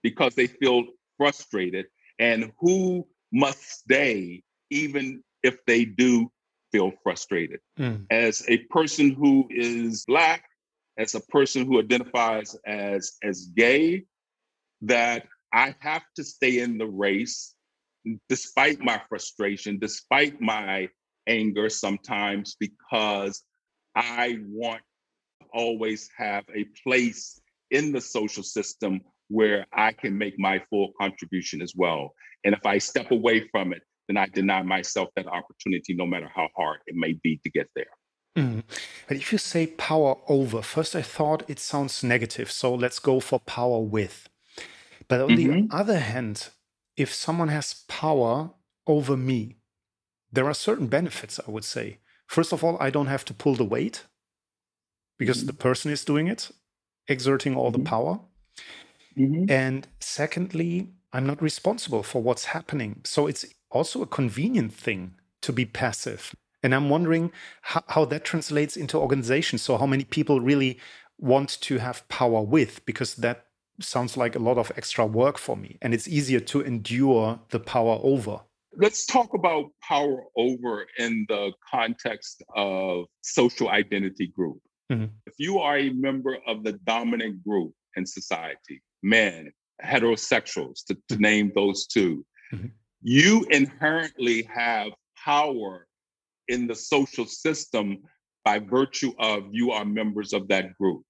because 0.03 0.35
they 0.35 0.47
feel 0.47 0.85
frustrated, 1.17 1.87
and 2.19 2.53
who 2.59 3.07
must 3.33 3.63
stay 3.63 4.43
even 4.71 5.23
if 5.43 5.59
they 5.67 5.85
do 5.85 6.31
feel 6.73 6.93
frustrated? 7.03 7.61
Mm. 7.79 8.07
As 8.11 8.45
a 8.49 8.59
person 8.71 9.13
who 9.13 9.47
is 9.51 10.05
black, 10.07 10.45
as 10.99 11.15
a 11.15 11.21
person 11.21 11.67
who 11.67 11.79
identifies 11.79 12.57
as 12.67 13.13
as 13.23 13.51
gay 13.57 14.05
that 14.83 15.27
I 15.53 15.75
have 15.81 16.05
to 16.17 16.25
stay 16.25 16.61
in 16.61 16.79
the 16.79 16.87
race 16.87 17.55
despite 18.29 18.81
my 18.81 19.01
frustration, 19.09 19.79
despite 19.79 20.41
my 20.41 20.89
anger 21.27 21.69
sometimes 21.69 22.57
because 22.59 23.43
I 23.95 24.39
want 24.49 24.81
to 25.41 25.47
always 25.53 26.09
have 26.17 26.45
a 26.55 26.65
place 26.83 27.41
in 27.71 27.93
the 27.93 28.01
social 28.01 28.43
system 28.43 29.01
where 29.29 29.67
I 29.73 29.93
can 29.93 30.17
make 30.17 30.39
my 30.39 30.63
full 30.71 30.93
contribution 31.01 31.61
as 31.61 31.75
well. 31.77 32.15
And 32.45 32.55
if 32.55 32.65
I 32.65 32.79
step 32.79 33.11
away 33.11 33.49
from 33.51 33.73
it, 33.73 33.83
then 34.07 34.17
I 34.17 34.27
deny 34.27 34.63
myself 34.63 35.09
that 35.17 35.27
opportunity, 35.27 35.95
no 35.95 36.07
matter 36.07 36.31
how 36.35 36.49
hard 36.57 36.79
it 36.87 36.95
may 36.97 37.15
be 37.23 37.39
to 37.45 37.51
get 37.51 37.69
there. 37.77 37.85
Mm. 38.37 38.63
But 39.07 39.17
if 39.17 39.33
you 39.33 39.39
say 39.39 39.67
power 39.67 40.17
over, 40.29 40.63
first 40.63 40.97
I 40.97 41.03
thought 41.03 41.49
it 41.49 41.59
sounds 41.59 42.03
negative. 42.03 42.51
So 42.51 42.75
let's 42.75 42.99
go 42.99 43.21
for 43.21 43.39
power 43.41 43.81
with. 43.81 44.29
But 45.09 45.21
on 45.21 45.31
mm-hmm. 45.31 45.67
the 45.69 45.77
other 45.77 45.99
hand, 45.99 46.49
if 46.97 47.13
someone 47.13 47.49
has 47.49 47.85
power 47.89 48.51
over 48.87 49.17
me, 49.17 49.57
there 50.33 50.47
are 50.47 50.55
certain 50.55 50.87
benefits, 50.87 51.41
I 51.47 51.51
would 51.51 51.65
say. 51.65 51.99
First 52.29 52.53
of 52.53 52.63
all, 52.63 52.77
I 52.79 52.91
don't 52.91 53.07
have 53.07 53.25
to 53.25 53.35
pull 53.35 53.57
the 53.57 53.65
weight 53.65 54.05
because 55.19 55.39
mm-hmm. 55.39 55.49
the 55.49 55.55
person 55.55 55.91
is 55.91 56.05
doing 56.05 56.29
it, 56.29 56.51
exerting 57.09 57.57
all 57.57 57.73
mm-hmm. 57.73 57.83
the 57.83 57.89
power. 57.89 58.21
Mm-hmm. 59.17 59.51
And 59.51 59.89
secondly, 59.99 60.91
I'm 61.13 61.27
not 61.27 61.43
responsible 61.43 62.03
for 62.03 62.23
what's 62.23 62.45
happening. 62.45 63.01
So 63.05 63.27
it's 63.27 63.45
also 63.71 64.03
a 64.03 64.07
convenient 64.07 64.73
thing 64.73 65.15
to 65.43 65.53
be 65.53 65.65
passive. 65.65 66.35
And 66.63 66.75
I'm 66.75 66.91
wondering 66.91 67.33
how, 67.63 67.83
how 67.89 68.05
that 68.07 68.25
translates 68.25 68.77
into 68.77 68.99
organizations. 68.99 69.63
So, 69.63 69.79
how 69.79 69.87
many 69.87 70.05
people 70.05 70.41
really 70.41 70.79
want 71.19 71.61
to 71.63 71.79
have 71.79 72.07
power 72.09 72.43
with? 72.43 72.85
Because 72.85 73.15
that 73.17 73.47
sounds 73.81 74.17
like 74.17 74.35
a 74.35 74.41
lot 74.41 74.59
of 74.59 74.73
extra 74.77 75.07
work 75.07 75.39
for 75.39 75.57
me. 75.57 75.79
And 75.81 75.95
it's 75.95 76.09
easier 76.09 76.41
to 76.41 76.61
endure 76.61 77.41
the 77.51 77.61
power 77.61 77.99
over. 78.03 78.41
Let's 78.81 79.07
talk 79.07 79.35
about 79.35 79.65
power 79.83 80.23
over 80.37 80.87
in 80.99 81.27
the 81.29 81.53
context 81.69 82.45
of 82.55 83.07
social 83.23 83.71
identity 83.71 84.29
group. 84.29 84.59
Mm-hmm. 84.93 85.07
If 85.27 85.35
you 85.37 85.59
are 85.59 85.79
a 85.79 85.91
member 85.91 86.39
of 86.47 86.63
the 86.63 86.75
dominant 86.87 87.43
group 87.45 87.73
in 87.97 88.07
society, 88.07 88.81
men, 89.03 89.51
heterosexuals, 89.85 90.85
to, 90.87 90.95
to 90.95 91.15
mm-hmm. 91.15 91.23
name 91.23 91.53
those 91.57 91.89
2 91.89 92.25
mm-hmm. 92.55 92.67
you 93.03 93.45
inherently 93.51 94.45
have 94.45 94.93
power 95.25 95.89
in 96.47 96.69
the 96.69 96.75
social 96.77 97.27
system 97.27 97.99
by 98.45 98.61
virtue 98.61 99.13
of 99.19 99.43
you 99.51 99.73
are 99.73 99.85
members 99.85 100.33
of 100.33 100.47
that 100.49 100.73
group. 100.79 101.03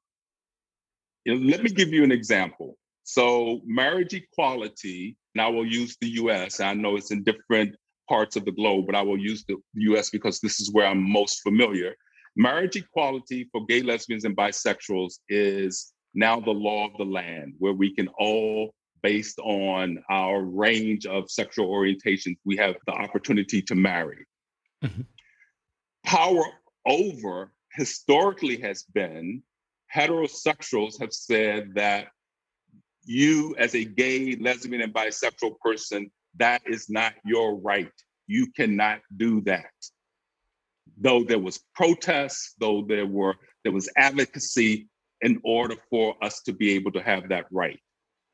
let 1.26 1.62
me 1.62 1.68
give 1.68 1.90
you 1.90 2.02
an 2.02 2.12
example. 2.12 2.78
So, 3.10 3.62
marriage 3.64 4.12
equality, 4.12 5.16
and 5.34 5.40
I 5.40 5.48
will 5.48 5.64
use 5.64 5.96
the 5.98 6.10
US. 6.22 6.60
I 6.60 6.74
know 6.74 6.96
it's 6.96 7.10
in 7.10 7.24
different 7.24 7.74
parts 8.06 8.36
of 8.36 8.44
the 8.44 8.52
globe, 8.52 8.84
but 8.84 8.94
I 8.94 9.00
will 9.00 9.16
use 9.16 9.46
the 9.48 9.56
US 9.92 10.10
because 10.10 10.40
this 10.40 10.60
is 10.60 10.70
where 10.74 10.86
I'm 10.86 11.10
most 11.10 11.40
familiar. 11.40 11.94
Marriage 12.36 12.76
equality 12.76 13.48
for 13.50 13.64
gay, 13.64 13.80
lesbians, 13.80 14.26
and 14.26 14.36
bisexuals 14.36 15.20
is 15.30 15.94
now 16.12 16.38
the 16.38 16.50
law 16.50 16.84
of 16.84 16.98
the 16.98 17.06
land, 17.06 17.54
where 17.56 17.72
we 17.72 17.94
can 17.94 18.08
all, 18.18 18.74
based 19.02 19.38
on 19.38 20.04
our 20.10 20.42
range 20.42 21.06
of 21.06 21.30
sexual 21.30 21.70
orientations, 21.70 22.36
we 22.44 22.58
have 22.58 22.76
the 22.86 22.92
opportunity 22.92 23.62
to 23.62 23.74
marry. 23.74 24.26
Mm-hmm. 24.84 25.00
Power 26.04 26.44
over 26.84 27.52
historically 27.72 28.60
has 28.60 28.82
been 28.82 29.42
heterosexuals 29.94 31.00
have 31.00 31.14
said 31.14 31.72
that 31.74 32.08
you, 33.08 33.54
as 33.58 33.74
a 33.74 33.84
gay, 33.84 34.36
lesbian, 34.36 34.82
and 34.82 34.92
bisexual 34.92 35.58
person, 35.60 36.10
that 36.36 36.60
is 36.66 36.90
not 36.90 37.14
your 37.24 37.56
right. 37.56 37.90
You 38.26 38.48
cannot 38.54 39.00
do 39.16 39.40
that. 39.42 39.70
Though 41.00 41.24
there 41.24 41.38
was 41.38 41.60
protests, 41.74 42.54
though 42.60 42.84
there 42.86 43.06
were 43.06 43.34
there 43.64 43.72
was 43.72 43.88
advocacy 43.96 44.88
in 45.22 45.40
order 45.42 45.74
for 45.90 46.16
us 46.22 46.42
to 46.42 46.52
be 46.52 46.72
able 46.72 46.92
to 46.92 47.02
have 47.02 47.30
that 47.30 47.46
right. 47.50 47.80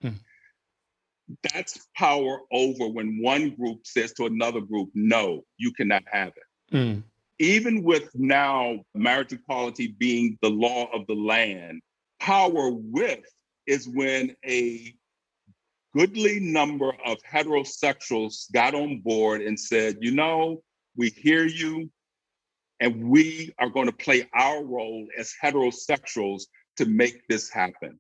Hmm. 0.03 0.18
That's 1.53 1.79
power 1.97 2.41
over 2.53 2.89
when 2.89 3.22
one 3.22 3.51
group 3.51 3.87
says 3.87 4.12
to 4.14 4.27
another 4.27 4.61
group, 4.61 4.91
no, 4.95 5.43
you 5.57 5.72
cannot 5.72 6.03
have 6.11 6.33
it. 6.37 6.77
Hmm. 6.77 7.01
Even 7.39 7.83
with 7.83 8.11
now 8.14 8.81
marriage 8.95 9.33
equality 9.33 9.95
being 9.99 10.39
the 10.43 10.51
law 10.51 10.89
of 10.93 11.07
the 11.07 11.14
land, 11.14 11.81
power 12.20 12.70
with 12.70 13.25
is 13.66 13.88
when 13.88 14.34
a 14.44 14.94
goodly 15.96 16.40
number 16.40 16.92
of 17.04 17.18
heterosexuals 17.30 18.50
got 18.52 18.74
on 18.74 19.00
board 19.00 19.40
and 19.42 19.58
said, 19.58 19.96
you 20.00 20.10
know, 20.12 20.62
we 20.96 21.10
hear 21.10 21.44
you, 21.44 21.90
and 22.80 23.08
we 23.08 23.54
are 23.58 23.68
going 23.68 23.86
to 23.86 23.92
play 23.92 24.28
our 24.34 24.64
role 24.64 25.06
as 25.16 25.32
heterosexuals 25.42 26.42
to 26.76 26.84
make 26.86 27.26
this 27.28 27.50
happen. 27.50 27.98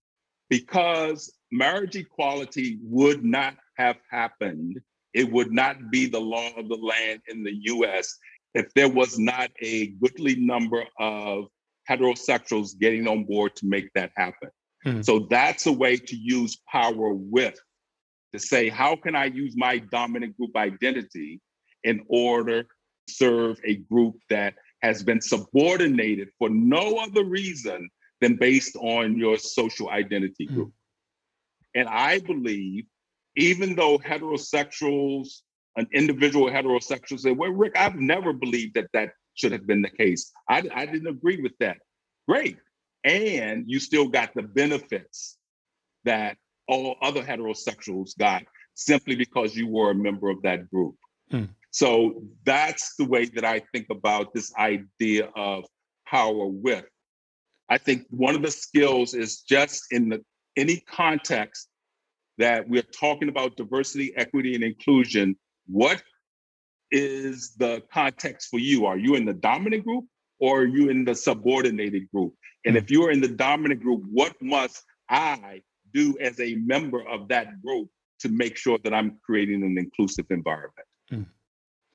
Because 0.50 1.32
marriage 1.50 1.96
equality 1.96 2.78
would 2.82 3.24
not 3.24 3.56
have 3.76 3.96
happened, 4.10 4.80
it 5.12 5.30
would 5.30 5.52
not 5.52 5.90
be 5.90 6.06
the 6.06 6.20
law 6.20 6.50
of 6.56 6.68
the 6.68 6.76
land 6.76 7.20
in 7.28 7.44
the 7.44 7.54
US 7.64 8.18
if 8.54 8.72
there 8.74 8.88
was 8.88 9.18
not 9.18 9.50
a 9.60 9.88
goodly 10.02 10.36
number 10.36 10.84
of 10.98 11.46
heterosexuals 11.88 12.78
getting 12.78 13.06
on 13.08 13.24
board 13.24 13.54
to 13.56 13.66
make 13.66 13.92
that 13.94 14.10
happen. 14.16 14.50
Mm-hmm. 14.84 15.02
So 15.02 15.26
that's 15.30 15.66
a 15.66 15.72
way 15.72 15.96
to 15.96 16.16
use 16.16 16.58
power 16.70 17.14
with 17.14 17.58
to 18.32 18.38
say, 18.38 18.68
how 18.68 18.96
can 18.96 19.14
I 19.14 19.26
use 19.26 19.54
my 19.56 19.78
dominant 19.78 20.36
group 20.36 20.56
identity 20.56 21.40
in 21.84 22.04
order 22.08 22.64
to 22.64 22.68
serve 23.08 23.58
a 23.64 23.76
group 23.76 24.16
that 24.28 24.54
has 24.82 25.02
been 25.02 25.20
subordinated 25.20 26.28
for 26.38 26.50
no 26.50 26.98
other 26.98 27.24
reason 27.24 27.88
than 28.20 28.36
based 28.36 28.76
on 28.76 29.16
your 29.16 29.38
social 29.38 29.88
identity 29.88 30.46
group? 30.46 30.68
Mm-hmm. 30.68 31.80
And 31.80 31.88
I 31.88 32.20
believe, 32.20 32.84
even 33.36 33.74
though 33.74 33.98
heterosexuals, 33.98 35.40
an 35.76 35.88
individual 35.92 36.50
heterosexual 36.50 37.18
say, 37.18 37.32
well, 37.32 37.50
Rick, 37.50 37.76
I've 37.76 37.96
never 37.96 38.32
believed 38.32 38.74
that 38.74 38.88
that 38.92 39.10
should 39.34 39.52
have 39.52 39.66
been 39.66 39.82
the 39.82 39.90
case. 39.90 40.30
I, 40.48 40.62
I 40.74 40.86
didn't 40.86 41.08
agree 41.08 41.40
with 41.42 41.56
that. 41.58 41.78
Great 42.28 42.58
and 43.04 43.64
you 43.66 43.78
still 43.78 44.08
got 44.08 44.34
the 44.34 44.42
benefits 44.42 45.36
that 46.04 46.36
all 46.66 46.96
other 47.02 47.22
heterosexuals 47.22 48.16
got 48.18 48.42
simply 48.74 49.14
because 49.14 49.54
you 49.54 49.68
were 49.68 49.90
a 49.90 49.94
member 49.94 50.30
of 50.30 50.42
that 50.42 50.70
group. 50.70 50.96
Hmm. 51.30 51.44
So 51.70 52.22
that's 52.44 52.94
the 52.96 53.04
way 53.04 53.26
that 53.26 53.44
I 53.44 53.60
think 53.72 53.86
about 53.90 54.32
this 54.32 54.54
idea 54.56 55.28
of 55.36 55.64
power 56.06 56.46
with. 56.46 56.84
I 57.68 57.78
think 57.78 58.06
one 58.10 58.34
of 58.34 58.42
the 58.42 58.50
skills 58.50 59.14
is 59.14 59.40
just 59.40 59.84
in 59.90 60.08
the 60.08 60.24
any 60.56 60.80
context 60.80 61.68
that 62.38 62.68
we're 62.68 62.82
talking 62.82 63.28
about 63.28 63.56
diversity, 63.56 64.12
equity, 64.16 64.54
and 64.54 64.64
inclusion, 64.64 65.36
what 65.66 66.02
is 66.90 67.54
the 67.56 67.82
context 67.92 68.48
for 68.50 68.58
you? 68.58 68.86
Are 68.86 68.98
you 68.98 69.14
in 69.14 69.24
the 69.24 69.32
dominant 69.32 69.84
group 69.84 70.04
or 70.38 70.60
are 70.60 70.66
you 70.66 70.90
in 70.90 71.04
the 71.04 71.14
subordinated 71.14 72.10
group? 72.12 72.34
And 72.64 72.76
if 72.76 72.90
you're 72.90 73.10
in 73.10 73.20
the 73.20 73.28
dominant 73.28 73.82
group, 73.82 74.02
what 74.10 74.34
must 74.40 74.82
I 75.08 75.62
do 75.92 76.16
as 76.20 76.40
a 76.40 76.54
member 76.56 77.06
of 77.08 77.28
that 77.28 77.62
group 77.62 77.88
to 78.20 78.28
make 78.28 78.56
sure 78.56 78.78
that 78.84 78.94
I'm 78.94 79.18
creating 79.24 79.62
an 79.62 79.76
inclusive 79.78 80.26
environment? 80.30 80.88
Mm. 81.12 81.26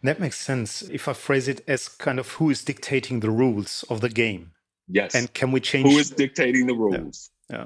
That 0.04 0.20
makes 0.20 0.38
sense. 0.38 0.82
If 0.84 1.08
I 1.08 1.14
phrase 1.14 1.48
it 1.48 1.62
as 1.68 1.90
kind 1.90 2.20
of 2.20 2.30
who 2.34 2.50
is 2.50 2.64
dictating 2.64 3.20
the 3.20 3.30
rules 3.30 3.84
of 3.90 4.02
the 4.02 4.10
game. 4.10 4.52
Yes. 4.88 5.14
And 5.14 5.32
can 5.34 5.52
we 5.52 5.60
change? 5.60 5.92
Who 5.92 5.98
is 5.98 6.10
dictating 6.10 6.68
the 6.68 6.74
rules? 6.74 7.30
Yeah. 7.50 7.66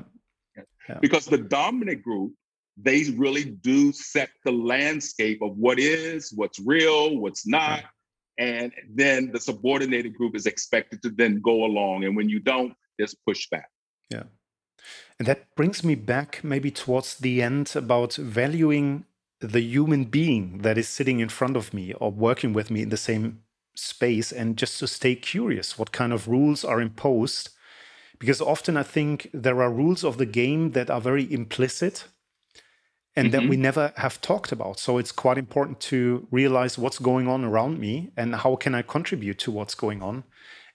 yeah. 0.58 0.64
yeah. 0.90 0.98
Because 1.00 1.26
the 1.26 1.38
dominant 1.38 2.04
group, 2.04 2.34
they 2.76 3.04
really 3.16 3.46
do 3.46 3.92
set 3.92 4.30
the 4.46 4.52
landscape 4.52 5.42
of 5.42 5.56
what 5.58 5.78
is, 5.78 6.34
what's 6.36 6.60
real, 6.60 7.18
what's 7.18 7.46
not. 7.46 7.82
Yeah. 7.82 7.88
And 8.40 8.74
then 8.92 9.32
the 9.32 9.40
subordinated 9.40 10.16
group 10.16 10.36
is 10.36 10.48
expected 10.48 11.04
to 11.04 11.10
then 11.10 11.40
go 11.40 11.66
along. 11.66 12.04
And 12.06 12.16
when 12.16 12.30
you 12.30 12.40
don't, 12.40 12.74
there's 12.98 13.16
pushback. 13.28 13.66
Yeah. 14.10 14.24
And 15.20 15.28
that 15.28 15.56
brings 15.56 15.84
me 15.84 15.96
back 15.96 16.44
maybe 16.44 16.72
towards 16.72 17.18
the 17.18 17.42
end 17.42 17.74
about 17.76 18.16
valuing 18.16 19.06
the 19.40 19.62
human 19.62 20.06
being 20.06 20.60
that 20.60 20.78
is 20.78 20.88
sitting 20.88 21.20
in 21.20 21.30
front 21.30 21.58
of 21.58 21.74
me 21.74 21.94
or 21.94 22.12
working 22.12 22.54
with 22.54 22.72
me 22.72 22.82
in 22.82 22.90
the 22.90 22.98
same 22.98 23.42
space 23.76 24.32
and 24.32 24.58
just 24.58 24.80
to 24.80 24.88
stay 24.88 25.16
curious 25.16 25.78
what 25.78 25.92
kind 25.92 26.14
of 26.14 26.28
rules 26.28 26.64
are 26.64 26.82
imposed. 26.82 27.50
Because 28.20 28.42
often 28.42 28.78
I 28.78 28.84
think 28.84 29.30
there 29.34 29.62
are 29.62 29.72
rules 29.72 30.04
of 30.04 30.18
the 30.18 30.26
game 30.26 30.72
that 30.72 30.90
are 30.90 31.02
very 31.02 31.32
implicit 31.32 32.06
and 33.16 33.28
mm 33.28 33.30
-hmm. 33.30 33.32
that 33.32 33.50
we 33.50 33.56
mm-hmm. 33.56 33.62
never 33.62 33.92
have 33.96 34.20
talked 34.22 34.52
about. 34.52 34.80
So 34.80 35.00
it's 35.00 35.16
quite 35.16 35.40
important 35.40 35.90
to 35.90 36.28
realize 36.32 36.82
what's 36.82 37.02
going 37.02 37.28
on 37.28 37.44
around 37.44 37.80
me 37.80 38.12
and 38.16 38.36
how 38.36 38.56
can 38.56 38.76
I 38.76 38.84
contribute 38.84 39.38
to 39.46 39.52
what's 39.52 39.76
going 39.76 40.02
on 40.04 40.24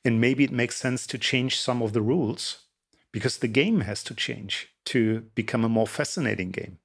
and 0.04 0.20
maybe 0.20 0.44
it 0.44 0.52
makes 0.52 0.76
sense 0.76 1.06
to 1.08 1.18
change 1.18 1.60
some 1.60 1.82
of 1.82 1.92
the 1.92 2.02
rules 2.02 2.64
because 3.12 3.38
the 3.38 3.48
game 3.48 3.80
has 3.80 4.02
to 4.04 4.14
change 4.14 4.68
to 4.84 5.20
become 5.34 5.64
a 5.64 5.68
more 5.68 5.86
fascinating 5.86 6.50
game. 6.50 6.78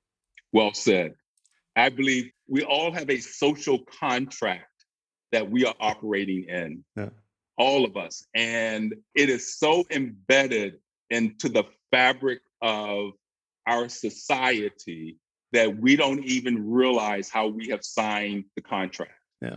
Well 0.51 0.74
said. 0.74 1.16
I 1.76 1.89
believe 1.89 2.32
we 2.47 2.64
all 2.64 2.91
have 2.91 3.09
a 3.09 3.20
social 3.20 3.80
contract 3.99 4.68
that 5.32 5.49
we 5.49 5.66
are 5.66 5.74
operating 5.80 6.45
in, 6.47 6.84
yeah. 6.95 7.09
all 7.57 7.86
of 7.86 7.97
us. 7.97 8.28
And 8.36 8.93
it 9.16 9.30
is 9.30 9.57
so 9.57 9.84
embedded 9.89 10.76
into 11.09 11.49
the 11.49 11.64
fabric 11.91 12.41
of 12.61 13.11
our 13.66 13.89
society 13.89 15.18
that 15.51 15.76
we 15.78 15.95
don't 15.95 16.24
even 16.26 16.70
realize 16.70 17.30
how 17.30 17.47
we 17.47 17.70
have 17.70 17.84
signed 17.84 18.45
the 18.55 18.61
contract. 18.61 19.14
Yeah. 19.41 19.55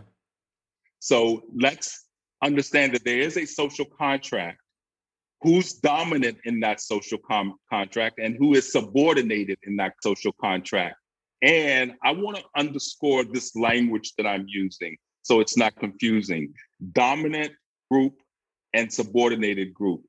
So 0.99 1.43
let's 1.55 2.06
understand 2.43 2.93
that 2.93 3.03
there 3.03 3.19
is 3.19 3.37
a 3.37 3.45
social 3.45 3.85
contract 3.85 4.59
who's 5.41 5.73
dominant 5.73 6.37
in 6.45 6.59
that 6.61 6.81
social 6.81 7.17
com- 7.19 7.57
contract 7.69 8.19
and 8.19 8.35
who 8.37 8.55
is 8.55 8.71
subordinated 8.71 9.59
in 9.63 9.75
that 9.77 9.93
social 10.01 10.31
contract. 10.41 10.95
And 11.43 11.93
I 12.03 12.11
want 12.11 12.37
to 12.37 12.43
underscore 12.55 13.23
this 13.23 13.55
language 13.55 14.13
that 14.17 14.25
I'm 14.25 14.45
using 14.47 14.97
so 15.27 15.41
it's 15.41 15.57
not 15.57 15.75
confusing. 15.75 16.53
Dominant 16.93 17.51
group 17.91 18.13
and 18.73 18.91
subordinated 18.91 19.73
group. 19.73 20.01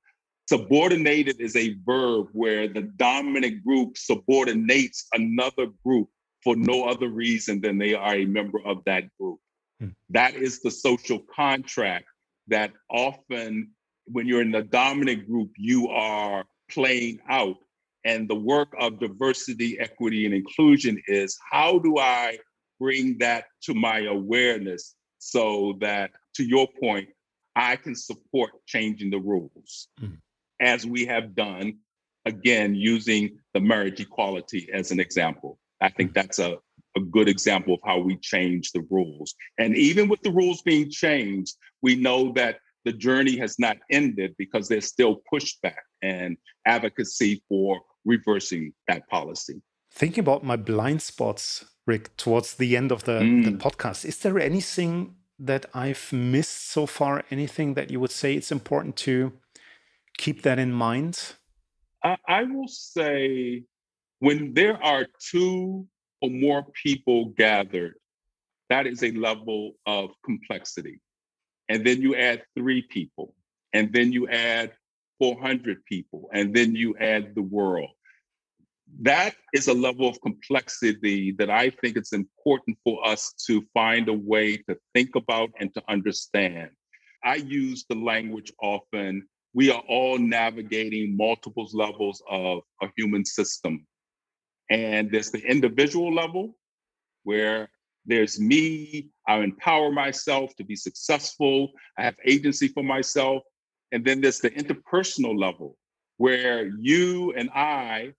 Subordinated 0.49 1.41
is 1.41 1.57
a 1.57 1.75
verb 1.85 2.29
where 2.33 2.69
the 2.69 2.83
dominant 2.83 3.65
group 3.65 3.99
subordinates 3.99 5.07
another 5.13 5.67
group 5.85 6.09
for 6.45 6.55
no 6.55 6.85
other 6.85 7.09
reason 7.09 7.61
than 7.61 7.79
they 7.79 7.95
are 7.95 8.15
a 8.15 8.27
member 8.27 8.61
of 8.65 8.85
that 8.87 9.05
group. 9.19 9.41
Hmm. 9.81 9.89
That 10.11 10.37
is 10.37 10.63
the 10.63 10.71
social 10.71 11.19
contract 11.35 12.07
that 12.49 12.73
often 12.91 13.71
when 14.07 14.27
you're 14.27 14.43
in 14.43 14.53
the 14.53 14.63
dominant 14.63 15.27
group, 15.27 15.51
you 15.57 15.89
are 15.89 16.45
playing 16.71 17.21
out. 17.29 17.57
And 18.05 18.29
the 18.29 18.35
work 18.35 18.75
of 18.79 19.01
diversity, 19.01 19.79
equity, 19.79 20.25
and 20.25 20.35
inclusion 20.35 21.01
is 21.07 21.39
how 21.51 21.79
do 21.79 21.99
I 21.99 22.39
bring 22.81 23.19
that 23.19 23.45
to 23.65 23.75
my 23.75 24.01
awareness 24.05 24.95
so 25.19 25.77
that, 25.81 26.13
to 26.37 26.45
your 26.45 26.69
point, 26.81 27.09
I 27.57 27.77
can 27.77 27.97
support 27.97 28.51
changing 28.67 29.11
the 29.11 29.19
rules 29.19 29.89
mm. 30.01 30.17
as 30.61 30.87
we 30.87 31.05
have 31.07 31.35
done, 31.35 31.79
again, 32.25 32.75
using 32.75 33.39
the 33.53 33.61
marriage 33.61 34.01
equality 34.01 34.69
as 34.73 34.93
an 34.93 35.01
example. 35.01 35.59
I 35.81 35.91
think 35.91 36.13
mm. 36.13 36.15
that's 36.15 36.39
a 36.39 36.59
a 36.97 37.01
good 37.01 37.29
example 37.29 37.75
of 37.75 37.81
how 37.85 37.99
we 37.99 38.17
change 38.17 38.73
the 38.73 38.85
rules. 38.91 39.35
And 39.59 39.77
even 39.77 40.09
with 40.09 40.21
the 40.23 40.31
rules 40.31 40.63
being 40.63 40.91
changed, 40.91 41.55
we 41.83 41.97
know 41.97 42.33
that 42.35 42.59
the 42.85 42.93
journey 42.93 43.37
has 43.39 43.59
not 43.59 43.77
ended 43.91 44.35
because 44.39 44.69
there's 44.69 44.87
still 44.87 45.21
pushback 45.33 45.83
and 46.03 46.37
advocacy 46.67 47.43
for 47.49 47.81
reversing 48.05 48.73
that 48.87 49.07
policy. 49.09 49.61
Thinking 49.93 50.21
about 50.21 50.45
my 50.45 50.57
blind 50.57 51.03
spots, 51.03 51.65
Rick, 51.87 52.17
towards 52.17 52.55
the 52.55 52.77
end 52.77 52.93
of 52.93 53.05
the, 53.05 53.21
mm. 53.21 53.45
the 53.45 53.53
podcast, 53.53 54.05
is 54.05 54.19
there 54.19 54.39
anything 54.39 55.17
that 55.39 55.67
I've 55.75 56.13
missed 56.13 56.71
so 56.71 56.87
far? 56.87 57.25
Anything 57.31 57.75
that 57.75 57.91
you 57.91 58.01
would 58.01 58.11
say 58.11 58.35
it's 58.35 58.53
important 58.53 58.97
to 58.97 59.33
keep 60.17 60.43
that 60.43 60.59
in 60.59 60.73
mind? 60.73 61.35
I, 62.03 62.17
I 62.27 62.43
will 62.45 62.69
say 62.69 63.65
when 64.21 64.55
there 64.55 64.83
are 64.83 65.07
two 65.31 65.87
or 66.21 66.31
more 66.31 66.67
people 66.83 67.27
gathered, 67.37 67.95
that 68.71 68.87
is 68.87 69.03
a 69.03 69.13
level 69.13 69.73
of 69.87 70.11
complexity. 70.25 71.01
And 71.69 71.87
then 71.87 72.01
you 72.01 72.15
add 72.15 72.43
three 72.57 72.83
people, 72.83 73.35
and 73.73 73.93
then 73.93 74.13
you 74.13 74.29
add 74.29 74.73
400 75.19 75.85
people, 75.85 76.29
and 76.33 76.55
then 76.55 76.75
you 76.75 76.97
add 76.99 77.35
the 77.35 77.43
world. 77.43 77.91
That 79.01 79.35
is 79.53 79.69
a 79.69 79.75
level 79.75 80.09
of 80.09 80.21
complexity 80.23 81.33
that 81.33 81.51
I 81.51 81.71
think 81.71 81.97
it's 81.97 82.15
important 82.15 82.79
for 82.85 83.07
us 83.07 83.35
to 83.47 83.63
find 83.75 84.09
a 84.09 84.15
way 84.15 84.57
to 84.57 84.77
think 84.95 85.15
about 85.15 85.51
and 85.61 85.73
to 85.75 85.83
understand. 85.89 86.71
I 87.23 87.35
use 87.37 87.85
the 87.89 87.97
language 87.97 88.51
often 88.63 89.27
we 89.55 89.71
are 89.71 89.83
all 89.89 90.19
navigating 90.19 91.17
multiple 91.17 91.69
levels 91.73 92.23
of 92.31 92.61
a 92.83 92.89
human 92.97 93.25
system. 93.25 93.87
And 94.71 95.11
there's 95.11 95.31
the 95.31 95.45
individual 95.45 96.15
level 96.15 96.57
where 97.25 97.69
there's 98.09 98.41
me, 98.41 99.11
I 99.27 99.39
empower 99.39 99.93
myself 99.93 100.57
to 100.57 100.65
be 100.65 100.75
successful, 100.75 101.71
I 101.99 102.05
have 102.05 102.17
agency 102.25 102.69
for 102.69 102.83
myself. 102.83 103.43
And 103.93 104.05
then 104.05 104.21
there's 104.21 104.41
the 104.41 104.51
interpersonal 104.51 105.39
level 105.39 105.77
where 106.17 106.71
you 106.81 107.33
and 107.35 107.51
I, 107.51 108.13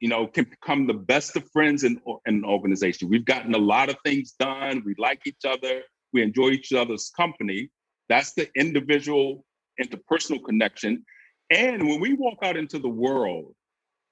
you 0.00 0.08
know, 0.08 0.26
can 0.26 0.44
become 0.44 0.86
the 0.86 0.94
best 0.94 1.36
of 1.36 1.48
friends 1.50 1.84
in, 1.84 2.00
in 2.26 2.36
an 2.36 2.44
organization. 2.44 3.08
We've 3.08 3.24
gotten 3.24 3.54
a 3.54 3.58
lot 3.58 3.90
of 3.90 3.96
things 4.04 4.32
done, 4.38 4.82
we 4.86 4.94
like 4.98 5.20
each 5.26 5.44
other, 5.44 5.82
we 6.12 6.22
enjoy 6.22 6.50
each 6.50 6.72
other's 6.72 7.10
company. 7.16 7.70
That's 8.08 8.34
the 8.34 8.48
individual 8.56 9.44
interpersonal 9.82 10.44
connection. 10.44 11.04
And 11.50 11.86
when 11.88 12.00
we 12.00 12.14
walk 12.14 12.38
out 12.42 12.56
into 12.56 12.78
the 12.78 12.88
world, 12.88 13.52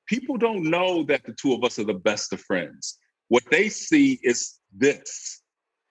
people 0.06 0.36
don't 0.36 0.64
know 0.64 1.04
that 1.04 1.24
the 1.24 1.34
two 1.40 1.52
of 1.52 1.62
us 1.62 1.78
are 1.78 1.84
the 1.84 1.94
best 1.94 2.32
of 2.32 2.40
friends. 2.40 2.98
What 3.28 3.44
they 3.50 3.68
see 3.68 4.18
is 4.22 4.58
this. 4.76 5.40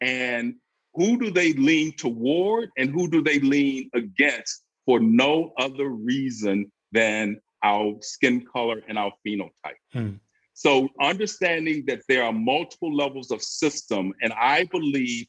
And 0.01 0.55
who 0.93 1.17
do 1.17 1.31
they 1.31 1.53
lean 1.53 1.93
toward 1.93 2.69
and 2.77 2.89
who 2.89 3.09
do 3.09 3.21
they 3.21 3.39
lean 3.39 3.89
against 3.93 4.63
for 4.85 4.99
no 4.99 5.53
other 5.57 5.89
reason 5.89 6.71
than 6.91 7.39
our 7.63 7.95
skin 8.01 8.45
color 8.51 8.81
and 8.87 8.97
our 8.97 9.11
phenotype? 9.25 9.79
Hmm. 9.93 10.13
So 10.53 10.89
understanding 10.99 11.85
that 11.87 12.01
there 12.07 12.23
are 12.23 12.33
multiple 12.33 12.93
levels 12.93 13.31
of 13.31 13.41
system, 13.41 14.13
and 14.21 14.33
I 14.33 14.65
believe 14.65 15.25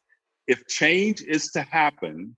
if 0.46 0.66
change 0.66 1.22
is 1.22 1.50
to 1.52 1.62
happen, 1.62 2.36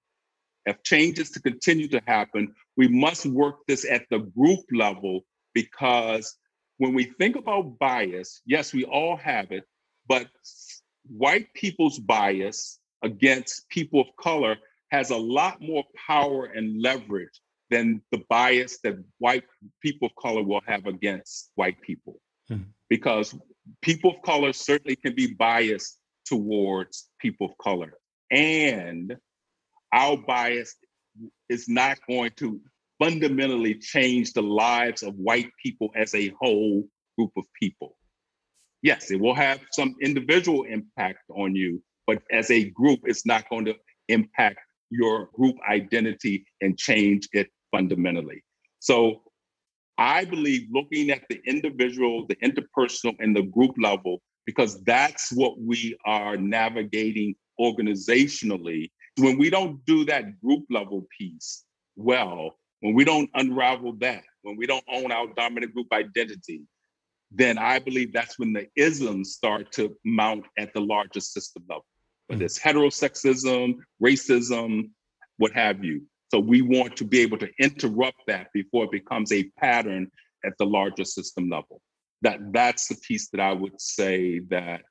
if 0.67 0.83
change 0.83 1.19
is 1.19 1.31
to 1.33 1.41
continue 1.41 1.89
to 1.89 2.01
happen, 2.07 2.55
we 2.77 2.89
must 2.89 3.27
work 3.27 3.57
this 3.67 3.85
at 3.91 4.05
the 4.11 4.19
group 4.19 4.61
level 4.73 5.23
because 5.55 6.37
when 6.79 6.95
we 6.95 7.05
think 7.19 7.37
about 7.37 7.79
bias, 7.79 8.41
yes, 8.47 8.73
we 8.73 8.85
all 8.85 9.17
have 9.17 9.53
it, 9.53 9.65
but 10.07 10.29
white 11.09 11.53
people's 11.55 11.99
bias 11.99 12.79
against 13.03 13.69
people 13.69 14.01
of 14.01 14.07
color 14.19 14.57
has 14.91 15.11
a 15.11 15.17
lot 15.17 15.61
more 15.61 15.85
power 16.07 16.47
and 16.47 16.81
leverage 16.81 17.41
than 17.71 18.01
the 18.13 18.23
bias 18.29 18.79
that 18.85 18.95
white 19.19 19.45
people 19.83 20.07
of 20.07 20.15
color 20.17 20.43
will 20.43 20.61
have 20.67 20.87
against 20.87 21.51
white 21.55 21.81
people. 21.81 22.21
Mm-hmm. 22.51 22.65
Because 22.89 23.37
people 23.83 24.13
of 24.13 24.23
color 24.23 24.53
certainly 24.53 24.97
can 24.97 25.15
be 25.15 25.35
biased 25.35 25.99
towards 26.27 27.09
people 27.19 27.49
of 27.49 27.59
color. 27.59 27.95
And 28.31 29.17
our 29.93 30.17
bias 30.17 30.77
is 31.49 31.69
not 31.69 31.99
going 32.09 32.33
to 32.37 32.61
fundamentally 32.99 33.75
change 33.75 34.33
the 34.33 34.43
lives 34.43 35.03
of 35.03 35.15
white 35.17 35.51
people 35.63 35.91
as 35.97 36.15
a 36.15 36.33
whole 36.41 36.85
group 37.17 37.31
of 37.37 37.45
people. 37.61 37.97
Yes, 38.85 39.11
it 39.11 39.19
will 39.19 39.35
have 39.35 39.61
some 39.73 39.95
individual 40.03 40.65
impact 40.65 41.21
on 41.31 41.57
you, 41.57 41.83
but 42.07 42.23
as 42.31 42.51
a 42.51 42.69
group, 42.69 43.01
it's 43.05 43.25
not 43.25 43.49
going 43.49 43.65
to 43.65 43.75
impact 44.09 44.59
your 44.91 45.31
group 45.33 45.57
identity 45.67 46.45
and 46.61 46.77
change 46.77 47.27
it 47.33 47.49
fundamentally. 47.73 48.45
So 48.81 49.23
I 49.97 50.27
believe 50.27 50.69
looking 50.71 51.09
at 51.09 51.23
the 51.31 51.41
individual, 51.47 52.27
the 52.27 52.37
interpersonal, 52.37 53.17
and 53.21 53.35
the 53.35 53.45
group 53.45 53.75
level, 53.79 54.21
because 54.45 54.85
that's 54.85 55.33
what 55.33 55.59
we 55.59 55.97
are 56.05 56.37
navigating 56.37 57.35
organizationally 57.59 58.91
when 59.17 59.39
we 59.39 59.49
don't 59.49 59.83
do 59.87 60.05
that 60.05 60.39
group 60.43 60.65
level 60.69 61.07
piece 61.19 61.65
well, 61.97 62.51
when 62.81 62.93
we 62.93 63.05
don't 63.05 63.31
unravel 63.35 63.95
that, 64.01 64.25
when 64.43 64.59
we 64.59 64.67
don't 64.67 64.85
own 64.93 65.11
our 65.11 65.29
dominant 65.37 65.73
group 65.73 65.87
identity, 65.91 66.67
then 67.35 67.59
I 67.59 67.81
believe 67.81 68.13
that's 68.13 68.39
when 68.39 68.53
the 68.53 68.69
isms 68.77 69.33
start 69.33 69.73
to 69.73 69.97
mount 70.05 70.45
at 70.57 70.73
the 70.73 70.81
larger 70.81 71.21
system 71.21 71.65
level, 71.69 71.85
whether 72.29 72.43
mm. 72.43 72.47
it's 72.47 72.59
heterosexism, 72.59 73.75
racism, 74.03 74.91
what 75.39 75.53
have 75.53 75.85
you. 75.85 76.03
So 76.31 76.39
we 76.39 76.63
want 76.63 76.97
to 76.97 77.05
be 77.05 77.21
able 77.21 77.39
to 77.39 77.51
interrupt 77.59 78.21
that 78.29 78.49
before 78.55 78.85
it 78.85 78.93
becomes 78.93 79.33
a 79.33 79.45
pattern 79.59 80.11
at 80.45 80.53
the 80.59 80.67
larger 80.67 81.05
system 81.05 81.51
level. 81.51 81.81
That 82.23 82.53
that's 82.53 82.89
the 82.89 82.97
piece 82.97 83.29
that 83.31 83.41
I 83.41 83.53
would 83.53 83.81
say 83.81 84.41
that 84.51 84.83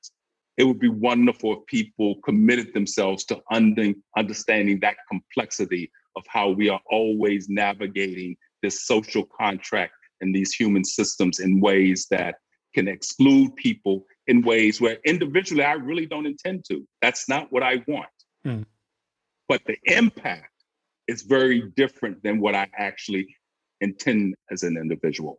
it 0.56 0.64
would 0.64 0.78
be 0.78 0.88
wonderful 0.88 1.52
if 1.54 1.66
people 1.66 2.16
committed 2.24 2.74
themselves 2.74 3.24
to 3.24 3.40
under, 3.50 3.92
understanding 4.16 4.80
that 4.80 4.96
complexity 5.08 5.90
of 6.14 6.24
how 6.28 6.50
we 6.50 6.68
are 6.68 6.80
always 6.90 7.48
navigating 7.48 8.36
this 8.62 8.86
social 8.86 9.24
contract 9.24 9.94
and 10.20 10.34
these 10.34 10.52
human 10.52 10.84
systems 10.84 11.40
in 11.40 11.60
ways 11.60 12.06
that 12.10 12.36
can 12.74 12.88
exclude 12.88 13.54
people 13.56 14.04
in 14.26 14.42
ways 14.42 14.80
where 14.80 14.98
individually 15.04 15.64
I 15.64 15.74
really 15.74 16.06
don't 16.06 16.26
intend 16.26 16.64
to. 16.70 16.86
That's 17.02 17.28
not 17.28 17.52
what 17.52 17.62
I 17.62 17.82
want. 17.86 18.08
Mm. 18.46 18.64
But 19.48 19.62
the 19.66 19.76
impact 19.84 20.50
is 21.06 21.22
very 21.22 21.70
different 21.76 22.22
than 22.22 22.40
what 22.40 22.54
I 22.54 22.68
actually 22.76 23.26
intend 23.80 24.34
as 24.50 24.62
an 24.62 24.76
individual. 24.76 25.38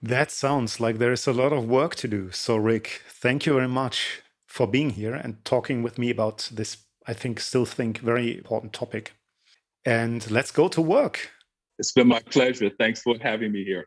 That 0.00 0.30
sounds 0.30 0.80
like 0.80 0.98
there 0.98 1.12
is 1.12 1.26
a 1.26 1.32
lot 1.32 1.52
of 1.52 1.68
work 1.68 1.94
to 1.96 2.08
do. 2.08 2.30
So, 2.32 2.56
Rick, 2.56 3.02
thank 3.08 3.46
you 3.46 3.54
very 3.54 3.68
much 3.68 4.22
for 4.46 4.66
being 4.66 4.90
here 4.90 5.14
and 5.14 5.44
talking 5.44 5.82
with 5.82 5.98
me 5.98 6.10
about 6.10 6.48
this, 6.52 6.78
I 7.06 7.14
think, 7.14 7.40
still 7.40 7.64
think 7.64 7.98
very 7.98 8.36
important 8.36 8.72
topic. 8.72 9.12
And 9.84 10.28
let's 10.30 10.50
go 10.50 10.68
to 10.68 10.80
work. 10.80 11.30
It's 11.78 11.92
been 11.92 12.08
my 12.08 12.20
pleasure. 12.30 12.70
Thanks 12.78 13.02
for 13.02 13.16
having 13.20 13.52
me 13.52 13.64
here. 13.64 13.86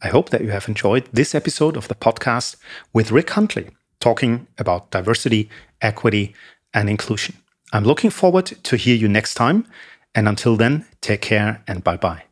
I 0.00 0.08
hope 0.08 0.30
that 0.30 0.42
you 0.42 0.50
have 0.50 0.68
enjoyed 0.68 1.08
this 1.12 1.34
episode 1.34 1.76
of 1.76 1.88
the 1.88 1.94
podcast 1.94 2.56
with 2.92 3.10
Rick 3.10 3.30
Huntley, 3.30 3.70
talking 3.98 4.46
about 4.56 4.90
diversity, 4.90 5.50
equity, 5.82 6.34
and 6.72 6.88
inclusion. 6.88 7.36
I'm 7.72 7.84
looking 7.84 8.10
forward 8.10 8.46
to 8.46 8.76
hear 8.76 8.94
you 8.94 9.08
next 9.08 9.34
time. 9.34 9.66
And 10.14 10.28
until 10.28 10.56
then, 10.56 10.86
take 11.00 11.20
care 11.20 11.62
and 11.66 11.82
bye 11.84 11.96
bye. 11.96 12.27